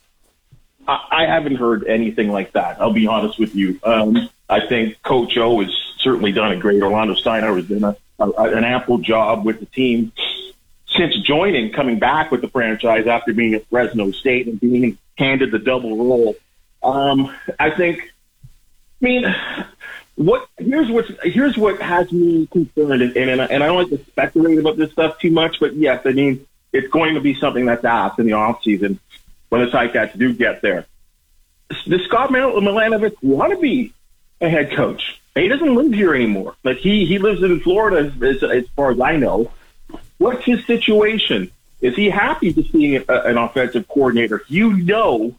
[0.86, 2.80] I, I haven't heard anything like that.
[2.80, 3.80] I'll be honest with you.
[3.82, 6.80] Um, I think Coach O has certainly done a great.
[6.80, 10.12] Orlando Steinauer has done a, an ample job with the team
[10.86, 15.50] since joining, coming back with the franchise after being at Fresno State and being handed
[15.50, 16.36] the double role.
[16.82, 17.98] Um, I think.
[19.02, 19.24] I mean,
[20.14, 24.04] what here's what here's what has me concerned, and, and and I don't like to
[24.06, 27.66] speculate about this stuff too much, but yes, I mean it's going to be something
[27.66, 29.00] that's asked in the off season
[29.48, 30.86] when the Ticats do get there.
[31.88, 33.92] Does Scott Milanovich want to be
[34.40, 35.20] a head coach?
[35.36, 36.56] He doesn't live here anymore.
[36.64, 39.52] Like he he lives in Florida, as, as far as I know.
[40.16, 41.50] What's his situation?
[41.82, 44.42] Is he happy to see a, an offensive coordinator?
[44.48, 45.36] You know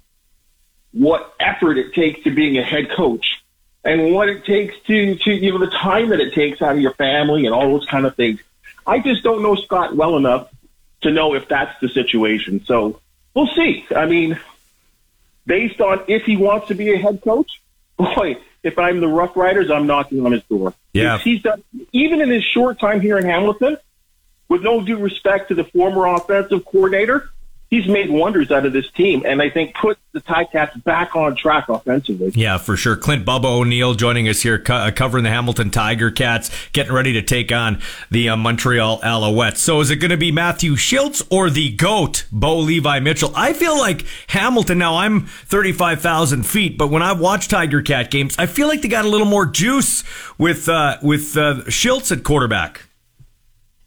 [0.93, 3.41] what effort it takes to being a head coach,
[3.83, 6.79] and what it takes to to you know the time that it takes out of
[6.79, 8.39] your family and all those kind of things.
[8.85, 10.49] I just don't know Scott well enough
[11.01, 12.63] to know if that's the situation.
[12.65, 13.01] So
[13.33, 13.85] we'll see.
[13.95, 14.39] I mean,
[15.47, 17.61] based on if he wants to be a head coach,
[17.97, 20.73] boy, if I'm the Rough Riders, I'm knocking on his door.
[20.93, 21.17] Yeah.
[21.19, 23.77] He's done, even in his short time here in Hamilton,
[24.49, 27.29] with no due respect to the former offensive coordinator,
[27.69, 31.35] he's made wonders out of this team, and I think put the Ticats back on
[31.35, 32.31] track offensively.
[32.34, 32.95] Yeah, for sure.
[32.95, 37.14] Clint Bubba O'Neill joining us here, co- uh, covering the Hamilton Tiger Cats, getting ready
[37.14, 39.57] to take on the uh, Montreal Alouettes.
[39.57, 43.31] So is it going to be Matthew Shiltz or the GOAT, Bo Levi Mitchell?
[43.35, 48.35] I feel like Hamilton, now I'm 35,000 feet, but when I watch Tiger Cat games,
[48.39, 50.03] I feel like they got a little more juice
[50.38, 52.84] with, uh, with uh, Shiltz at quarterback.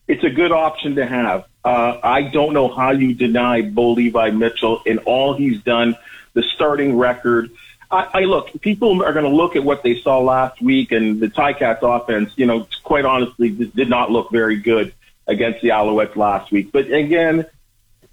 [0.07, 1.44] It's a good option to have.
[1.64, 5.96] Uh, I don't know how you deny Bo Levi Mitchell and all he's done,
[6.32, 7.50] the starting record.
[7.90, 11.20] I, I look, people are going to look at what they saw last week, and
[11.20, 14.94] the Ticats offense, you know, quite honestly, this did not look very good
[15.26, 16.72] against the Alouettes last week.
[16.72, 17.46] But again,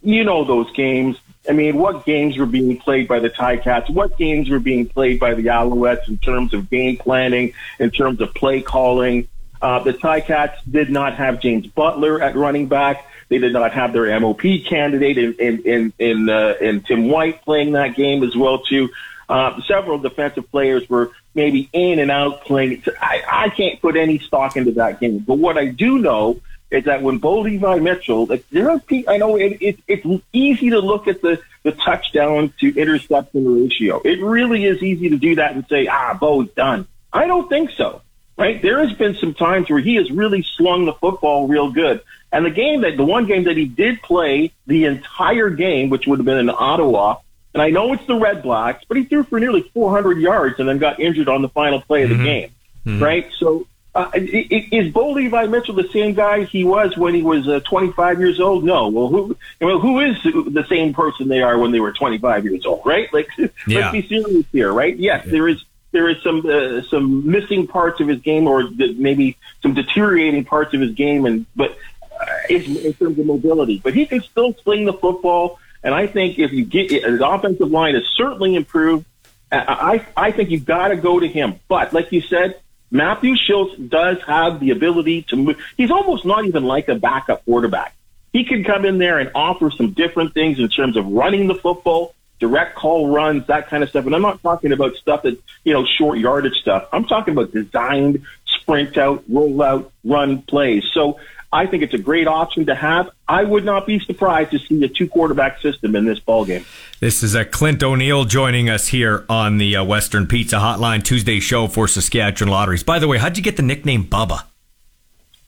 [0.01, 1.17] you know those games.
[1.49, 3.89] I mean, what games were being played by the Ticats?
[3.89, 8.19] What games were being played by the Alouettes in terms of game planning, in terms
[8.19, 9.27] of play calling?
[9.61, 13.05] Uh, the Ticats did not have James Butler at running back.
[13.29, 17.43] They did not have their MOP candidate in in in in, uh, in Tim White
[17.43, 18.89] playing that game as well too.
[19.29, 22.81] Uh, several defensive players were maybe in and out playing.
[23.01, 26.39] I, I can't put any stock into that game, but what I do know
[26.71, 30.23] is that when Bo Levi Mitchell, like there are people, I know it, it, it's
[30.31, 34.01] easy to look at the the touchdown to interception ratio.
[34.05, 36.87] It really is easy to do that and say, ah, Bo's done.
[37.11, 38.01] I don't think so
[38.37, 38.61] right?
[38.61, 42.01] There has been some times where he has really slung the football real good.
[42.31, 46.05] And the game that, the one game that he did play the entire game, which
[46.07, 47.17] would have been in Ottawa,
[47.53, 50.67] and I know it's the Red Blacks, but he threw for nearly 400 yards and
[50.69, 52.23] then got injured on the final play of the Mm-hmm.
[52.25, 52.49] game,
[52.85, 53.01] Mhm.
[53.01, 53.25] right?
[53.39, 53.65] So,
[53.95, 58.19] uh, is Bo Levi Mitchell the same guy he was when he was uh, 25
[58.19, 58.63] years old?
[58.63, 58.89] No.
[58.89, 59.35] Well, who?
[59.59, 62.81] Well, who is the same person they are when they were 25 years old?
[62.85, 63.11] Right?
[63.11, 63.47] Like, Yeah.
[63.67, 64.95] let's be serious here, right?
[64.95, 69.37] Yes, there is there is some uh, some missing parts of his game, or maybe
[69.61, 71.77] some deteriorating parts of his game, and but
[72.19, 75.59] uh, in, terms of mobility, but he can still sling the football.
[75.83, 79.05] And I think if you get the offensive line has certainly improved.
[79.49, 81.61] I, I think you've got to go to him.
[81.69, 82.59] But like you said,
[82.91, 85.57] Matthew Shiltz does have the ability to move.
[85.75, 87.95] He's almost not even like a backup quarterback.
[88.31, 91.55] He can come in there and offer some different things in terms of running the
[91.55, 94.05] football, direct call runs, that kind of stuff.
[94.05, 96.87] And I'm not talking about stuff that, you know, short yardage stuff.
[96.91, 100.83] I'm talking about designed sprint out, roll out, run plays.
[100.93, 101.19] So
[101.51, 103.09] I think it's a great option to have.
[103.27, 106.65] I would not be surprised to see a two quarterback system in this ball game.
[106.99, 111.39] This is uh, Clint O'Neill joining us here on the uh, Western Pizza Hotline Tuesday
[111.39, 112.83] show for Saskatchewan Lotteries.
[112.83, 114.43] By the way, how'd you get the nickname Bubba?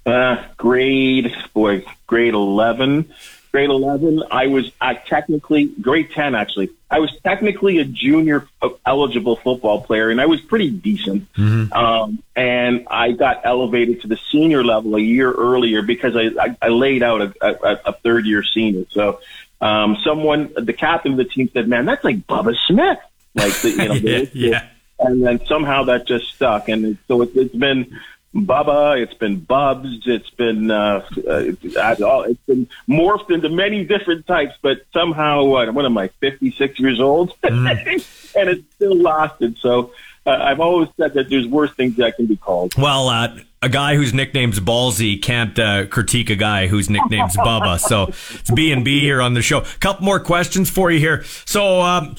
[0.06, 3.14] Uh, grade, boy, grade 11.
[3.51, 8.47] Grade 11, I was uh, technically, grade 10 actually, I was technically a junior
[8.85, 11.27] eligible football player and I was pretty decent.
[11.71, 16.57] Um, and I got elevated to the senior level a year earlier because I, I,
[16.61, 18.85] I laid out a, a, a third year senior.
[18.91, 19.19] So,
[19.61, 22.99] um, someone, the captain of the team said, man, that's like Bubba Smith.
[23.35, 24.67] Like, the, you know, yeah, the- yeah.
[24.99, 26.69] and then somehow that just stuck.
[26.69, 27.99] And so it, it's been
[28.34, 34.53] Bubba, it's been Bubs, it's been uh, uh, it's been morphed into many different types.
[34.61, 38.03] But somehow, what, what am I, 56 years old, and
[38.35, 39.57] it still lasted.
[39.57, 39.93] So
[40.27, 42.76] uh, I've always said that there's worse things that can be called.
[42.77, 47.80] Well, uh, a guy whose nickname's Ballsy can't uh, critique a guy whose nickname's Bubba.
[47.80, 48.07] So
[48.39, 49.60] it's B and B here on the show.
[49.60, 51.23] A couple more questions for you here.
[51.45, 52.15] So, um,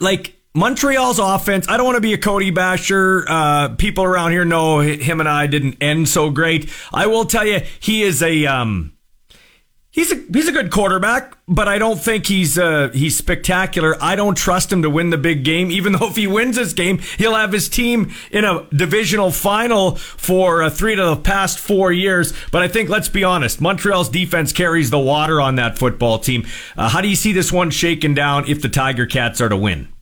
[0.00, 3.24] like Montreal's offense, I don't want to be a Cody basher.
[3.26, 6.70] Uh, people around here know him and I didn't end so great.
[6.92, 8.92] I will tell you, he is a um,
[9.92, 13.94] He's a he's a good quarterback, but I don't think he's uh, he's spectacular.
[14.02, 15.70] I don't trust him to win the big game.
[15.70, 19.96] Even though if he wins this game, he'll have his team in a divisional final
[19.96, 22.32] for uh, three to the past four years.
[22.50, 26.46] But I think let's be honest, Montreal's defense carries the water on that football team.
[26.74, 29.58] Uh, how do you see this one shaken down if the Tiger Cats are to
[29.58, 29.92] win?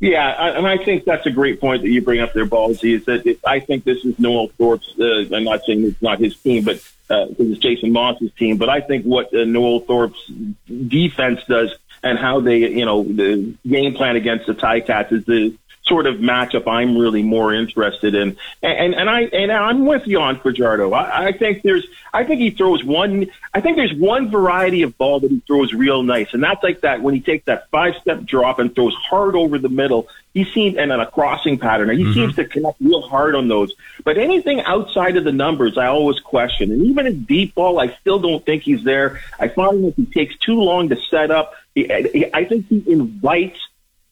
[0.00, 2.96] Yeah, and I think that's a great point that you bring up there, Ballsy.
[2.96, 4.98] Is that it, I think this is Noel Thorpe's.
[4.98, 8.56] Uh, I'm not saying it's not his team, but because it's Jason Maas's team.
[8.56, 10.24] But I think what uh, Noel Thorpe's
[10.66, 15.54] defense does and how they, you know, the game plan against the Ticats is the
[15.82, 18.36] sort of matchup I'm really more interested in.
[18.62, 20.92] And and, and I and I'm with you on Fajardo.
[20.92, 24.96] I, I think there's I think he throws one I think there's one variety of
[24.96, 27.94] ball that he throws real nice, and that's like that when he takes that five
[28.00, 30.08] step drop and throws hard over the middle.
[30.32, 31.90] He seems and on a crossing pattern.
[31.90, 32.12] He mm-hmm.
[32.12, 33.72] seems to connect real hard on those.
[34.04, 36.70] But anything outside of the numbers, I always question.
[36.70, 39.20] And even in deep ball, I still don't think he's there.
[39.40, 41.54] I find that he takes too long to set up.
[41.74, 41.90] He,
[42.32, 43.58] I think he invites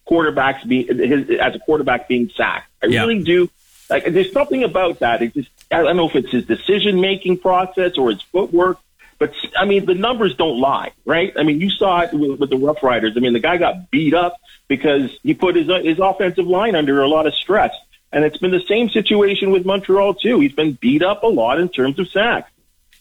[0.09, 2.69] quarterbacks be his, as a quarterback being sacked.
[2.83, 3.03] I Yeah.
[3.03, 3.51] really do.
[3.91, 5.23] Like, there's something about that.
[5.23, 8.79] It just I don't know if it's his decision making process or his footwork.
[9.19, 11.33] But I mean, the numbers don't lie, right?
[11.37, 13.15] I mean, you saw it with, with the Rough Riders.
[13.17, 14.37] I mean, the guy got beat up
[14.69, 17.75] because he put his his offensive line under a lot of stress,
[18.13, 20.39] and it's been the same situation with Montreal too.
[20.39, 22.49] He's been beat up a lot in terms of sacks.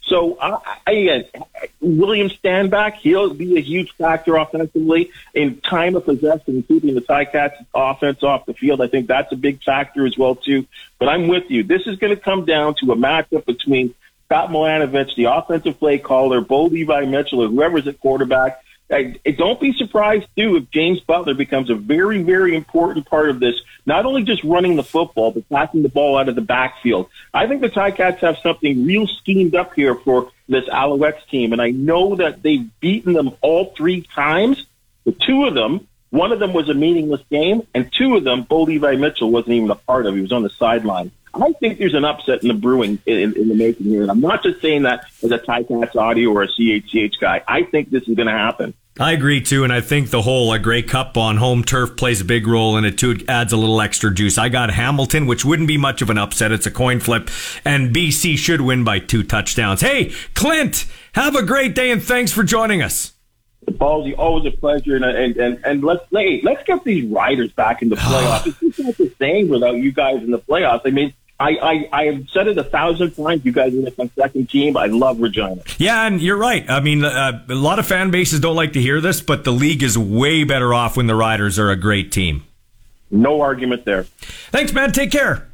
[0.08, 1.26] So, I, again,
[1.82, 7.66] William Stanback, he'll be a huge factor offensively in time of possession keeping the Ticats
[7.74, 8.82] offense off the field.
[8.82, 10.66] I think that's a big factor as well, too.
[10.98, 11.64] But I'm with you.
[11.64, 13.94] This is going to come down to a matchup between
[14.26, 18.62] Scott Milanovich, the offensive play caller, Bo Levi Mitchell, or whoever's at quarterback.
[18.92, 23.30] I, I- don't be surprised, too, if James Butler becomes a very, very important part
[23.30, 23.56] of this,
[23.86, 27.10] not only just running the football, but passing the ball out of the backfield.
[27.34, 31.62] I think the Ticats have something real schemed up here for this Alouettes team, and
[31.62, 34.66] I know that they've beaten them all three times.
[35.06, 38.44] The two of them, one of them was a meaningless game, and two of them,
[38.44, 40.16] Bo Levi Mitchell wasn't even a part of.
[40.16, 41.12] He was on the sideline.
[41.44, 44.22] I think there's an upset in the brewing in, in the making here, and I'm
[44.22, 47.44] not just saying that as a Ticats audio or a CHCH guy.
[47.48, 48.74] I think this is going to happen.
[49.00, 52.22] I agree too, and I think the whole uh, Grey Cup on home turf plays
[52.22, 53.12] a big role in it too.
[53.12, 54.40] It adds a little extra juice.
[54.40, 56.52] I got Hamilton, which wouldn't be much of an upset.
[56.52, 57.30] It's a coin flip,
[57.64, 59.82] and BC should win by two touchdowns.
[59.82, 63.14] Hey, Clint, have a great day, and thanks for joining us.
[63.66, 67.84] Ballsy, always a pleasure, and and and, and let's hey, let's get these riders back
[67.84, 68.48] in the playoffs.
[68.48, 70.82] it's just not the same without you guys in the playoffs.
[70.86, 73.46] I mean, I I, I have said it a thousand times.
[73.46, 74.76] You guys are like my second team.
[74.76, 75.62] I love Regina.
[75.78, 76.68] Yeah, and you're right.
[76.70, 79.52] I mean, uh, a lot of fan bases don't like to hear this, but the
[79.52, 82.44] league is way better off when the Riders are a great team.
[83.12, 84.04] No argument there.
[84.52, 84.92] Thanks, man.
[84.92, 85.48] Take care.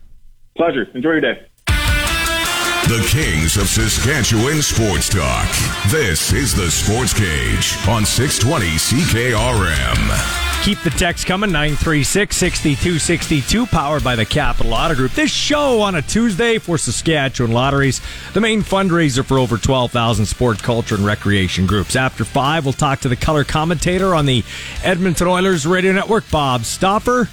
[0.56, 0.88] Pleasure.
[0.94, 1.46] Enjoy your day.
[1.68, 5.48] The Kings of Saskatchewan Sports Talk.
[5.90, 10.43] This is the Sports Cage on 620 CKRM.
[10.64, 15.12] Keep the text coming, 936 6262, powered by the Capital Auto Group.
[15.12, 18.00] This show on a Tuesday for Saskatchewan Lotteries,
[18.32, 21.98] the main fundraiser for over 12,000 sports, culture, and recreation groups.
[21.98, 24.46] After 5, we'll talk to the color commentator on the
[24.86, 27.28] Edmonton Oilers Radio Network, Bob Stauffer.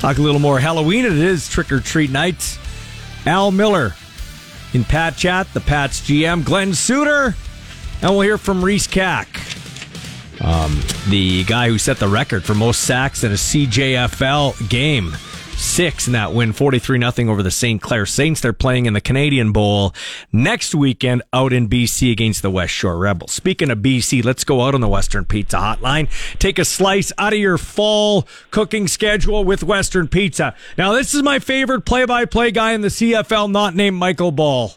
[0.00, 1.06] Talk a little more Halloween.
[1.06, 2.58] It is trick or treat night.
[3.24, 3.94] Al Millar
[4.74, 7.34] in Pat Chat, the Pats GM, Glen Suitor,
[8.02, 9.40] and we'll hear from Riece Kack.
[10.40, 15.16] Um, the guy who set the record for most sacks in a CJFL game.
[15.56, 17.80] Six in that win, 43 0 over the St.
[17.80, 18.42] Clair Saints.
[18.42, 19.94] They're playing in the Canadian Bowl
[20.30, 23.32] next weekend out in BC against the West Shore Rebels.
[23.32, 26.10] Speaking of BC, let's go out on the Western Pizza Hotline.
[26.38, 30.54] Take a slice out of your fall cooking schedule with Western Pizza.
[30.76, 34.32] Now, this is my favorite play by play guy in the CFL, not named Michael
[34.32, 34.74] Ball.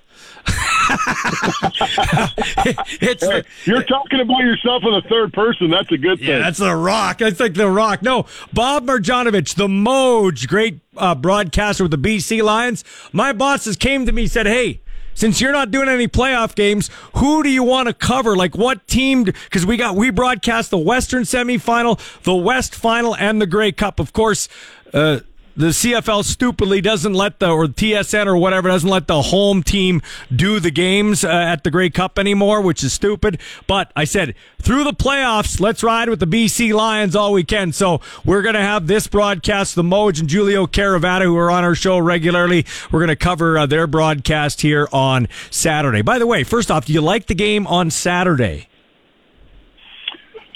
[3.01, 5.69] it's the, You're talking about yourself in the third person.
[5.69, 6.29] That's a good thing.
[6.29, 7.19] yeah, that's the Rock.
[7.19, 8.01] That's like the Rock.
[8.01, 12.83] No, Bob Marjanovich, the Moj, great uh, broadcaster with the BC Lions.
[13.11, 14.81] My bosses came to me and said, "Hey."
[15.15, 18.37] Since you're not doing any playoff games, who do you want to cover?
[18.37, 19.25] Like what team?
[19.25, 23.99] Because we got we broadcast the Western semifinal, the West final, and the Grey Cup.
[23.99, 24.47] Of course,
[24.93, 25.19] uh,
[25.59, 30.01] the CFL stupidly doesn't let the or TSN or whatever doesn't let the home team
[30.33, 33.41] do the games uh, at the Grey Cup anymore, which is stupid.
[33.67, 37.75] But I said through the playoffs, let's ride with the BC Lions all weekend.
[37.75, 41.75] So we're gonna have this broadcast, the Moj and Giulio Caravatta, who are on our
[41.75, 42.65] show regularly.
[42.89, 46.01] We're gonna cover uh, their broadcast here on Saturday.
[46.01, 48.69] By the way, first off, do you like the game on Saturday?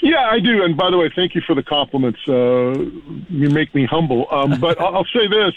[0.04, 0.62] Yeah, I do.
[0.62, 2.20] And by the way, thank you for the compliments.
[2.28, 2.74] Uh,
[3.28, 4.26] you make me humble.
[4.30, 5.54] Um, but I'll say this.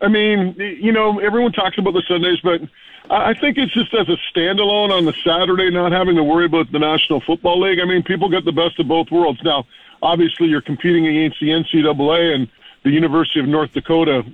[0.00, 2.62] I mean, you know, everyone talks about the Sundays, but
[3.10, 6.72] I think it's just as a standalone on the Saturday, not having to worry about
[6.72, 7.78] the National Football League.
[7.80, 9.40] I mean, people get the best of both worlds.
[9.44, 9.66] Now,
[10.02, 12.48] obviously, you're competing against the NCAA and
[12.84, 14.24] the University of North Dakota.
[14.26, 14.30] I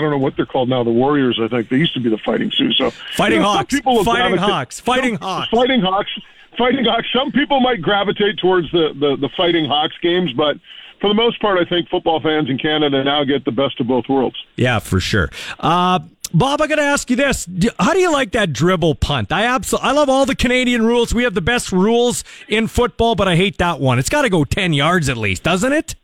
[0.00, 0.82] don't know what they're called now.
[0.82, 1.68] The Warriors, I think.
[1.68, 2.72] They used to be the Fighting Sioux.
[2.72, 3.74] So Fighting you know, Hawks.
[3.74, 4.80] people Fighting Hawks.
[4.80, 5.50] Fighting Hawks.
[5.50, 6.10] Fighting Hawks.
[6.58, 7.08] Fighting Hawks.
[7.12, 10.56] Some people might gravitate towards the, the, the Fighting Hawks games, but
[11.00, 13.88] for the most part, I think football fans in Canada now get the best of
[13.88, 14.36] both worlds.
[14.56, 15.30] Yeah, for sure.
[15.58, 15.98] Uh,
[16.34, 17.46] Bob, I got to ask you this:
[17.78, 19.32] How do you like that dribble punt?
[19.32, 21.12] I absolutely, I love all the Canadian rules.
[21.12, 23.98] We have the best rules in football, but I hate that one.
[23.98, 25.94] It's got to go ten yards at least, doesn't it?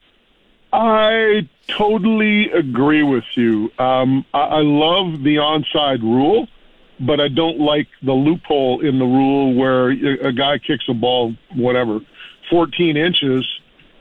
[0.73, 3.71] I totally agree with you.
[3.79, 6.49] Um, I, I love the onside rule,
[7.01, 11.35] but I don't like the loophole in the rule where a, guy kicks a ball,
[11.55, 12.01] whatever,
[12.51, 13.47] 14 inches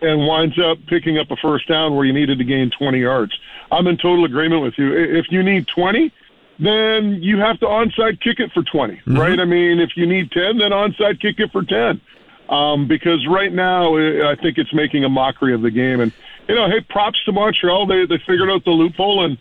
[0.01, 3.37] and winds up picking up a first down where you needed to gain 20 yards.
[3.71, 4.93] I'm in total agreement with you.
[4.93, 6.11] If you need 20,
[6.59, 9.39] then you have to onside kick it for 20, right?
[9.39, 12.01] I mean, if you need 10, then onside kick it for 10.
[12.49, 15.99] Um, because right now, I think it's making a mockery of the game.
[15.99, 16.13] And,
[16.47, 17.85] you know, hey, props to Montreal.
[17.85, 19.37] They, they figured out the loophole and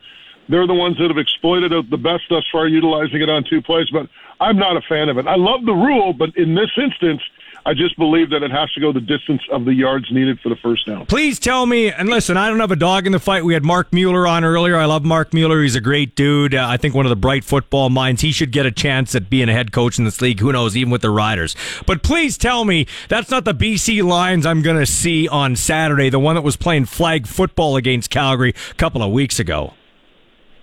[0.48, 3.62] they're the ones that have exploited it the best thus far, utilizing it on two
[3.62, 3.88] plays.
[3.90, 4.08] But
[4.40, 5.26] I'm not a fan of it.
[5.26, 7.22] I love the rule, but in this instance,
[7.66, 10.50] I just believe that it has to go the distance of the yards needed for
[10.50, 11.04] the first down.
[11.06, 13.44] Please tell me, and listen, I don't have a dog in the fight.
[13.44, 14.76] We had Marc Mueller on earlier.
[14.76, 15.60] I love Marc Mueller.
[15.60, 16.54] He's a great dude.
[16.54, 18.22] Uh, I think one of the bright football minds.
[18.22, 20.38] He should get a chance at being a head coach in this league.
[20.38, 21.56] Who knows, even with the Riders.
[21.86, 26.08] But please tell me that's not the BC Lions I'm going to see on Saturday,
[26.08, 29.74] the one that was playing flag football against Calgary a couple of weeks ago.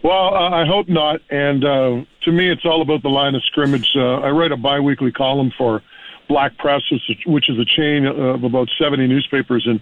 [0.03, 1.21] Well, I hope not.
[1.30, 3.89] And uh, to me, it's all about the line of scrimmage.
[3.95, 5.81] Uh, I write a biweekly column for
[6.27, 6.81] Black Press,
[7.25, 9.81] which is- a chain of about 70 newspapers in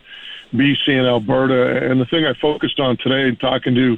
[0.56, 1.89] BC and Alberta.
[1.89, 3.98] And the thing I focused on today, talking to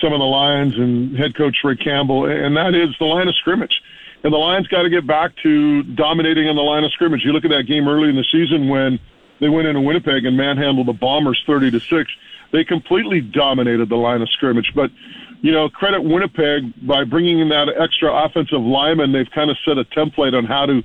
[0.00, 3.34] some of the Lions and head coach Rick Campbell, and that is the line of
[3.36, 3.82] scrimmage.
[4.22, 7.24] And the Lions got to get back to dominating on the line of scrimmage.
[7.24, 9.00] You look at that game early in the season when
[9.40, 12.10] they went into Winnipeg and manhandled the Bombers 30 to 6.
[12.52, 14.72] They completely dominated the line of scrimmage.
[14.74, 14.90] But,
[15.40, 19.12] you know, credit Winnipeg by bringing in that extra offensive lineman.
[19.12, 20.82] They've kind of set a template on how to,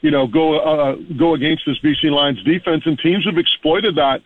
[0.00, 4.22] you know, go uh, go against this BC Lions defense, and teams have exploited that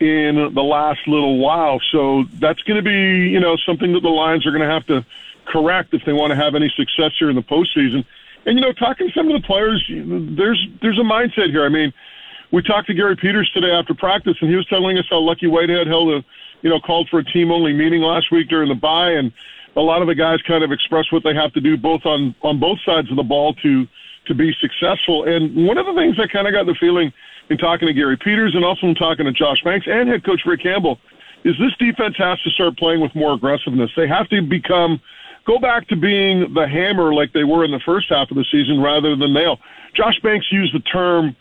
[0.00, 1.80] in the last little while.
[1.92, 4.86] So that's going to be, you know, something that the Lions are going to have
[4.86, 5.04] to
[5.44, 8.04] correct if they want to have any success here in the postseason.
[8.44, 11.64] And you know, talking to some of the players, there's there's a mindset here.
[11.64, 11.92] I mean,
[12.50, 15.46] we talked to Garry Peters today after practice, and he was telling us how Lucky
[15.46, 16.24] Whitehead held a,
[16.62, 19.32] you know, called for a team only meeting last week during the bye, and
[19.76, 22.34] a lot of the guys kind of expressed what they have to do both on
[22.42, 23.86] on both sides of the ball to
[24.26, 25.24] to be successful.
[25.24, 27.12] And one of the things I kind of got the feeling
[27.50, 30.42] in talking to Garry Peters and also in talking to Josh Banks and head coach
[30.46, 30.98] Rick Campbell
[31.44, 33.90] is this defense has to start playing with more aggressiveness.
[33.96, 35.00] They have to become
[35.44, 38.44] go back to being the hammer like they were in the first half of the
[38.52, 39.58] season rather than nail.
[39.94, 41.34] Josh Banks used the term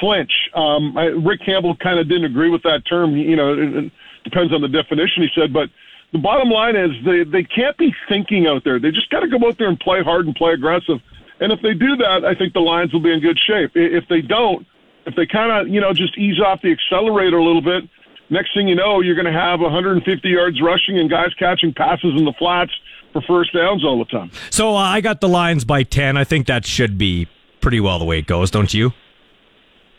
[0.00, 0.32] flinch.
[0.54, 3.16] Um, I, Rick Campbell kind of didn't agree with that term.
[3.16, 3.90] You know,
[4.24, 5.68] depends on the definition, he said, but
[6.12, 8.78] the bottom line is they, they can't be thinking out there.
[8.78, 11.00] They just got to go out there and play hard and play aggressive.
[11.40, 13.72] And if they do that, I think the Lions will be in good shape.
[13.74, 14.66] If they don't,
[15.06, 17.84] if they kind of, you know, just ease off the accelerator a little bit,
[18.30, 22.12] next thing you know, you're going to have 150 yards rushing and guys catching passes
[22.16, 22.72] in the flats
[23.12, 24.30] for first downs all the time.
[24.50, 26.16] So uh, I got the Lions by 10.
[26.16, 27.28] I think that should be
[27.60, 28.92] pretty well the way it goes, don't you?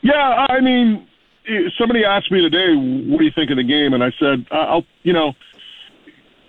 [0.02, 1.08] Yeah, I mean,
[1.78, 4.86] somebody asked me today, "What do you think of the game?" And I said, "I'll,
[5.04, 5.34] you know,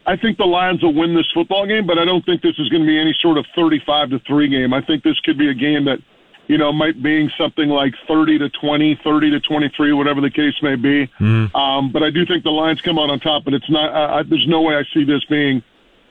[0.06, 2.68] I think the Lions will win this football game, but I don't think this is
[2.68, 4.73] going to be any sort of thirty-five to three game.
[4.73, 5.98] I think this could be a game that,
[6.47, 10.55] you know, might be something like thirty to 20, 30 to twenty-three, whatever the case
[10.62, 11.10] may be.
[11.55, 13.44] Um, but I do think the Lions come out on top.
[13.44, 13.93] But it's not.
[13.93, 15.62] I, I, there's no way I see this being,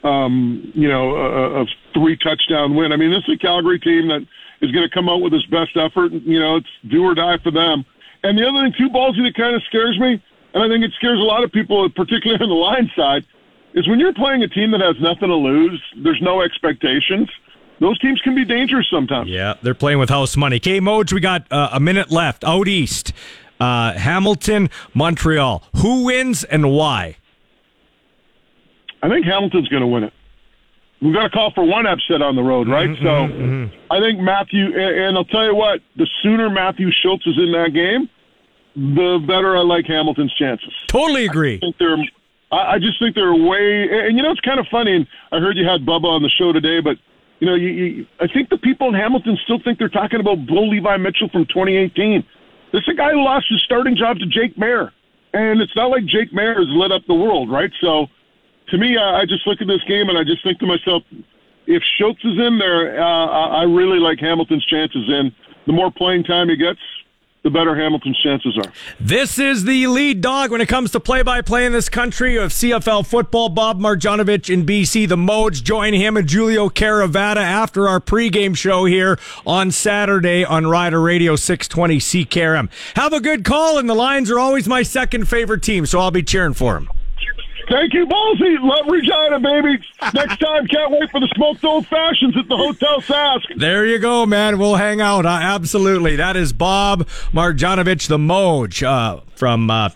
[0.04, 2.92] um, you know, a, a three touchdown win.
[2.92, 4.28] I mean, this is a Calgary team that
[4.62, 6.12] is going to come out with its best effort.
[6.12, 7.86] You know, it's do or die for them.
[8.26, 10.20] And the other thing, too, Ballsy, that kind of scares me,
[10.56, 13.24] and I think it scares a lot of people, particularly on the line side,
[13.76, 17.30] is when you're playing a team that has nothing to lose, there's no expectations.
[17.80, 19.30] Those teams can be dangerous sometimes.
[19.30, 20.60] Yeah, they're playing with house money.
[20.60, 22.44] K Moj, we got uh, a minute left.
[22.44, 23.14] Out east,
[23.60, 25.64] uh, Hamilton, Montreal.
[25.78, 27.18] Who wins and why?
[29.04, 30.14] I think Hamilton's going to win it.
[31.02, 32.90] We've got to call for one upset on the road, right?
[32.90, 37.28] Mm-hmm, so I think Matthew, and, and I'll tell you what, the sooner Matthew Shiltz
[37.28, 38.10] is in that game,
[38.76, 40.74] the better I like Hamilton's chances.
[40.88, 41.56] Totally agree.
[41.56, 41.98] I think they're.
[42.52, 43.88] I I just think they're way.
[43.90, 44.96] And you know, it's kind of funny.
[44.96, 46.98] And I heard you had Bubba on the show today, but
[47.40, 50.46] you know, you, you, I think the people in Hamilton still think they're talking about
[50.46, 52.24] Bo Levi Mitchell from 2018.
[52.72, 54.92] This is a guy who lost his starting job to Jake Maier,
[55.34, 57.72] and it's not like Jake Maier has lit up the world, right?
[57.82, 58.08] So,
[58.70, 61.04] to me, I, I just look at this game and I just think to myself,
[61.68, 65.04] if Shiltz is in there, uh, I I really like Hamilton's chances.
[65.08, 65.32] And
[65.68, 66.80] the more playing time he gets,
[67.46, 68.74] the better Hamilton's chances are.
[69.00, 73.06] This is the lead dog when it comes to play-by-play in this country of CFL
[73.06, 73.50] football.
[73.50, 75.08] Bob Marjanovich in BC.
[75.08, 80.66] The Moj join him and Giulio Caravatta after our pregame show here on Saturday on
[80.66, 82.70] Rider Radio 620 CKRM.
[82.96, 86.10] Have a good call, and the Lions are always my second favorite team, so I'll
[86.10, 86.90] be cheering for them.
[87.70, 88.58] Thank you, Ballsy.
[88.62, 89.84] Love Regina, baby.
[90.14, 93.42] Next time, can't wait for the smoked old fashions at the Hotel Sask.
[93.58, 94.60] There you go, man.
[94.60, 95.26] We'll hang out.
[95.26, 96.16] Uh, absolutely.
[96.16, 99.90] That is Bob Marjanovich, the Moj, uh, from uh,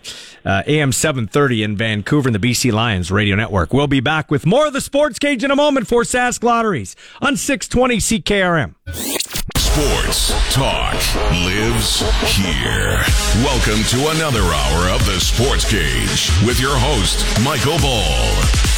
[0.44, 3.72] uh, AM 730 in Vancouver and the BC Lions Radio Network.
[3.72, 6.96] We'll be back with more of the Sports Cage in a moment for Sask Lotteries
[7.22, 9.59] on 620 CKRM.
[9.72, 10.94] Sports talk
[11.30, 12.98] lives here.
[13.36, 18.69] Welcome to another hour of the Sports Cage with your host, Michael Ball.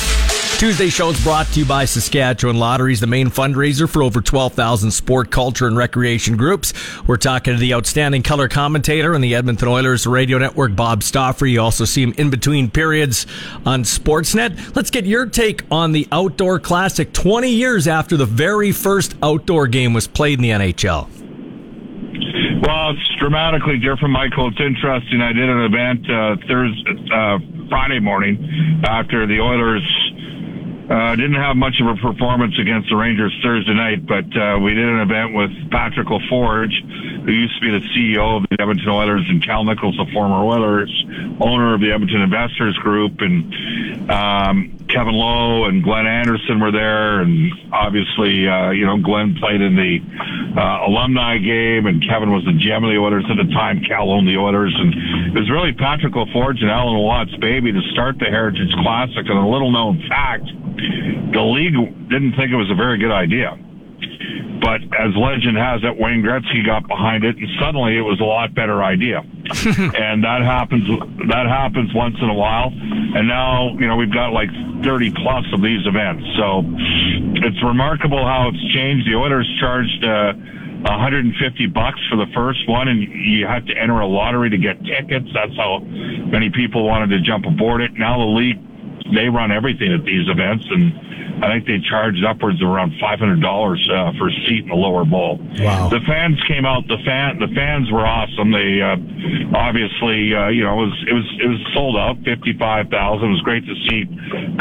[0.63, 4.93] Tuesday show is brought to you by Saskatchewan Lotteries, the main fundraiser for over 12,000
[4.93, 6.73] sport, culture, and recreation groups.
[7.05, 11.47] We're talking to the outstanding color commentator on the Edmonton Oilers radio network, Bob Stauffer.
[11.47, 13.27] You also see him in between periods
[13.67, 14.77] on Sportsnet.
[14.77, 19.67] Let's get your take on the Outdoor Classic 20 years after the very first outdoor
[19.67, 21.09] game was played in the NHL.
[22.63, 24.47] Well, it's dramatically different, Michael.
[24.47, 25.23] It's interesting.
[25.23, 30.12] I did an event uh, Thursday, uh, Friday morning after the Oilers
[30.93, 34.75] uh, didn't have much of a performance against the Rangers Thursday night, but uh, we
[34.75, 38.91] did an event with Patrick LaForge, who used to be the CEO of the Edmonton
[38.91, 40.93] Oilers, and Cal Nichols, the former Oilers
[41.41, 47.21] owner of the Edmonton Investors Group, and um, Kevin Lowe and Glenn Anderson were there,
[47.21, 49.97] and obviously, uh, you know, Glenn played in the
[50.61, 53.81] uh, alumni game, and Kevin was the GM of the Oilers at the time.
[53.81, 57.81] Cal owned the Oilers, and it was really Patrick LaForge and Alan Watts' baby to
[57.93, 59.25] start the Heritage Classic.
[59.25, 60.45] And a little known fact,
[61.33, 61.75] the league
[62.09, 63.59] didn't think it was a very good idea.
[64.63, 68.25] But as legend has it, Wayne Gretzky got behind it, and suddenly it was a
[68.25, 69.19] lot better idea.
[69.99, 70.87] and that happens.
[71.29, 72.71] That happens once in a while.
[72.71, 74.51] And now, you know, we've got like
[74.85, 76.23] 30 plus of these events.
[76.39, 76.63] So
[77.43, 79.09] it's remarkable how it's changed.
[79.09, 80.05] The Oilers charged.
[80.05, 80.35] Uh,
[80.83, 84.83] 150 bucks for the first one, and you had to enter a lottery to get
[84.83, 85.29] tickets.
[85.33, 87.93] That's how many people wanted to jump aboard it.
[87.95, 88.59] Now the league
[89.15, 93.19] they run everything at these events, and I think they charged upwards of around five
[93.19, 95.39] hundred dollars uh, for a seat in the lower bowl.
[95.59, 95.89] Wow!
[95.89, 96.87] The fans came out.
[96.87, 98.53] The fan the fans were awesome.
[98.53, 98.97] They uh,
[99.57, 103.29] obviously uh, you know it was it was it was sold out fifty five thousand.
[103.29, 104.07] It was great to see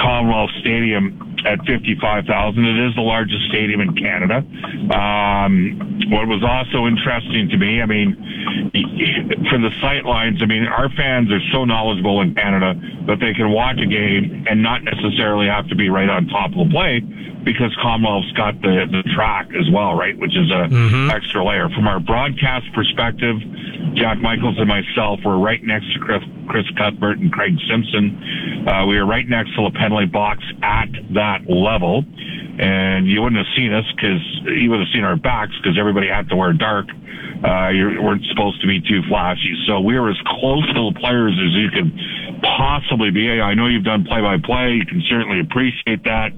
[0.01, 2.65] Commonwealth Stadium at 55,000.
[2.65, 4.37] It is the largest stadium in Canada.
[4.93, 8.15] Um, what was also interesting to me, I mean,
[9.49, 12.73] from the sight lines, I mean, our fans are so knowledgeable in Canada
[13.07, 16.51] that they can watch a game and not necessarily have to be right on top
[16.51, 16.99] of the play
[17.43, 20.17] because Commonwealth's got the, the track as well, right?
[20.17, 21.09] Which is a Mm-hmm.
[21.09, 21.69] extra layer.
[21.69, 23.35] From our broadcast perspective,
[23.95, 28.63] Jack Michaels and myself were right next to Chris, Chris Cuthbert and Craig Simpson.
[28.67, 32.03] Uh, we were right next to the penalty box at that level.
[32.59, 34.21] And you wouldn't have seen us because
[34.59, 36.87] you would have seen our backs because everybody had to wear dark.
[37.41, 39.55] Uh, you weren't supposed to be too flashy.
[39.65, 41.89] So we were as close to the players as you could
[42.43, 43.41] possibly be.
[43.41, 44.73] I know you've done play by play.
[44.73, 46.33] You can certainly appreciate that.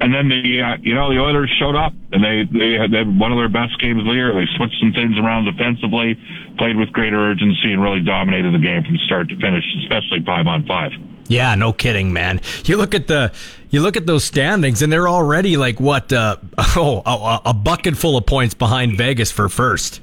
[0.00, 2.98] And then the uh, you know the Oilers showed up and they they had, they
[3.04, 4.32] had one of their best games of the year.
[4.32, 6.16] They switched some things around defensively,
[6.56, 10.46] played with greater urgency, and really dominated the game from start to finish, especially five
[10.46, 10.92] on five.
[11.28, 12.40] Yeah, no kidding, man.
[12.64, 13.30] You look at the
[13.70, 16.12] you look at those standings, and they're already like what?
[16.12, 16.36] Uh,
[16.76, 20.00] oh, a, a bucket full of points behind Vegas for first.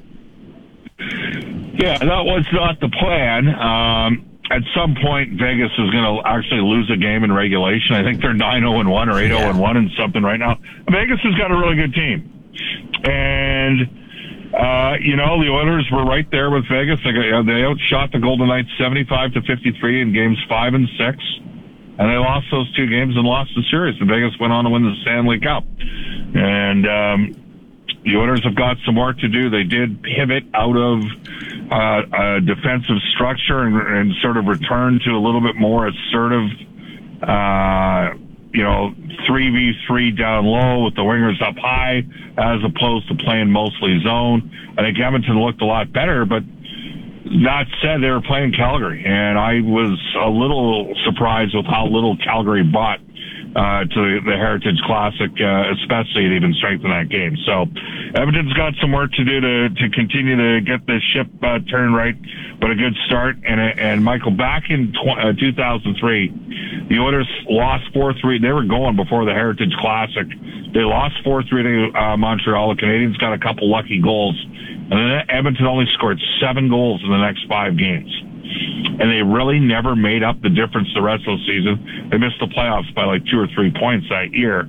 [0.99, 3.47] Yeah, that was not the plan.
[3.49, 7.95] Um, at some point, Vegas is going to actually lose a game in regulation.
[7.95, 10.39] I think they're nine zero and one or eight zero and one and something right
[10.39, 10.57] now.
[10.89, 12.31] Vegas has got a really good team,
[13.03, 13.81] and
[14.55, 16.99] uh, you know the Oilers were right there with Vegas.
[17.03, 20.87] They, they outshot the Golden Knights seventy five to fifty three in games five and
[20.97, 21.19] six,
[21.97, 23.99] and they lost those two games and lost the series.
[23.99, 25.63] And Vegas went on to win the Stanley Cup,
[26.35, 26.87] and.
[26.87, 27.43] Um,
[28.03, 29.49] the Oilers have got some work to do.
[29.49, 31.03] They did pivot out of
[31.69, 36.49] uh, a defensive structure and, and sort of return to a little bit more assertive
[37.21, 38.13] uh,
[38.53, 38.93] you know,
[39.29, 42.03] 3v3 down low with the wingers up high
[42.37, 44.51] as opposed to playing mostly zone.
[44.77, 46.43] I think Edmonton looked a lot better, but
[47.43, 52.17] that said, they were playing Calgary, and I was a little surprised with how little
[52.17, 52.99] Calgary bought
[53.55, 57.35] uh, to the Heritage Classic, uh, especially at even strength in that game.
[57.45, 57.65] So
[58.13, 61.95] Edmonton's got some work to do to, to continue to get this ship uh, turned
[61.95, 62.15] right,
[62.59, 63.37] but a good start.
[63.43, 68.41] And, and Michael, back in tw- uh, 2003, the Oilers lost 4-3.
[68.41, 70.27] They were going before the Heritage Classic.
[70.73, 72.75] They lost 4-3 to uh, Montreal.
[72.75, 74.35] The Canadiens got a couple lucky goals.
[74.89, 78.11] And then Edmonton only scored seven goals in the next five games
[78.99, 82.09] and they really never made up the difference the rest of the season.
[82.09, 84.67] They missed the playoffs by like two or three points that year.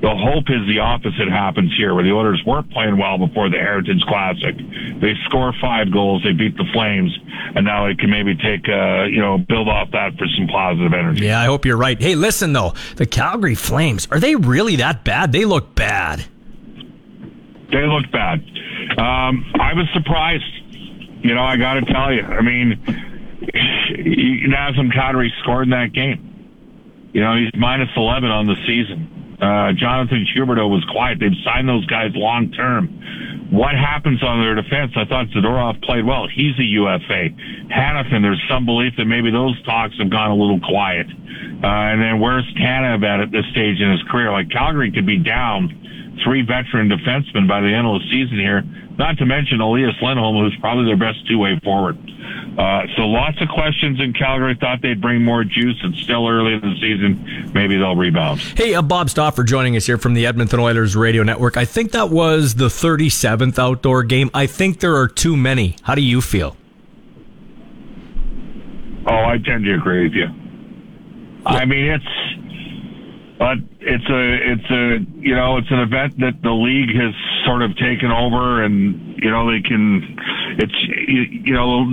[0.00, 3.56] The hope is the opposite happens here, where the Oilers weren't playing well before the
[3.56, 4.54] Heritage Classic.
[5.00, 7.16] They score five goals, they beat the Flames,
[7.54, 10.92] and now they can maybe take, uh, you know, build off that for some positive
[10.92, 11.24] energy.
[11.24, 12.00] Yeah, I hope you're right.
[12.00, 15.32] Hey, listen though, the Calgary Flames are they really that bad?
[15.32, 16.26] They look bad.
[17.74, 18.38] They look bad.
[18.94, 20.46] Um, I was surprised.
[21.26, 22.22] You know, I got to tell you.
[22.22, 22.78] I mean,
[24.46, 27.10] Nazem Kadri scored in that game.
[27.12, 29.10] You know, he's minus 11 on the season.
[29.42, 31.18] Uh, Jonathan Huberdeau was quiet.
[31.18, 33.50] They've signed those guys long term.
[33.50, 34.92] What happens on their defense?
[34.94, 36.28] I thought Zadorov played well.
[36.30, 37.34] He's a UFA.
[37.74, 41.06] Hanifin, there's some belief that maybe those talks have gone a little quiet.
[41.10, 44.30] Uh, and then where's Tanev at at this stage in his career?
[44.30, 45.84] Like Calgary could be down
[46.22, 48.62] three veteran defensemen by the end of the season here.
[48.96, 51.98] Not to mention Elias Lindholm, who's probably their best two-way forward.
[52.56, 54.56] Uh, so lots of questions in Calgary.
[54.60, 55.76] Thought they'd bring more juice.
[55.82, 57.50] It's still early in the season.
[57.52, 58.40] Maybe they'll rebound.
[58.40, 61.56] Hey, uh, Bob Stauffer joining us here from the Edmonton Oilers Radio Network.
[61.56, 64.30] I think that was the 37th outdoor game.
[64.32, 65.76] I think there are too many.
[65.82, 66.56] How do you feel?
[69.06, 70.28] Oh, I tend to agree with you.
[71.44, 72.04] I mean, it's
[73.38, 74.84] but it's a it's a
[75.18, 79.30] you know it's an event that the league has sort of taken over, and you
[79.30, 80.16] know they can
[80.58, 80.74] it's
[81.08, 81.84] you, you know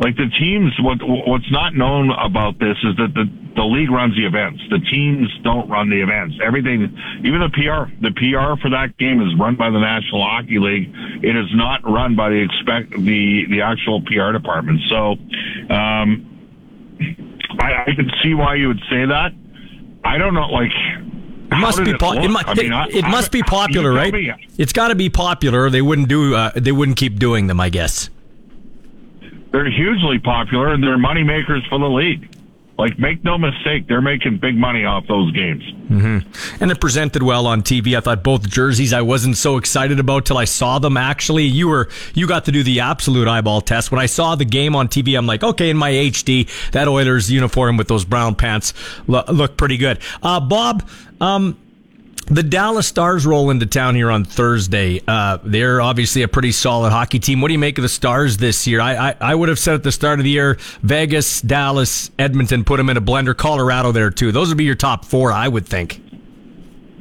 [0.00, 0.72] like the teams.
[0.80, 3.24] What what's not known about this is that the
[3.56, 4.62] the league runs the events.
[4.70, 6.36] The teams don't run the events.
[6.44, 10.58] Everything, even the PR, the PR for that game is run by the National Hockey
[10.58, 10.92] League.
[11.24, 14.80] It is not run by the expect the the actual PR department.
[14.88, 15.16] So,
[15.72, 16.28] um,
[17.58, 19.32] I, I can see why you would say that.
[20.04, 20.72] I don't know, like.
[21.52, 21.94] It must be.
[21.94, 24.12] Po- it, mu- I mean, it, it I, must be popular, right?
[24.12, 24.32] Me.
[24.56, 25.68] It's got to be popular.
[25.68, 26.34] They wouldn't do.
[26.34, 27.60] Uh, they wouldn't keep doing them.
[27.60, 28.08] I guess.
[29.50, 32.32] They're hugely popular, and they're money makers for the league.
[32.80, 35.62] Like, make no mistake, they're making big money off those games.
[35.90, 36.62] Mm-hmm.
[36.62, 37.94] And it presented well on TV.
[37.94, 40.96] I thought both jerseys I wasn't so excited about till I saw them.
[40.96, 43.90] Actually, you were you got to do the absolute eyeball test.
[43.90, 47.30] When I saw the game on TV, I'm like, okay, in my HD, that Oilers
[47.30, 48.72] uniform with those brown pants
[49.06, 49.98] lo- looked pretty good.
[50.22, 50.88] Uh, Bob.
[51.20, 51.58] Um,
[52.30, 55.02] the Dallas Stars roll into town here on Thursday.
[55.06, 57.40] Uh, they're obviously a pretty solid hockey team.
[57.40, 58.80] What do you make of the Stars this year?
[58.80, 62.64] I, I, I would have said at the start of the year, Vegas, Dallas, Edmonton,
[62.64, 63.36] put them in a blender.
[63.36, 64.30] Colorado there too.
[64.30, 66.00] Those would be your top four, I would think.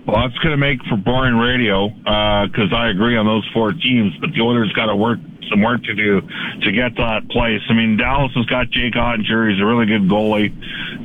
[0.07, 3.71] Well, that's going to make for boring radio because uh, I agree on those four
[3.73, 5.19] teams, but the Oilers got to work
[5.49, 7.61] some work to do to get to that place.
[7.69, 9.51] I mean, Dallas has got Jake Oettinger.
[9.51, 10.51] He's a really good goalie.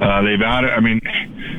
[0.00, 1.00] Uh, they've added, I mean,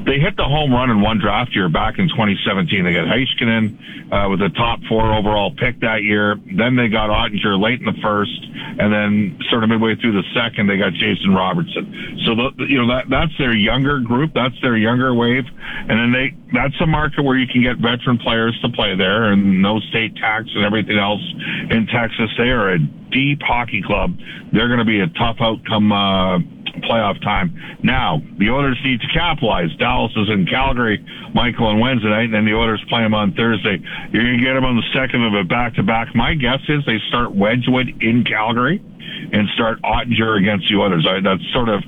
[0.06, 2.84] they hit the home run in one draft year back in 2017.
[2.84, 3.78] They got Heiskanen
[4.12, 6.36] uh, with a top four overall pick that year.
[6.36, 8.40] Then they got Oettinger late in the first,
[8.78, 12.20] and then sort of midway through the second, they got Jason Robertson.
[12.26, 14.32] So the, you know that that's their younger group.
[14.34, 18.18] That's their younger wave, and then they that's a market where you can get veteran
[18.18, 21.24] players to play there, and no state tax and everything else
[21.70, 22.30] in Texas.
[22.38, 22.80] They are a
[23.12, 24.18] deep hockey club.
[24.52, 25.92] They're going to be a tough outcome.
[25.92, 26.40] Uh,
[26.84, 27.56] playoff time.
[27.84, 29.70] Now, the Oilers need to capitalize.
[29.78, 31.04] Dallas is in Calgary,
[31.34, 33.78] Michael, on Wednesday night, and then the Oilers play them on Thursday.
[34.12, 36.16] You're going to get them on the second of a back-to-back.
[36.16, 38.84] My guess is they start Wedgewood in Calgary
[39.32, 41.08] and start Oettinger against the Oilers.
[41.10, 41.84] I, that's sort of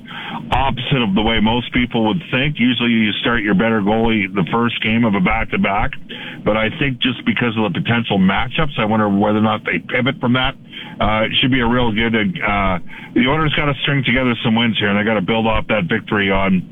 [0.50, 2.58] opposite of the way most people would think.
[2.58, 5.92] Usually you start your better goalie the first game of a back-to-back.
[6.44, 9.78] But I think just because of the potential matchups, I wonder whether or not they
[9.78, 10.54] pivot from that.
[11.00, 12.78] Uh, it should be a real good, uh,
[13.14, 15.66] the Oilers got to string together some wins here and they got to build off
[15.68, 16.62] that victory on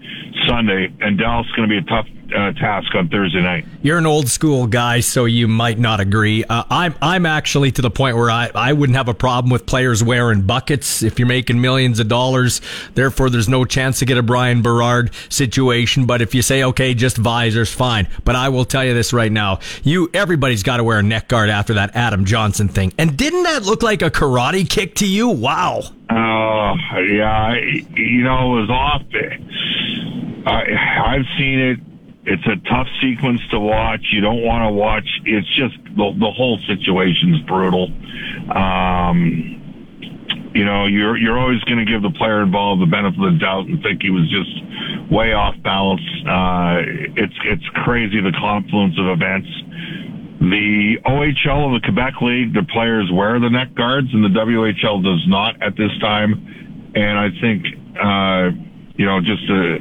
[0.47, 0.91] Sunday.
[1.01, 3.65] And Dallas is going to be a tough uh, task on Thursday night.
[3.83, 6.45] You're an old school guy, so you might not agree.
[6.45, 9.67] Uh, I'm I'm actually to the point where I, I wouldn't have a problem with
[9.67, 12.61] players wearing buckets if you're making millions of dollars.
[12.95, 16.07] Therefore, there's no chance to get a Bryan Berard situation.
[16.07, 18.09] But if you say okay, just visors, fine.
[18.25, 21.29] But I will tell you this right now: you everybody's got to wear a neck
[21.29, 22.93] guard after that Adam Johnson thing.
[22.99, 25.29] And didn't that look like a karate kick to you?
[25.29, 25.83] Wow.
[26.11, 29.03] Oh uh, yeah, you know it was off
[30.47, 31.79] I, I've seen it.
[32.27, 34.03] It's a tough sequence to watch.
[34.11, 35.07] You don't want to watch.
[35.25, 37.87] It's just the, the whole situation's brutal.
[38.51, 39.63] Um,
[40.55, 43.39] you know, you're you're always going to give the player involved the benefit of the
[43.39, 44.51] doubt and think he was just
[45.13, 46.03] way off balance.
[46.27, 46.83] Uh,
[47.15, 49.49] it's it's crazy the confluence of events.
[50.41, 55.03] The OHL of the Quebec League, the players wear the neck guards, and the WHL
[55.03, 56.91] does not at this time.
[56.95, 57.67] And I think,
[57.97, 58.51] uh,
[58.97, 59.79] you know, just a,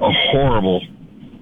[0.00, 0.82] a horrible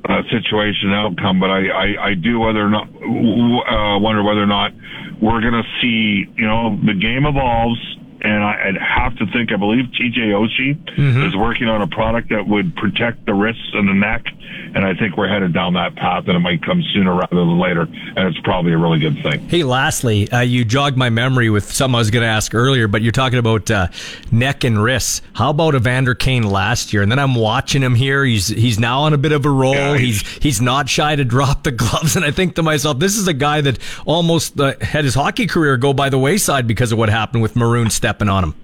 [0.09, 1.41] uh, situation outcome.
[1.41, 4.73] But I, I, I do whether or not uh, wonder whether or not
[5.21, 7.81] we're going to see, you know, the game evolves
[8.23, 11.23] and I, I'd have to think, I believe TJ Oshie Mm-hmm.
[11.23, 14.27] is working on a product that would protect the wrists and the neck.
[14.75, 17.59] And I think we're headed down that path and it might come sooner rather than
[17.59, 17.83] later.
[17.83, 19.49] And it's probably a really good thing.
[19.49, 22.87] Hey, lastly, uh, you jogged my memory with something I was going to ask earlier,
[22.89, 23.89] but you're talking about uh,
[24.31, 25.23] neck and wrists.
[25.35, 27.03] How about Evander Kane last year?
[27.03, 28.25] And then I'm watching him here.
[28.25, 29.95] He's he's now on a bit of a roll.
[29.95, 33.27] he's he's not shy to drop the gloves, and I think to myself, this is
[33.29, 36.99] a guy that almost uh, had his hockey career go by the wayside because of
[36.99, 38.55] what happened with Maroon stepping on him.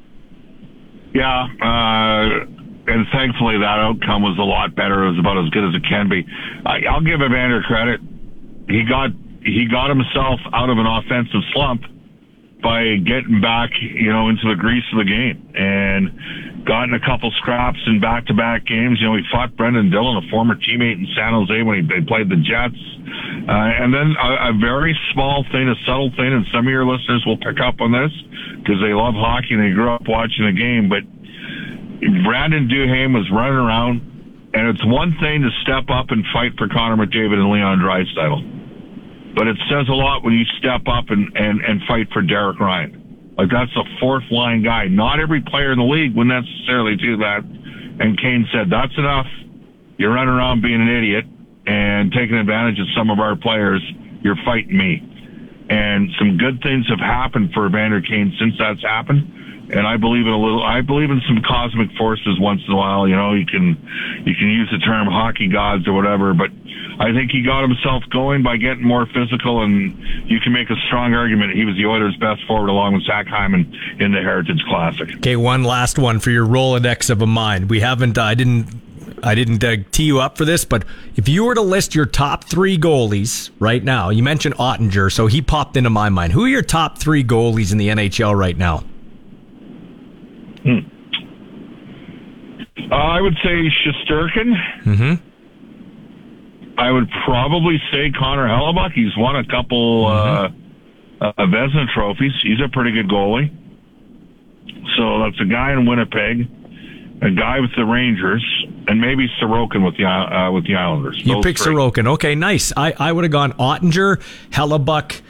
[1.15, 5.07] Yeah, uh, and thankfully that outcome was a lot better.
[5.07, 6.27] It was about as good as it can be.
[6.67, 8.01] I, I'll give Evander credit.
[8.69, 9.11] He got
[9.43, 11.83] he got himself out of an offensive slump
[12.63, 16.11] by getting back, you know, into the grease of the game and
[16.67, 18.99] gotten a couple scraps in back-to-back games.
[19.01, 22.05] You know, he fought Brendan Dillon, a former teammate in San Jose when he they
[22.05, 22.77] played the Jets.
[23.47, 26.85] Uh, and then a, a very small thing, a subtle thing, and some of your
[26.85, 28.11] listeners will pick up on this
[28.59, 30.91] because they love hockey and they grew up watching the game.
[30.91, 31.07] But
[32.27, 36.67] Brandon Duhaime was running around, and it's one thing to step up and fight for
[36.69, 38.57] Connor McDavid and Leon Draisaitl
[39.37, 42.59] but it says a lot when you step up and, and, and fight for Derek
[42.59, 43.06] Ryan.
[43.37, 44.89] Like that's a fourth line guy.
[44.89, 47.45] Not every player in the league would necessarily do that.
[47.45, 49.27] And Kane said, that's enough.
[49.99, 51.25] You're running around being an idiot
[51.67, 53.83] and taking advantage of some of our players.
[54.23, 55.03] You're fighting me.
[55.69, 59.27] And some good things have happened for Evander Kane since that's happened.
[59.69, 62.77] And I believe in a little, I believe in some cosmic forces once in a
[62.77, 63.09] while.
[63.09, 63.77] You know, you can,
[64.25, 66.51] you can use the term hockey gods or whatever, but
[66.99, 69.99] I think he got himself going by getting more physical, and
[70.31, 73.27] you can make a strong argument he was the Oilers' best forward along with Zach
[73.27, 73.71] Hyman
[74.01, 75.15] in the Heritage Classic.
[75.17, 77.69] Okay, one last one for your Rolodex of a mind.
[77.69, 78.69] We haven't, I didn't,
[79.23, 80.85] I didn't uh, tee you up for this, but
[81.17, 85.27] if you were to list your top three goalies right now, you mentioned Oettinger, so
[85.27, 86.33] he popped into my mind.
[86.33, 88.85] Who are your top three goalies in the NHL right now?
[90.67, 90.81] Hmm.
[92.91, 94.55] Uh, I would say Shesterkin.
[94.85, 95.15] Mm-hmm.
[96.79, 98.93] I would probably say Connor Hellebuyck.
[98.93, 100.49] He's won a couple uh,
[101.21, 102.33] uh, Vezina trophies.
[102.43, 103.51] He's a pretty good goalie.
[104.97, 106.49] So that's a guy in Winnipeg,
[107.23, 108.45] a guy with the Rangers,
[108.89, 111.19] and maybe Sorokin with the uh, with the Islanders.
[111.25, 111.55] You Those three.
[111.55, 112.07] Sorokin.
[112.15, 112.73] Okay, nice.
[112.77, 114.21] I, I would have gone Ottinger,
[114.51, 115.21] Hellebuck,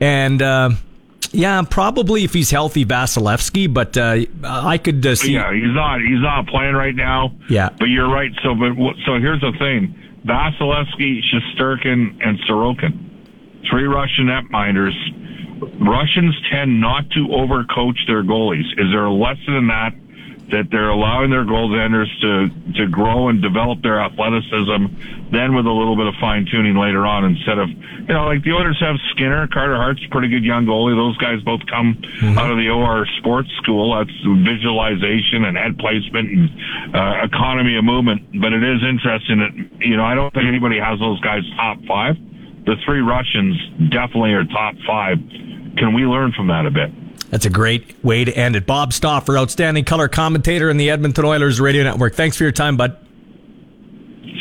[0.00, 0.70] and uh,
[1.36, 3.72] yeah, probably if he's healthy, Vasilevskiy.
[3.72, 5.34] But uh, I could uh, see.
[5.34, 7.36] Yeah, he's not he's not playing right now.
[7.48, 7.68] Yeah.
[7.78, 8.30] But you're right.
[8.42, 8.72] So, but
[9.04, 9.94] so here's the thing:
[10.26, 14.94] Vasilevskiy, Shesterkin, and Sorokin, three Russian netminders.
[15.80, 18.66] Russians tend not to overcoach their goalies.
[18.78, 19.92] Is there a lesson in that?
[20.50, 22.48] That they're allowing their goaltenders to
[22.78, 24.86] to grow and develop their athleticism,
[25.32, 28.44] then with a little bit of fine tuning later on, instead of you know like
[28.44, 30.94] the Oilers have Skinner, Carter Hart's pretty good young goalie.
[30.94, 31.98] Those guys both come
[32.38, 33.98] out of the OR Sports School.
[33.98, 34.14] That's
[34.46, 38.22] visualization and head placement and uh, economy of movement.
[38.40, 39.52] But it is interesting that
[39.82, 42.14] you know I don't think anybody has those guys top five.
[42.66, 45.18] The three Russians definitely are top five.
[45.78, 46.90] Can we learn from that a bit?
[47.30, 48.66] That's a great way to end it.
[48.66, 52.14] Bob Stauffer, outstanding color commentator in the Edmonton Oilers Radio Network.
[52.14, 52.96] Thanks for your time, bud.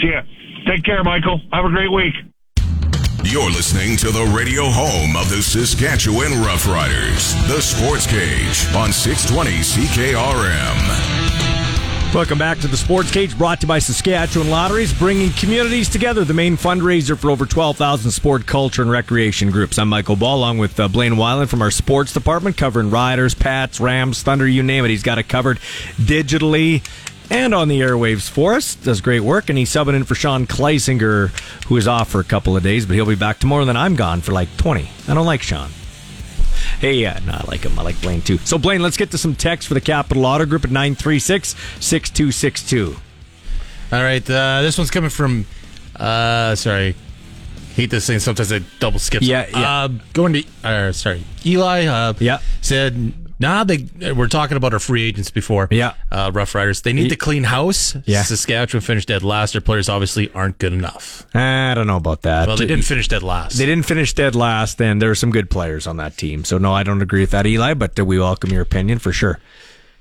[0.01, 0.21] See ya.
[0.67, 1.41] Take care, Michael.
[1.51, 2.13] Have a great week.
[3.23, 9.49] You're listening to the radio home of the Saskatchewan Roughriders, the Sports Cage on 620
[9.61, 11.54] CKRM.
[12.13, 16.23] Welcome back to the Sports Cage, brought to you by Saskatchewan Lotteries, bringing communities together.
[16.23, 19.77] The main fundraiser for over 12,000 sport, culture, and recreation groups.
[19.77, 23.81] I'm Michael Ball, along with uh, Blaine Weiland from our sports department, covering Riders, Pats,
[23.81, 24.89] Rams, Thunder, you name it.
[24.91, 25.57] He's got it covered
[25.97, 26.87] digitally
[27.29, 28.75] and on the airwaves for us.
[28.75, 31.29] Does great work, and he's subbing in for Sean Kleisinger,
[31.65, 33.65] who is off for a couple of days, but he'll be back tomorrow.
[33.65, 34.89] Then I'm gone for like 20.
[35.09, 35.69] I don't like Sean.
[36.79, 37.77] Hey, yeah, no, I like him.
[37.77, 38.37] I like Blaine too.
[38.39, 41.49] So, Blaine, let's get to some text for the Capital Auto Group at 936
[41.79, 42.95] 6262.
[43.91, 45.45] All right, uh, this one's coming from.
[45.95, 46.95] Uh, sorry,
[47.75, 48.19] hate this thing.
[48.19, 49.21] Sometimes I double skip.
[49.21, 49.83] Yeah, yeah.
[49.83, 50.43] Uh, going to.
[50.63, 51.85] Uh, sorry, Eli.
[51.85, 52.39] Uh, yeah.
[52.61, 55.67] Said Nah, they we're talking about our free agents before.
[55.69, 56.81] Yeah, uh, Rough Riders.
[56.81, 57.95] They need to clean house.
[58.05, 58.23] Yeah.
[58.23, 59.51] Saskatchewan finished dead last.
[59.51, 61.25] Their players obviously aren't good enough.
[61.35, 62.47] I don't know about that.
[62.47, 63.57] Well, they didn't finish dead last.
[63.57, 66.45] They didn't finish dead last, and there are some good players on that team.
[66.45, 67.73] So no, I don't agree with that, Eli.
[67.73, 69.39] But we welcome your opinion for sure.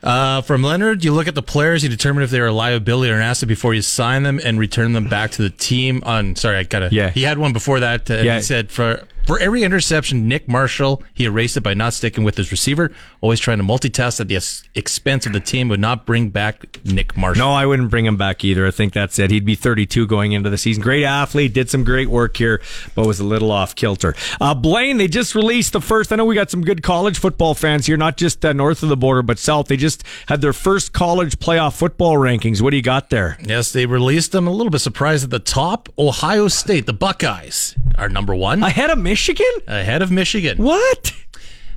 [0.02, 3.16] Uh, from Leonard, you look at the players, you determine if they're a liability or
[3.16, 6.02] an asset before you sign them and return them back to the team.
[6.04, 6.90] On sorry, I gotta.
[6.92, 7.08] Yeah.
[7.10, 8.10] He had one before that.
[8.10, 8.36] Uh, Yeah.
[8.36, 12.36] He said for for every interception, Nick Marshall he erased it by not sticking with
[12.36, 12.90] his receiver,
[13.20, 14.36] always trying to multitask at the
[14.74, 17.46] expense of the team, would not bring back Nick Marshall.
[17.46, 18.66] No, I wouldn't bring him back either.
[18.66, 19.30] I think that's it.
[19.30, 20.82] He'd be 32 going into the season.
[20.82, 22.60] Great athlete, did some great work here,
[22.94, 24.14] but was a little off kilter.
[24.40, 26.12] Uh, Blaine, they just released the first.
[26.12, 28.88] I know we got some good college football fans here, not just uh, north of
[28.88, 29.68] the border, but south.
[29.68, 32.60] They just had their first college playoff football rankings.
[32.60, 33.38] What do you got there?
[33.44, 34.46] Yes, they released them.
[34.46, 35.88] A little bit surprised at the top.
[35.98, 38.62] Ohio State, the Buckeyes, are number one.
[38.62, 39.46] Ahead of Michigan?
[39.68, 40.58] Ahead of Michigan.
[40.58, 41.12] What?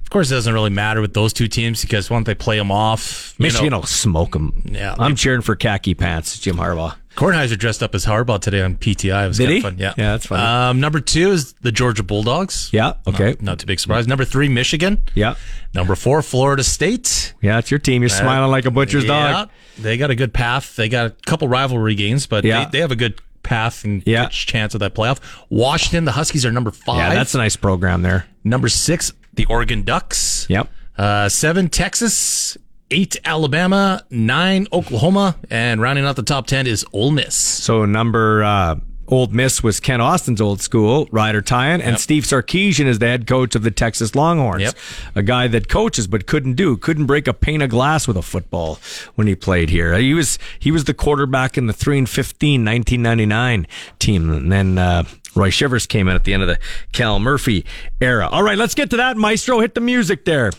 [0.01, 2.71] Of course, it doesn't really matter with those two teams because once they play them
[2.71, 4.59] off, Michigan know, will smoke them.
[4.65, 4.95] Yeah.
[4.97, 6.95] I'm cheering for khaki pants, Jim Harbaugh.
[7.15, 9.25] Kornheiser dressed up as Harbaugh today on PTI.
[9.25, 9.61] It was Did he?
[9.61, 9.75] Fun.
[9.77, 10.41] Yeah, Yeah, that's funny.
[10.41, 12.69] Um, number two is the Georgia Bulldogs.
[12.73, 13.29] Yeah, okay.
[13.33, 14.07] Not, not too big surprise.
[14.07, 14.99] Number three, Michigan.
[15.13, 15.35] Yeah.
[15.75, 17.35] Number four, Florida State.
[17.41, 18.01] Yeah, it's your team.
[18.01, 19.49] You're Uh, smiling like a butcher's yeah, dog.
[19.77, 20.75] They got a good path.
[20.75, 22.65] They got a couple rivalry games, but Yeah.
[22.65, 24.27] they, they have a good path and Yeah.
[24.29, 25.17] chance of that playoff.
[25.49, 26.97] Washington, the Huskies are number five.
[26.97, 28.25] Yeah, that's a nice program there.
[28.43, 30.45] Number six, the Oregon Ducks.
[30.49, 30.69] Yep.
[30.97, 32.57] Uh, seven, Texas.
[32.89, 34.03] Eight, Alabama.
[34.09, 35.35] Nine, Oklahoma.
[35.49, 37.35] And rounding out the top ten is Ole Miss.
[37.35, 38.75] So number uh,
[39.07, 43.25] Old Miss was Kent Austin's old school, Ryder Tyan, and Steve Sarkisian is the head
[43.25, 44.61] coach of the Texas Longhorns.
[44.61, 44.75] Yep.
[45.15, 48.21] A guy that coaches but couldn't do, couldn't break a pane of glass with a
[48.21, 48.79] football
[49.15, 49.97] when he played here.
[49.97, 53.67] He was he was the quarterback in the 3 and 15 1999
[53.99, 54.29] team.
[54.29, 55.03] And then uh,
[55.35, 56.59] Roy Shivers came in at the end of the
[56.91, 57.65] Cal Murphy
[58.01, 58.27] era.
[58.27, 59.59] All right, let's get to that, Maestro.
[59.59, 60.51] Hit the music there.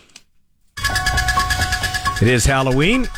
[2.20, 3.08] It is Halloween.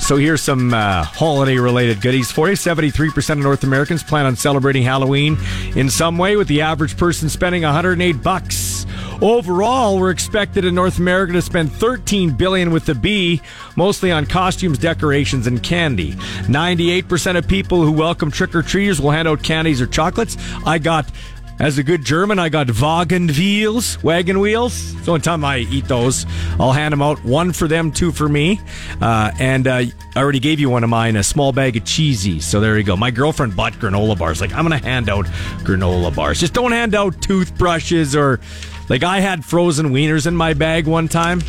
[0.00, 2.54] So here's some uh, holiday related goodies for you.
[2.54, 5.36] 73% of North Americans plan on celebrating Halloween
[5.76, 8.86] in some way, with the average person spending 108 bucks.
[9.20, 13.42] Overall, we're expected in North America to spend 13 billion with the B,
[13.76, 16.12] mostly on costumes, decorations, and candy.
[16.12, 20.36] 98% of people who welcome trick or treaters will hand out candies or chocolates.
[20.64, 21.10] I got
[21.60, 24.92] as a good German, I got wagon wheels.
[24.94, 26.24] It's the only time I eat those.
[26.60, 27.24] I'll hand them out.
[27.24, 28.60] One for them, two for me.
[29.00, 32.38] Uh, and uh, I already gave you one of mine, a small bag of cheesy.
[32.40, 32.96] So there you go.
[32.96, 34.40] My girlfriend bought granola bars.
[34.40, 35.26] Like, I'm to hand out
[35.64, 36.38] granola bars.
[36.38, 38.38] Just don't hand out toothbrushes or,
[38.88, 41.42] like, I had frozen wieners in my bag one time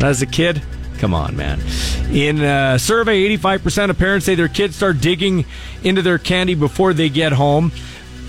[0.00, 0.62] as a kid.
[0.98, 1.60] Come on, man.
[2.10, 5.44] In a survey, 85% of parents say their kids start digging
[5.82, 7.72] into their candy before they get home.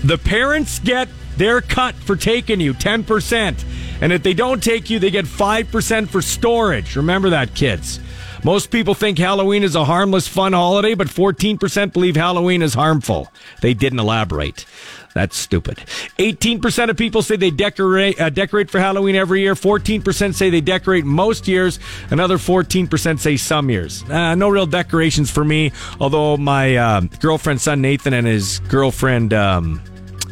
[0.04, 3.64] The parents get their cut for taking you 10%.
[4.00, 6.96] And if they don't take you, they get 5% for storage.
[6.96, 8.00] Remember that, kids.
[8.44, 13.32] Most people think Halloween is a harmless, fun holiday, but 14% believe Halloween is harmful.
[13.60, 14.66] They didn't elaborate.
[15.14, 15.76] That's stupid.
[16.18, 19.54] 18% of people say they decorate uh, decorate for Halloween every year.
[19.54, 21.78] 14% say they decorate most years.
[22.10, 24.02] Another 14% say some years.
[24.04, 29.32] Uh, no real decorations for me, although my uh, girlfriend's son Nathan and his girlfriend
[29.34, 29.80] um,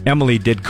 [0.06, 0.60] Emily did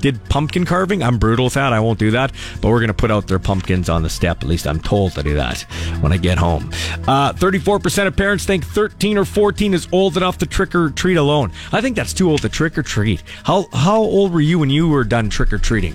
[0.00, 1.02] did pumpkin carving.
[1.02, 1.72] I'm brutal with that.
[1.72, 2.32] I won't do that.
[2.60, 4.42] But we're going to put out their pumpkins on the step.
[4.42, 5.62] At least I'm told to do that
[6.00, 6.70] when I get home.
[7.06, 11.16] Uh, 34% of parents think 13 or 14 is old enough to trick or treat
[11.16, 11.52] alone.
[11.72, 13.22] I think that's too old to trick or treat.
[13.44, 15.94] How how old were you when you were done trick or treating?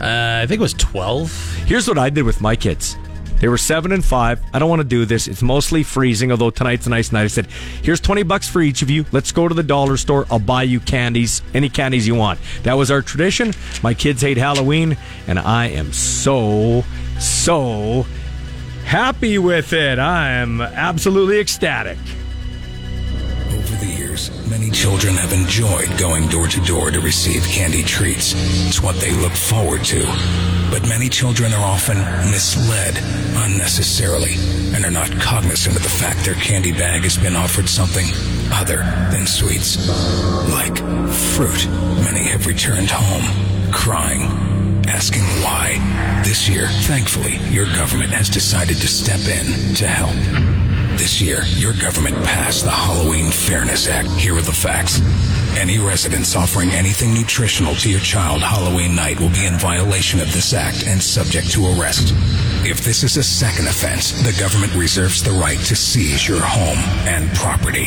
[0.00, 1.64] Uh, I think it was 12.
[1.66, 2.96] Here's what I did with my kids.
[3.40, 4.40] They were seven and five.
[4.52, 5.28] I don't want to do this.
[5.28, 7.24] It's mostly freezing, although tonight's a nice night.
[7.24, 7.46] I said,
[7.82, 9.04] here's 20 bucks for each of you.
[9.12, 10.26] Let's go to the dollar store.
[10.30, 12.40] I'll buy you candies, any candies you want.
[12.64, 13.52] That was our tradition.
[13.82, 14.96] My kids hate Halloween,
[15.26, 16.84] and I am so,
[17.18, 18.06] so
[18.84, 19.98] happy with it.
[19.98, 21.98] I am absolutely ecstatic.
[23.48, 28.34] Over the years, many children have enjoyed going door to door to receive candy treats.
[28.66, 30.04] It's what they look forward to.
[30.70, 31.98] But many children are often
[32.30, 32.96] misled
[33.36, 34.34] unnecessarily
[34.74, 38.06] and are not cognizant of the fact their candy bag has been offered something
[38.52, 38.78] other
[39.10, 39.88] than sweets,
[40.50, 40.76] like
[41.34, 41.66] fruit.
[42.04, 44.22] Many have returned home crying,
[44.88, 45.78] asking why.
[46.24, 50.67] This year, thankfully, your government has decided to step in to help.
[50.98, 54.08] This year, your government passed the Halloween Fairness Act.
[54.08, 55.00] Here are the facts.
[55.56, 60.32] Any residents offering anything nutritional to your child Halloween night will be in violation of
[60.32, 62.12] this act and subject to arrest.
[62.66, 66.78] If this is a second offense, the government reserves the right to seize your home
[67.06, 67.84] and property.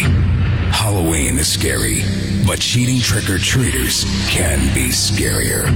[0.71, 2.03] Halloween is scary,
[2.47, 5.67] but cheating trick-or-treaters can be scarier.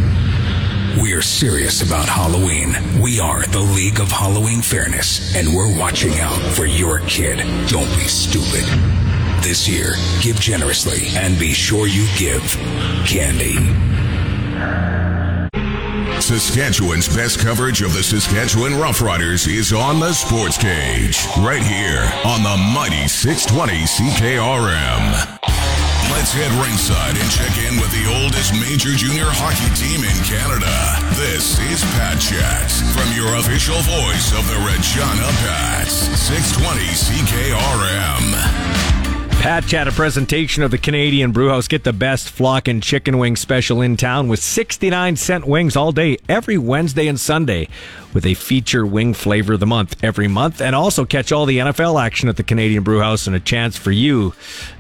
[0.98, 2.74] We're serious about Halloween.
[3.02, 7.40] We are the League of Halloween Fairness, and we're watching out for your kid.
[7.68, 8.64] Don't be stupid.
[9.44, 12.42] This year, give generously and be sure you give
[13.06, 13.56] candy.
[16.22, 22.42] Saskatchewan's best coverage of the Saskatchewan Roughriders is on the Sports Cage, right here on
[22.42, 25.75] the mighty 620 CKRM.
[26.12, 30.70] Let's head ringside and check in with the oldest major junior hockey team in Canada.
[31.18, 38.66] This is Pat Chat from your official voice of the Regina Pats, 620 CKRM.
[39.42, 41.68] Pat Chat, a presentation of the Canadian Brewhouse.
[41.68, 45.92] Get the best flock and chicken wing special in town with 69 cent wings all
[45.92, 47.68] day, every Wednesday and Sunday,
[48.16, 50.62] with a feature wing flavor of the month every month.
[50.62, 53.92] And also catch all the NFL action at the Canadian Brewhouse and a chance for
[53.92, 54.34] you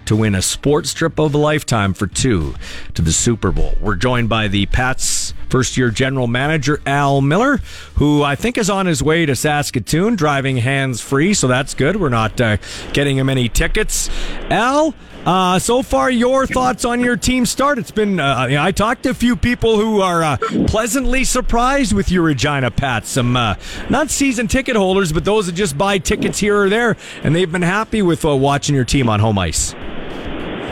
[0.06, 2.56] to win a sports trip of a lifetime for two
[2.94, 3.76] to the Super Bowl.
[3.82, 7.57] We're joined by the Pats first year general manager Al Millar,
[7.95, 11.98] who I think is on his way to Saskatoon driving hands free, so that's good.
[11.98, 12.57] We're not uh,
[12.94, 14.10] getting him any tickets.
[14.49, 14.95] Al,
[15.26, 17.80] uh, so far, your thoughts on your team start?
[17.80, 20.38] It's been, uh, I talked to a few people who are uh,
[20.68, 23.10] pleasantly surprised with your Regina Pats.
[23.10, 23.56] Some, uh,
[23.90, 27.52] not season ticket holders, but those that just buy tickets here or there, and they've
[27.52, 29.74] been happy with uh, watching your team on home ice.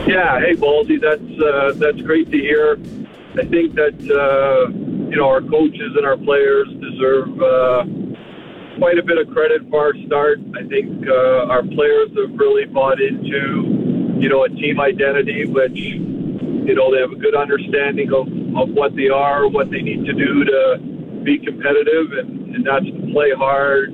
[0.08, 2.78] Yeah, hey, Baldy, that's, uh, that's great to hear.
[3.36, 7.30] I think that, you know, our coaches and our players deserve
[8.78, 10.40] quite a bit of credit for our start.
[10.56, 13.83] I think our players have really bought into,
[14.20, 18.70] you know, a team identity, which, you know, they have a good understanding of, of
[18.74, 23.12] what they are, what they need to do to be competitive, and, and that's to
[23.12, 23.92] play hard,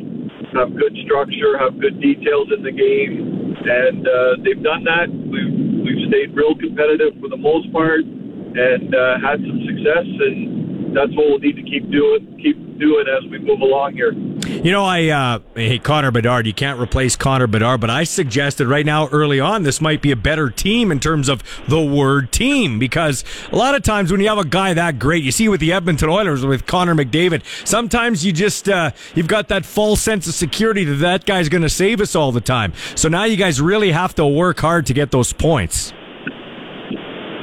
[0.54, 5.10] have good structure, have good details in the game, and uh, they've done that.
[5.10, 10.59] We've we've stayed real competitive for the most part, and uh, had some success, and
[10.94, 14.14] that's what we'll need to keep doing, keep doing as we move along here.
[14.14, 16.48] You know, I uh, hey Connor Bedard.
[16.48, 20.12] You can't replace Connor Bedard, but I suggested right now, early on, this might be
[20.12, 24.22] a better team in terms of the word team because a lot of times when
[24.22, 27.44] you have a guy that great, you see with the Edmonton Oilers with Connor McDavid,
[27.68, 31.64] sometimes you just uh, you've got that false sense of security that that guy's going
[31.64, 32.74] to save us all the time.
[32.96, 35.94] So now you guys really have to work hard to get those points.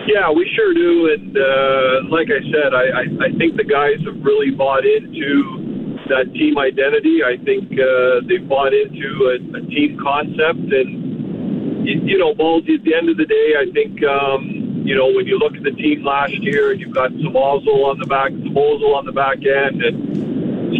[0.06, 3.98] Yeah, we sure do, and uh, like I said, I, I, I think the guys
[4.06, 7.26] have really bought into that team identity.
[7.26, 12.78] I think uh, they've bought into a, a team concept, and you, you know, Baldy.
[12.78, 15.64] At the end of the day, I think um, you know when you look at
[15.64, 19.82] the team last year, you've got Svozil on the back, Svozil on the back end,
[19.82, 20.06] and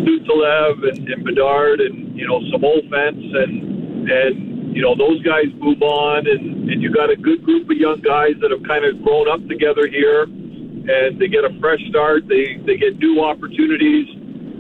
[0.07, 5.47] Suzdalev and, and Bedard, and you know some offense, and and you know, those guys
[5.57, 8.85] move on, and, and you got a good group of young guys that have kind
[8.85, 12.29] of grown up together here, and they get a fresh start.
[12.29, 14.07] They they get new opportunities.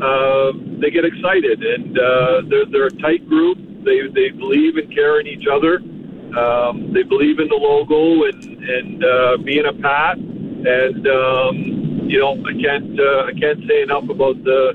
[0.01, 3.59] Uh, they get excited, and uh, they're they're a tight group.
[3.85, 5.79] They they believe and care in each other.
[6.37, 10.19] Um, they believe in the logo and and uh, being a pat.
[10.19, 14.75] And um, you know, I can't uh, I can't say enough about the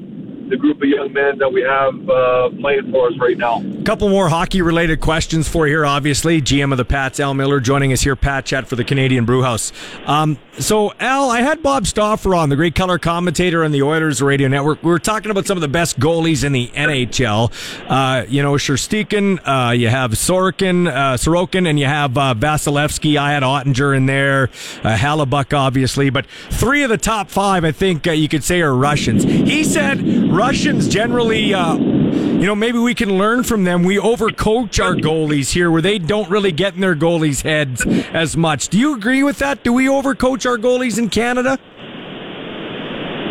[0.51, 3.61] the group of young men that we have uh, playing for us right now.
[3.61, 6.41] A couple more hockey related questions for you here, obviously.
[6.41, 9.71] GM of the Pats, Al Millar, joining us here, Pat Chat for the Canadian Brewhouse.
[10.05, 14.21] Um, so, Al, I had Bob Stauffer on, the great color commentator on the Oilers
[14.21, 14.83] Radio Network.
[14.83, 17.51] We were talking about some of the best goalies in the NHL.
[17.89, 23.15] Uh, you know, Shesterkin, uh, you have Sorokin, uh, Sorokin, and you have uh, Vasilevskiy.
[23.15, 24.49] I had Oettinger in there,
[24.83, 26.09] uh, Hellebuyck, obviously.
[26.09, 29.23] But three of the top five, I think you could say, are Russians.
[29.23, 29.99] He said
[30.41, 33.83] Russians generally, uh, you know, maybe we can learn from them.
[33.83, 38.35] We overcoach our goalies here where they don't really get in their goalies' heads as
[38.35, 38.69] much.
[38.69, 39.63] Do you agree with that?
[39.63, 41.59] Do we overcoach our goalies in Canada?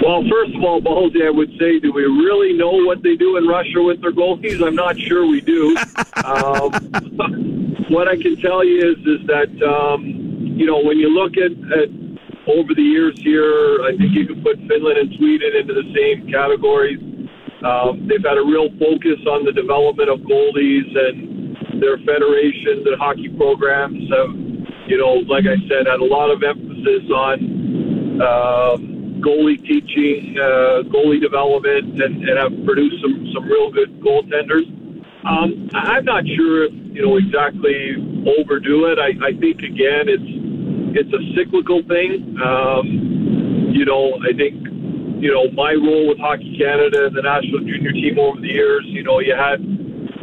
[0.07, 3.37] Well, first of all, Baldy, I would say, do we really know what they do
[3.39, 4.65] in Russia with their goalies?
[4.65, 5.77] I'm not sure we do.
[6.25, 6.71] um,
[7.89, 10.05] what I can tell you is, is that um,
[10.57, 11.89] you know when you look at, at
[12.47, 16.31] over the years here, I think you can put Finland and Sweden into the same
[16.31, 17.01] categories.
[17.63, 22.97] Um, they've had a real focus on the development of goalies and their federations and
[22.99, 24.33] hockey programs have,
[24.89, 27.37] you know, like I said, had a lot of emphasis on
[28.21, 34.65] um, goalie teaching, uh, goalie development, and, and have produced some, some real good goaltenders.
[35.25, 37.97] Um, I'm not sure if, you know, exactly
[38.41, 38.99] overdo it.
[38.99, 40.50] I, I think, again, it's
[40.95, 42.37] it's a cyclical thing.
[42.43, 44.59] Um, you know, I think,
[45.23, 48.85] you know, my role with Hockey Canada and the national junior team over the years,
[48.89, 49.63] you know, you had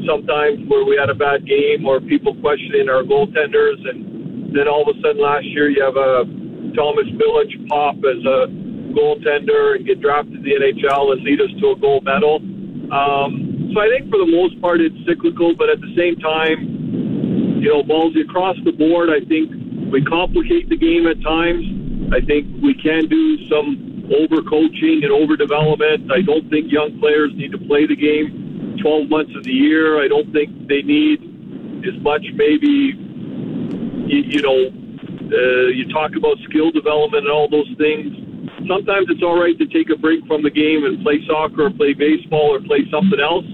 [0.04, 3.80] sometimes where we had a bad game or people questioning our goaltenders.
[3.88, 6.28] And then all of a sudden last year you have a
[6.76, 8.52] Thomas Village pop as a
[8.94, 12.44] goaltender and get drafted to the NHL and lead us to a gold medal.
[12.92, 17.62] Um, so I think for the most part it's cyclical, but at the same time,
[17.62, 19.10] you know, ballsy across the board.
[19.10, 19.52] I think
[19.92, 21.64] we complicate the game at times.
[22.14, 26.12] I think we can do some over coaching and over development.
[26.12, 30.02] I don't think young players need to play the game 12 months of the year.
[30.04, 31.20] I don't think they need
[31.88, 32.96] as much maybe
[34.08, 34.72] you, you know
[35.28, 38.16] uh, you talk about skill development and all those things.
[38.68, 41.72] Sometimes it's all right to take a break from the game and play soccer or
[41.72, 43.46] play baseball or play something else.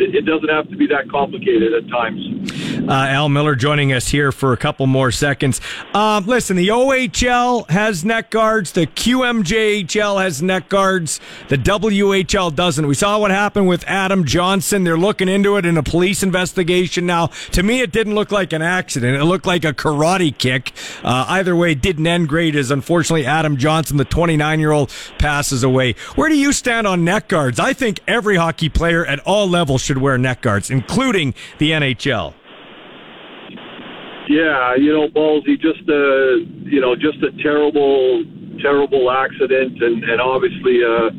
[0.00, 2.52] It, doesn't have to be that complicated at times.
[2.88, 5.60] Uh, Al Millar joining us here for a couple more seconds.
[5.94, 8.72] Um, listen, the OHL has neck guards.
[8.72, 11.20] The QMJHL has neck guards.
[11.48, 12.86] The WHL doesn't.
[12.86, 14.84] We saw what happened with Adam Johnson.
[14.84, 17.26] They're looking into it in a police investigation now.
[17.52, 19.20] To me, it didn't look like an accident.
[19.20, 20.72] It looked like a karate kick.
[21.02, 24.90] Uh, either way, it didn't end great as unfortunately Adam Johnson, the 29 year old,
[25.18, 25.94] passes away.
[26.14, 27.58] Where do you stand on neck guards?
[27.58, 32.34] I think every hockey player at all levels should wear neck guards, including the NHL.
[34.28, 38.22] Yeah, you know, ballsy, just a you know, just a terrible,
[38.60, 41.10] terrible accident, and and obviously a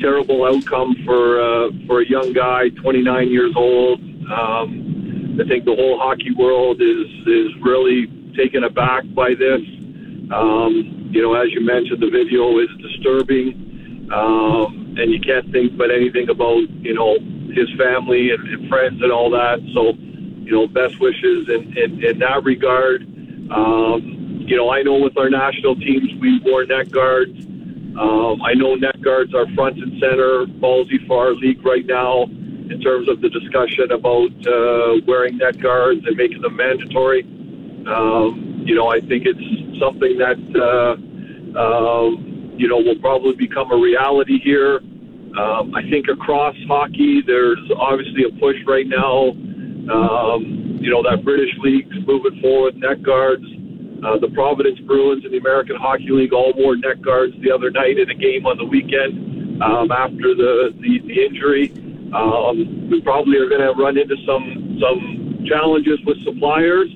[0.00, 4.00] terrible outcome for uh, for a young guy, 29 years old.
[4.28, 9.62] Um, I think the whole hockey world is is really taken aback by this.
[10.34, 13.69] Um, you know, as you mentioned, the video is disturbing,
[14.12, 17.18] um, and you can't think but anything about you know
[17.54, 19.58] his family and, and friends and all that.
[19.74, 19.94] So
[20.50, 23.02] you know, best wishes in, in, in that regard.
[23.52, 27.38] Um, you know, I know with our national teams, we wore neck guards.
[27.96, 32.80] Um, I know neck guards are front and center, ballsy far league right now in
[32.82, 37.22] terms of the discussion about uh, wearing neck guards and making them mandatory.
[37.86, 42.29] Um, you know, I think it's something that, uh, um,
[42.60, 44.80] you know, will probably become a reality here.
[45.38, 49.32] Um, I think across hockey, there's obviously a push right now
[49.90, 53.44] um, you know, that British League's moving forward, neck guards.
[54.04, 57.70] Uh, the Providence Bruins and the American Hockey League all wore neck guards the other
[57.70, 61.70] night in a game on the weekend um, after the, the, the injury.
[62.14, 66.88] Um, we probably are going to run into some some challenges with suppliers,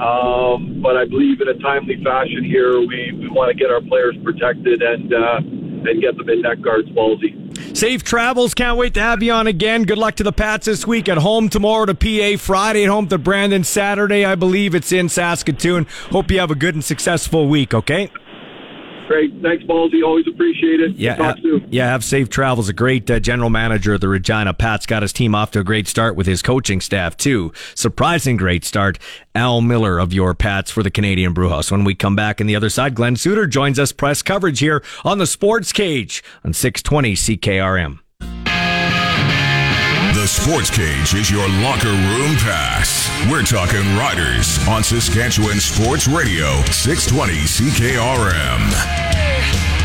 [0.00, 3.80] um, but I believe in a timely fashion here, we, we want to get our
[3.82, 5.40] players protected and uh,
[5.88, 7.36] and get them in neck guards ballsy.
[7.76, 8.54] Safe travels.
[8.54, 9.84] Can't wait to have you on again.
[9.84, 11.08] Good luck to the Pats this week.
[11.08, 12.42] At home tomorrow to PA.
[12.42, 13.64] Friday at home to Brandon.
[13.64, 15.86] Saturday, I believe it's in Saskatoon.
[16.10, 18.10] Hope you have a good and successful week, okay?
[19.10, 19.32] Great.
[19.42, 20.04] Thanks, Ballsy.
[20.06, 20.94] Always appreciate it.
[20.94, 21.66] Yeah, Talk ha- soon.
[21.68, 21.88] yeah.
[21.88, 22.68] Have safe travels.
[22.68, 25.64] A great uh, general manager of the Regina Pats got his team off to a
[25.64, 27.52] great start with his coaching staff too.
[27.74, 29.00] Surprising great start.
[29.34, 31.72] Al Millar of your Pats for the Canadian Brewhouse.
[31.72, 34.80] When we come back on the other side, Glen Suitor joins us press coverage here
[35.04, 37.98] on the Sports Cage on 620 CKRM.
[40.20, 43.08] The Sports Cage is your locker room pass.
[43.30, 49.79] We're talking Riders on Saskatchewan Sports Radio, 620 CKRM.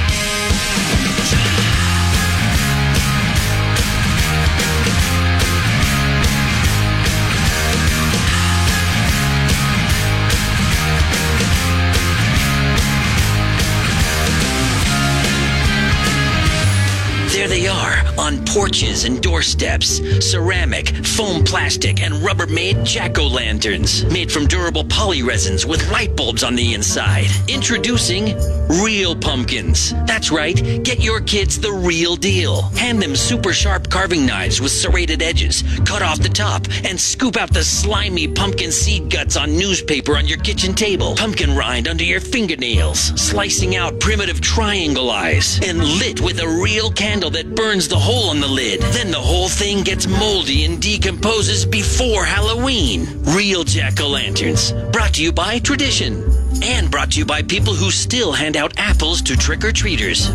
[17.45, 20.01] There they are on porches and doorsteps.
[20.19, 26.15] Ceramic, foam plastic, and Rubbermaid jack o' lanterns made from durable poly resins with light
[26.15, 27.27] bulbs on the inside.
[27.47, 28.35] Introducing
[28.83, 29.93] Real Pumpkins.
[30.07, 32.63] That's right, get your kids the real deal.
[32.79, 35.63] Hand them super sharp carving knives with serrated edges.
[35.85, 40.25] Cut off the top and scoop out the slimy pumpkin seed guts on newspaper on
[40.25, 41.15] your kitchen table.
[41.15, 42.99] Pumpkin rind under your fingernails.
[43.21, 45.59] Slicing out primitive triangle eyes.
[45.63, 48.79] And lit with a real candle that burns the hole in the lid.
[48.95, 53.03] Then the whole thing gets moldy and decomposes before Halloween.
[53.35, 54.71] Real jack o' lanterns.
[54.95, 56.23] Brought to you by Tradition.
[56.63, 60.31] And brought to you by people who still hand out apples to trick or treaters.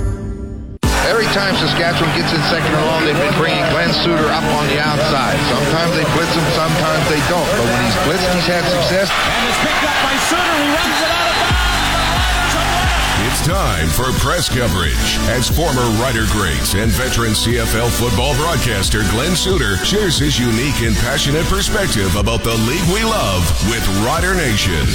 [1.08, 4.68] Every time Saskatchewan gets in second or long, they've been bringing Glen Suitor up on
[4.68, 5.40] the outside.
[5.48, 7.48] Sometimes they blitz him, sometimes they don't.
[7.56, 9.08] But when he's blitzed, he's had success.
[9.08, 10.52] And it's picked up by Suitor.
[10.52, 11.09] He runs it
[13.50, 14.94] time for press coverage
[15.26, 20.94] as former Rider greats and veteran CFL football broadcaster Glen Suitor shares his unique and
[20.98, 24.86] passionate perspective about the league we love with Rider Nation.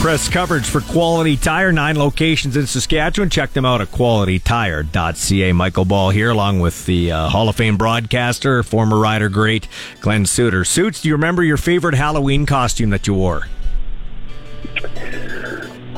[0.00, 3.30] Press coverage for Quality Tire, nine locations in Saskatchewan.
[3.30, 5.52] Check them out at qualitytire.ca.
[5.52, 9.68] Michael Ball here, along with the uh, Hall of Fame broadcaster, former rider great
[10.00, 10.64] Glenn Suter.
[10.64, 13.46] Suits, do you remember your favorite Halloween costume that you wore?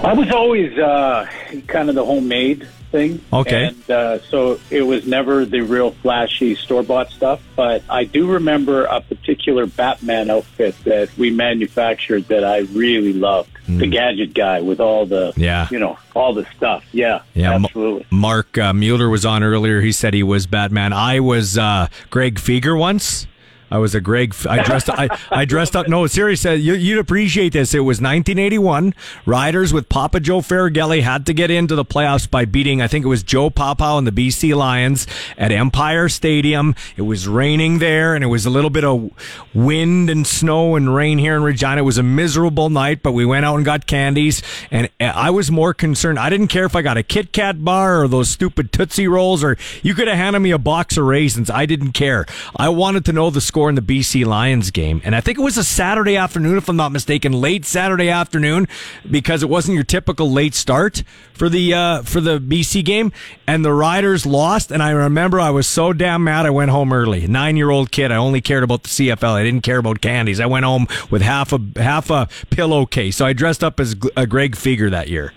[0.04, 1.26] I was always uh,
[1.66, 3.20] kind of the homemade thing.
[3.32, 3.66] Okay.
[3.68, 7.40] And uh, so it was never the real flashy store bought stuff.
[7.56, 13.50] But I do remember a particular Batman outfit that we manufactured that I really loved.
[13.66, 15.40] The gadget guy with all the, Hmm.
[15.40, 15.68] Yeah.
[15.70, 16.84] you know, all the stuff.
[16.92, 18.04] Yeah, Yeah, M- absolutely.
[18.10, 19.80] Marc uh, Mueller was on earlier.
[19.80, 20.92] He said he was Batman.
[20.92, 23.26] I was uh, Greg Fieger once.
[23.74, 24.32] I was a Greg.
[24.48, 24.88] I dressed.
[24.88, 25.88] I, I dressed up.
[25.88, 27.74] No, seriously, you, you'd appreciate this.
[27.74, 28.94] It was 1981.
[29.26, 32.80] Riders with Papa Joe Faragalli had to get into the playoffs by beating.
[32.80, 36.76] I think it was Joe Paopao and the BC Lions at Empire Stadium.
[36.96, 39.10] It was raining there, and it was a little bit of
[39.52, 41.80] wind and snow and rain here in Regina.
[41.80, 44.40] It was a miserable night, but we went out and got candies,
[44.70, 46.20] and eh, I was more concerned.
[46.20, 49.42] I didn't care if I got a Kit Kat bar or those stupid Tootsie Rolls,
[49.42, 51.50] or you could have handed me a box of raisins.
[51.50, 52.24] I didn't care.
[52.54, 55.42] I wanted to know the score in the BC Lions game, and I think it
[55.42, 58.68] was a Saturday afternoon, if I'm not mistaken, late Saturday afternoon,
[59.10, 63.12] because it wasn't your typical late start for the uh, for the BC game,
[63.46, 64.70] and the Riders lost.
[64.70, 66.46] And I remember I was so damn mad.
[66.46, 67.26] I went home early.
[67.26, 68.12] Nine year old kid.
[68.12, 69.32] I only cared about the CFL.
[69.32, 70.40] I didn't care about candies.
[70.40, 73.16] I went home with half a half a pillowcase.
[73.16, 75.32] So I dressed up as a Greg Fieger that year.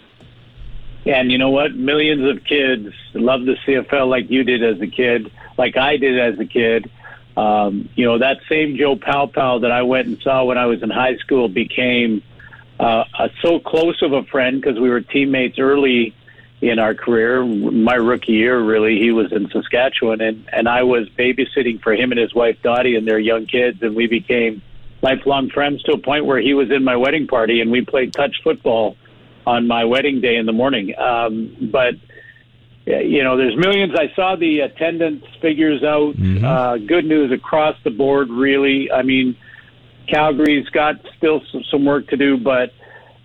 [1.07, 1.73] And you know what?
[1.73, 6.19] Millions of kids love the CFL like you did as a kid, like I did
[6.19, 6.89] as a kid.
[7.37, 10.81] Um, you know, that same Joe Paopao that I went and saw when I was
[10.81, 12.23] in high school became
[12.79, 16.15] uh, a, so close of a friend because we were teammates early
[16.61, 17.45] in our career.
[17.45, 22.11] My rookie year, really, he was in Saskatchewan, and, and I was babysitting for him
[22.11, 24.63] and his wife Dottie and their young kids, and we became
[25.03, 28.13] lifelong friends to a point where he was in my wedding party and we played
[28.13, 28.97] touch football
[29.45, 30.97] on my wedding day in the morning.
[30.97, 31.93] Um, but
[32.87, 33.93] you know, there's millions.
[33.95, 36.15] I saw the attendance figures out.
[36.45, 38.89] Uh, good news across the board, really.
[38.91, 39.35] I mean,
[40.07, 42.73] Calgary's got still some, some work to do, but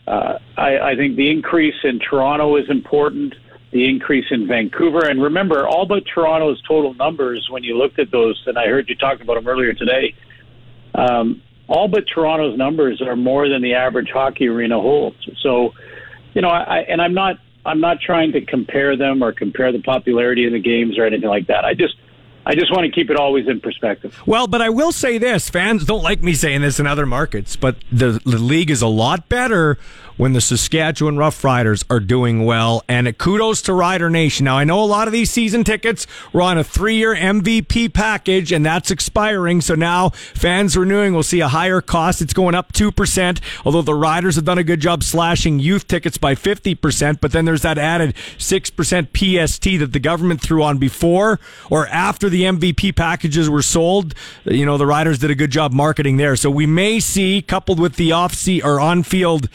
[0.06, 3.34] uh, I, I think the increase in Toronto is important.
[3.70, 8.10] The increase in Vancouver, and remember, all but Toronto's total numbers when you looked at
[8.10, 10.14] those, and I heard you talk about them earlier today.
[10.94, 15.16] Um, all but Toronto's numbers are more than the average hockey arena holds.
[15.40, 15.72] So,
[16.34, 19.80] you know, I, and I'm not I'm not trying to compare them or compare the
[19.80, 21.64] popularity of the games or anything like that.
[21.64, 21.94] I just
[22.44, 24.20] I just want to keep it always in perspective.
[24.26, 27.54] Well, but I will say this: fans don't like me saying this in other markets,
[27.54, 29.78] but the, the league is a lot better
[30.16, 32.82] when the Saskatchewan Roughriders are doing well.
[32.88, 34.44] And kudos to Rider Nation.
[34.44, 38.52] Now, I know a lot of these season tickets were on a three-year MVP package,
[38.52, 39.60] and that's expiring.
[39.60, 42.20] So now fans renewing will see a higher cost.
[42.20, 43.40] It's going up two percent.
[43.64, 47.32] Although the Riders have done a good job slashing youth tickets by fifty percent, but
[47.32, 51.40] then there's that added six percent PST that the government threw on before
[51.70, 54.14] or after the MVP packages were sold.
[54.44, 56.36] You know, the Riders did a good job marketing there.
[56.36, 58.32] So we may see, coupled with the off
[58.64, 59.48] or on field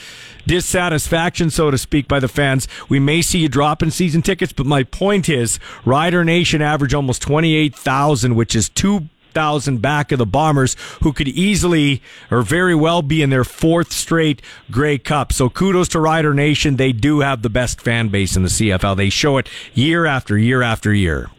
[0.48, 4.54] dissatisfaction, so to speak, by the fans, we may see a drop in season tickets.
[4.54, 10.18] But my point is, Rider Nation average almost 28,000, which is two thousand back of
[10.18, 12.02] the Bombers, who could easily
[12.32, 14.42] or very well be in their fourth straight
[14.72, 15.32] Grey Cup.
[15.32, 16.78] So kudos to Rider Nation.
[16.78, 18.98] They do have the best fan base in the CFL.
[18.98, 21.30] They show it year after year after year.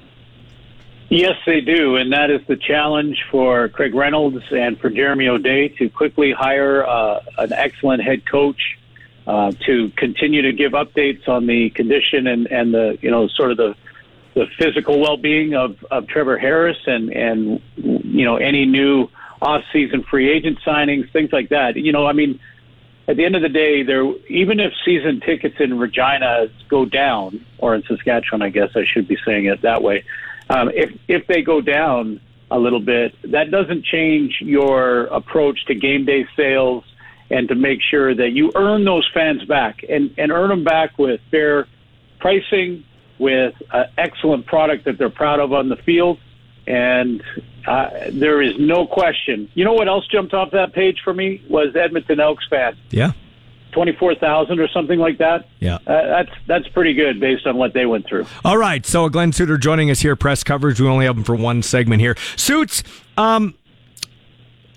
[1.09, 5.69] Yes, they do, and that is the challenge for Craig Reynolds and for Jeremy O'Day
[5.69, 8.61] to quickly hire uh, an excellent head coach
[9.29, 13.51] uh, to continue to give updates on the condition and, and the you know sort
[13.51, 13.75] of the
[14.33, 19.09] the physical well-being of, of Trevor Harris and and you know any new
[19.43, 21.77] off-season free agent signings, things like that.
[21.77, 22.41] You know, I mean,
[23.07, 27.45] at the end of the day, there even if season tickets in Regina go down,
[27.59, 30.05] or in Saskatchewan, I guess I should be saying it that way.
[30.49, 35.75] Um, if if they go down a little bit, that doesn't change your approach to
[35.75, 36.85] game day sales
[37.31, 40.99] and to make sure that you earn those fans back and and earn them back
[40.99, 41.67] with fair
[42.21, 42.85] pricing,
[43.19, 46.19] with an excellent product that they're proud of on the field.
[46.67, 47.23] And
[47.67, 49.51] uh, there is no question.
[49.55, 52.77] You know what else jumped off that page for me was Edmonton Elks fan.
[52.91, 53.13] Yeah.
[53.73, 55.47] Twenty four thousand or something like that.
[55.61, 58.27] Yeah, uh, that's that's pretty good based on what they went through.
[58.43, 60.81] All right, so Glen Suitor joining us here, press coverage.
[60.81, 62.17] We only have him for one segment here.
[62.37, 62.83] Suits,
[63.19, 63.55] um,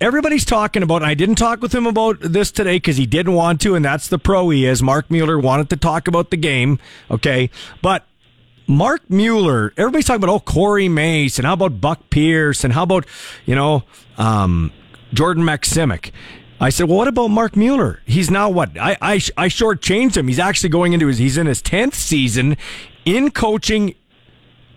[0.02, 1.02] everybody's talking about.
[1.02, 4.08] I didn't talk with him about this today because he didn't want to, and that's
[4.08, 4.82] the pro he is.
[4.82, 6.78] Marc Mueller wanted to talk about the game,
[7.10, 7.50] okay,
[7.80, 8.04] but.
[8.68, 12.84] Marc Mueller, everybody's talking about, oh, Corey Mace, and how about Buck Pierce, and how
[12.84, 13.06] about,
[13.44, 13.82] you know,
[14.16, 14.72] um,
[15.12, 16.12] Jordan Maksymic.
[16.60, 18.00] I said, well, what about Marc Mueller?
[18.06, 18.78] He's now what?
[18.78, 20.28] I, I, I shortchanged him.
[20.28, 22.56] He's actually going into his, he's in his 10th season
[23.04, 23.96] in coaching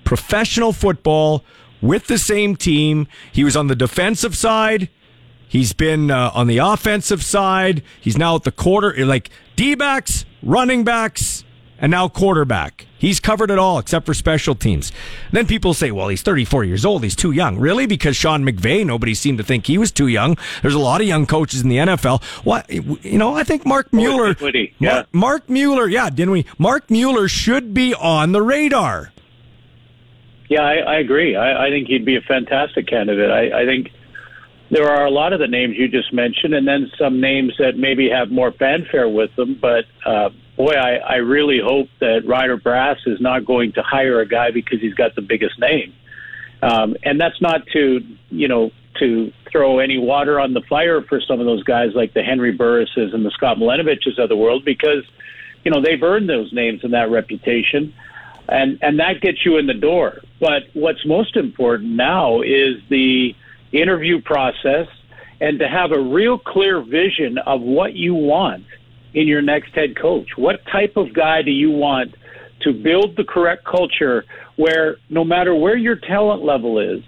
[0.04, 1.46] professional football
[1.82, 3.08] with the same team.
[3.32, 4.90] He was on the defensive side
[5.48, 7.84] He's been uh, on the offensive side.
[8.02, 11.44] He's now at the quarter, like D backs, running backs,
[11.78, 12.88] and now quarterback.
[12.98, 14.92] He's covered it all except for special teams.
[15.32, 17.04] Then people say, well, he's 34 years old.
[17.04, 17.60] He's too young.
[17.60, 17.86] Really?
[17.86, 20.38] Because Sean McVay, nobody seemed to think he was too young.
[20.62, 22.24] There's a lot of young coaches in the NFL.
[22.44, 24.36] What, you know, I think Marc Mueller,
[24.80, 24.94] yeah.
[24.94, 26.46] Marc, Marc Mueller, yeah, didn't we?
[26.58, 29.12] Marc Mueller should be on the radar.
[30.50, 31.36] Yeah, I, I agree.
[31.36, 33.32] I, I think he'd be a fantastic candidate.
[33.32, 33.92] I, I think
[34.72, 37.78] there are a lot of the names you just mentioned, and then some names that
[37.78, 39.58] maybe have more fanfare with them.
[39.62, 44.20] But uh, boy, I, I really hope that Rider Brass is not going to hire
[44.22, 45.94] a guy because he's got the biggest name.
[46.62, 51.22] Um, and that's not to, you know, to throw any water on the fire for
[51.22, 54.66] some of those guys like the Henry Burrises and the Scott Milanoviches of the world
[54.66, 55.04] because,
[55.64, 57.94] you know, they've earned those names and that reputation.
[58.48, 60.22] And, and that gets you in the door.
[60.40, 63.36] But what's most important now is the
[63.82, 64.88] interview process
[65.42, 68.66] and to have a real clear vision of what you want
[69.14, 70.30] in your next head coach.
[70.38, 72.16] What type of guy do you want
[72.62, 74.26] to build the correct culture
[74.56, 77.04] where no matter where your talent level is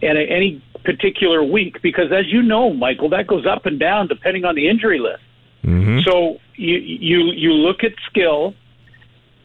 [0.00, 4.44] in any particular week, because as you know, Michael, that goes up and down depending
[4.44, 5.22] on the injury list.
[5.64, 6.00] Mm-hmm.
[6.00, 8.54] So you you you look at skill.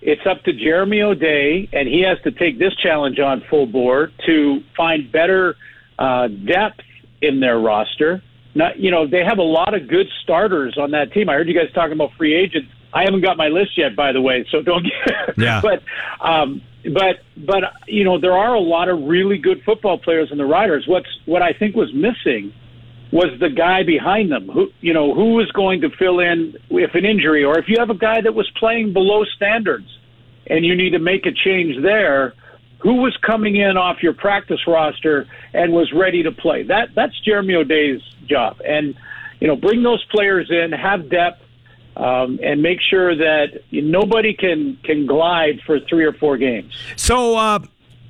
[0.02, 4.14] It's up to Jeremy O'Day, and he has to take this challenge on full board
[4.26, 5.56] to find better
[5.98, 6.82] uh, depth
[7.22, 8.22] in their roster.
[8.56, 11.30] Not, you know, they have a lot of good starters on that team.
[11.30, 12.69] I heard you guys talking about free agents.
[12.94, 15.38] I haven't got my list yet, by the way, so don't get.
[15.38, 15.61] Yeah.
[15.61, 15.84] but,
[16.26, 20.38] um, but, but you know, there are a lot of really good football players in
[20.38, 20.86] the Riders.
[20.88, 22.53] What's what I think was missing
[23.11, 24.48] was the guy behind them.
[24.48, 27.76] Who, you know, who was going to fill in if an injury, or if you
[27.80, 29.88] have a guy that was playing below standards,
[30.48, 32.34] and you need to make a change there
[32.80, 36.64] who was coming in off your practice roster and was ready to play.
[36.64, 38.95] That that's Jeremy O'Day's job, and
[39.40, 41.41] you know bring those players in, have depth,
[41.95, 46.76] um, and make sure that nobody can can glide for three or four games.
[46.95, 47.60] So uh,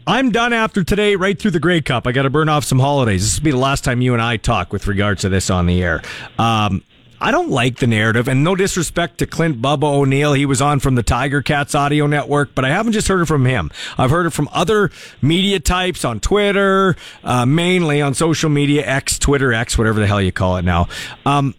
[0.06, 2.07] I'm done after today, right through the Grey Cup.
[2.07, 3.23] I got to burn off some holidays.
[3.23, 5.65] This will be the last time you and I talk with regards to this on
[5.65, 6.02] the air.
[6.38, 6.84] Um,
[7.19, 10.34] I don't like the narrative, and no disrespect to Clint Bubba O'Neill.
[10.34, 13.26] He was on from the Tiger Cats audio network, but I haven't just heard it
[13.26, 13.72] from him.
[13.98, 14.91] I've heard it from other
[15.22, 20.22] media types on Twitter, uh, mainly on social media, X, Twitter, X, whatever the hell
[20.22, 20.89] you call it now.
[21.26, 21.56] Um,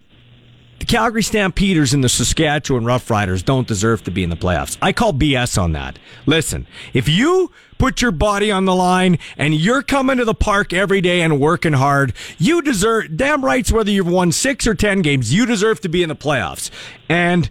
[0.78, 4.78] the Calgary Stampeders and the Saskatchewan Roughriders don't deserve to be in the playoffs.
[4.80, 5.98] I call BS on that.
[6.24, 10.72] Listen, if you put your body on the line and you're coming to the park
[10.72, 15.02] every day and working hard, you deserve, damn rights, whether you've won six or 10
[15.02, 16.70] games, you deserve to be in the playoffs.
[17.09, 17.50] And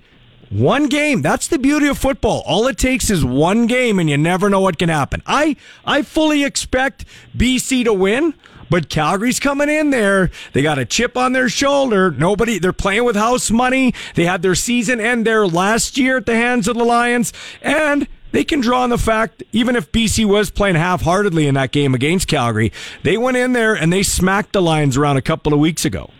[0.50, 1.22] one game.
[1.22, 2.42] That's the beauty of football.
[2.46, 5.22] All it takes is one game and you never know what can happen.
[5.26, 7.06] I, I fully expect
[7.36, 8.34] BC to win.
[8.70, 10.30] But Calgary's coming in there.
[10.54, 12.12] They got a chip on their shoulder.
[12.12, 13.94] Nobody, they're playing with house money.
[14.16, 17.32] They had their season end there last year at the hands of the Lions.
[17.62, 21.56] And they can draw on the fact, even if BC was playing half heartedly in
[21.56, 22.72] that game against Calgary,
[23.04, 26.12] they went in there and they smacked the Lions around a couple of weeks ago.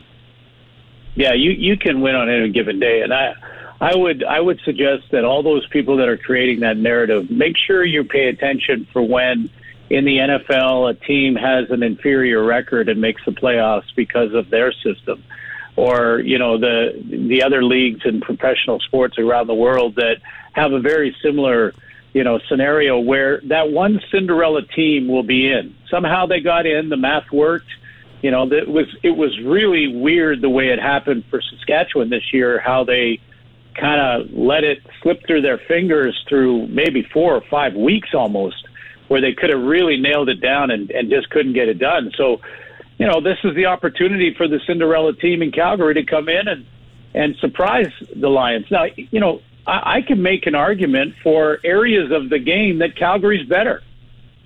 [1.16, 3.34] Yeah, you you can win on any given day, and I.
[3.80, 7.56] I would I would suggest that all those people that are creating that narrative make
[7.56, 9.52] sure you pay attention for when
[9.90, 14.50] in the NFL a team has an inferior record and makes the playoffs because of
[14.50, 15.24] their system.
[15.76, 20.18] Or you know the the other leagues in professional sports around the world that
[20.54, 21.74] have a very similar
[22.14, 25.76] you know scenario where that one Cinderella team will be in.
[25.90, 27.70] Somehow they got in the math worked.
[28.24, 32.34] You know that was it was really weird the way it happened for Saskatchewan this
[32.34, 33.20] year how they
[33.76, 38.68] kind of let it slip through their fingers through maybe four or five weeks almost
[39.08, 42.12] where they could have really nailed it down and, and just couldn't get it done.
[42.18, 42.42] So,
[42.98, 46.48] you know, this is the opportunity for the Cinderella team in Calgary to come in
[46.48, 46.66] and,
[47.14, 48.66] and surprise the Lions.
[48.70, 52.96] Now, you know, I, I can make an argument for areas of the game that
[52.98, 53.82] Calgary's better.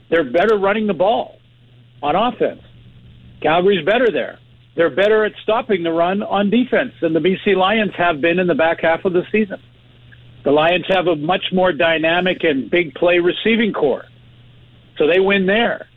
[0.09, 1.39] They're better running the ball
[2.03, 2.61] on offense.
[3.41, 4.39] Calgary's better there.
[4.75, 8.47] They're better at stopping the run on defense than the BC Lions have been in
[8.47, 9.61] the back half of the season.
[10.43, 14.05] The Lions have a much more dynamic and big play receiving corps.
[14.97, 15.87] So they win there.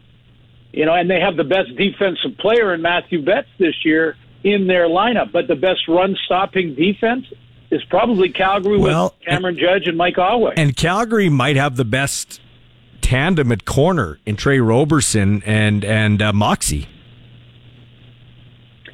[0.72, 4.66] You know, and they have the best defensive player in Mathieu Betts this year in
[4.66, 5.30] their lineup.
[5.30, 7.26] But the best run stopping defense
[7.70, 10.52] is probably Calgary Well, with Cameron Judge and Micah Awe.
[10.56, 12.40] And Calgary might have the best
[13.00, 16.88] tandem at corner in Tre Roberson and and uh, Moxie.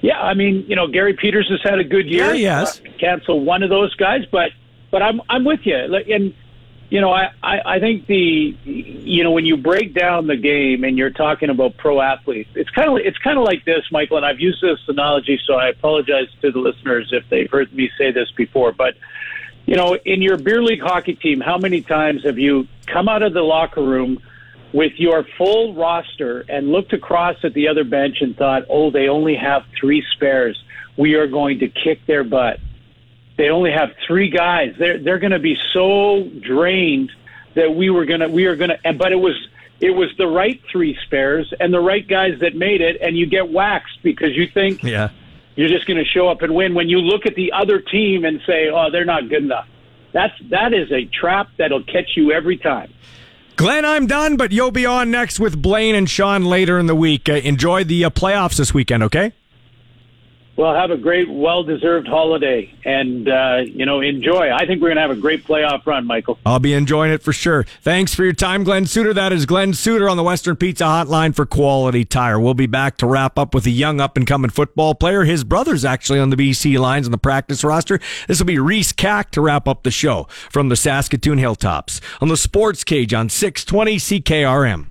[0.02, 2.35] Yeah, I mean, you know, Garry Peters has had a good year.
[2.35, 2.81] Yeah, yes.
[2.81, 4.51] Uh, cancel one of those guys, but
[4.90, 5.77] but I'm I'm with you.
[5.77, 6.35] And
[6.90, 10.82] you know, I, I, I think the, you know, when you break down the game
[10.82, 14.16] and you're talking about pro athletes, it's kind of, it's kind of like this, Michael,
[14.16, 17.90] and I've used this analogy, so I apologize to the listeners if they've heard me
[17.96, 18.96] say this before, but,
[19.66, 23.22] you know, in your beer league hockey team, how many times have you come out
[23.22, 24.20] of the locker room
[24.72, 29.08] with your full roster and looked across at the other bench and thought, oh, they
[29.08, 30.60] only have three spares.
[30.96, 32.58] We are going to kick their butt
[33.40, 34.74] they only have three guys.
[34.78, 37.10] They're they're going to be so drained
[37.54, 38.76] that we were gonna we are gonna.
[38.84, 39.34] But it was
[39.80, 43.24] it was the right three spares and the right guys that made it, and you
[43.24, 45.08] get waxed because you think Yeah.
[45.56, 46.74] you're just going to show up and win.
[46.74, 49.66] When you look at the other team and say, "Oh, they're not good enough,"
[50.12, 52.92] that's that is a trap that'll catch you every time.
[53.56, 56.94] Glen, I'm done, but you'll be on next with Blaine and Sean later in the
[56.94, 57.26] week.
[57.28, 59.32] Uh, enjoy the uh, playoffs this weekend, okay?
[60.61, 64.53] Well, have a great, well-deserved holiday, and uh, you know, enjoy.
[64.53, 66.39] I think we're going to have a great playoff run, Michael.
[66.45, 67.65] I'll be enjoying it for sure.
[67.81, 69.15] Thanks for your time, Glen Suitor.
[69.15, 72.39] That is Glen Suitor on the Western Pizza Hotline for Quality Tire.
[72.39, 75.24] We'll be back to wrap up with a young up and coming football player.
[75.24, 77.99] His brother's actually on the BC Lions on the practice roster.
[78.28, 82.28] This will be Riece Kack to wrap up the show from the Saskatoon Hilltops on
[82.28, 84.91] the Sportscage on 620 CKRM.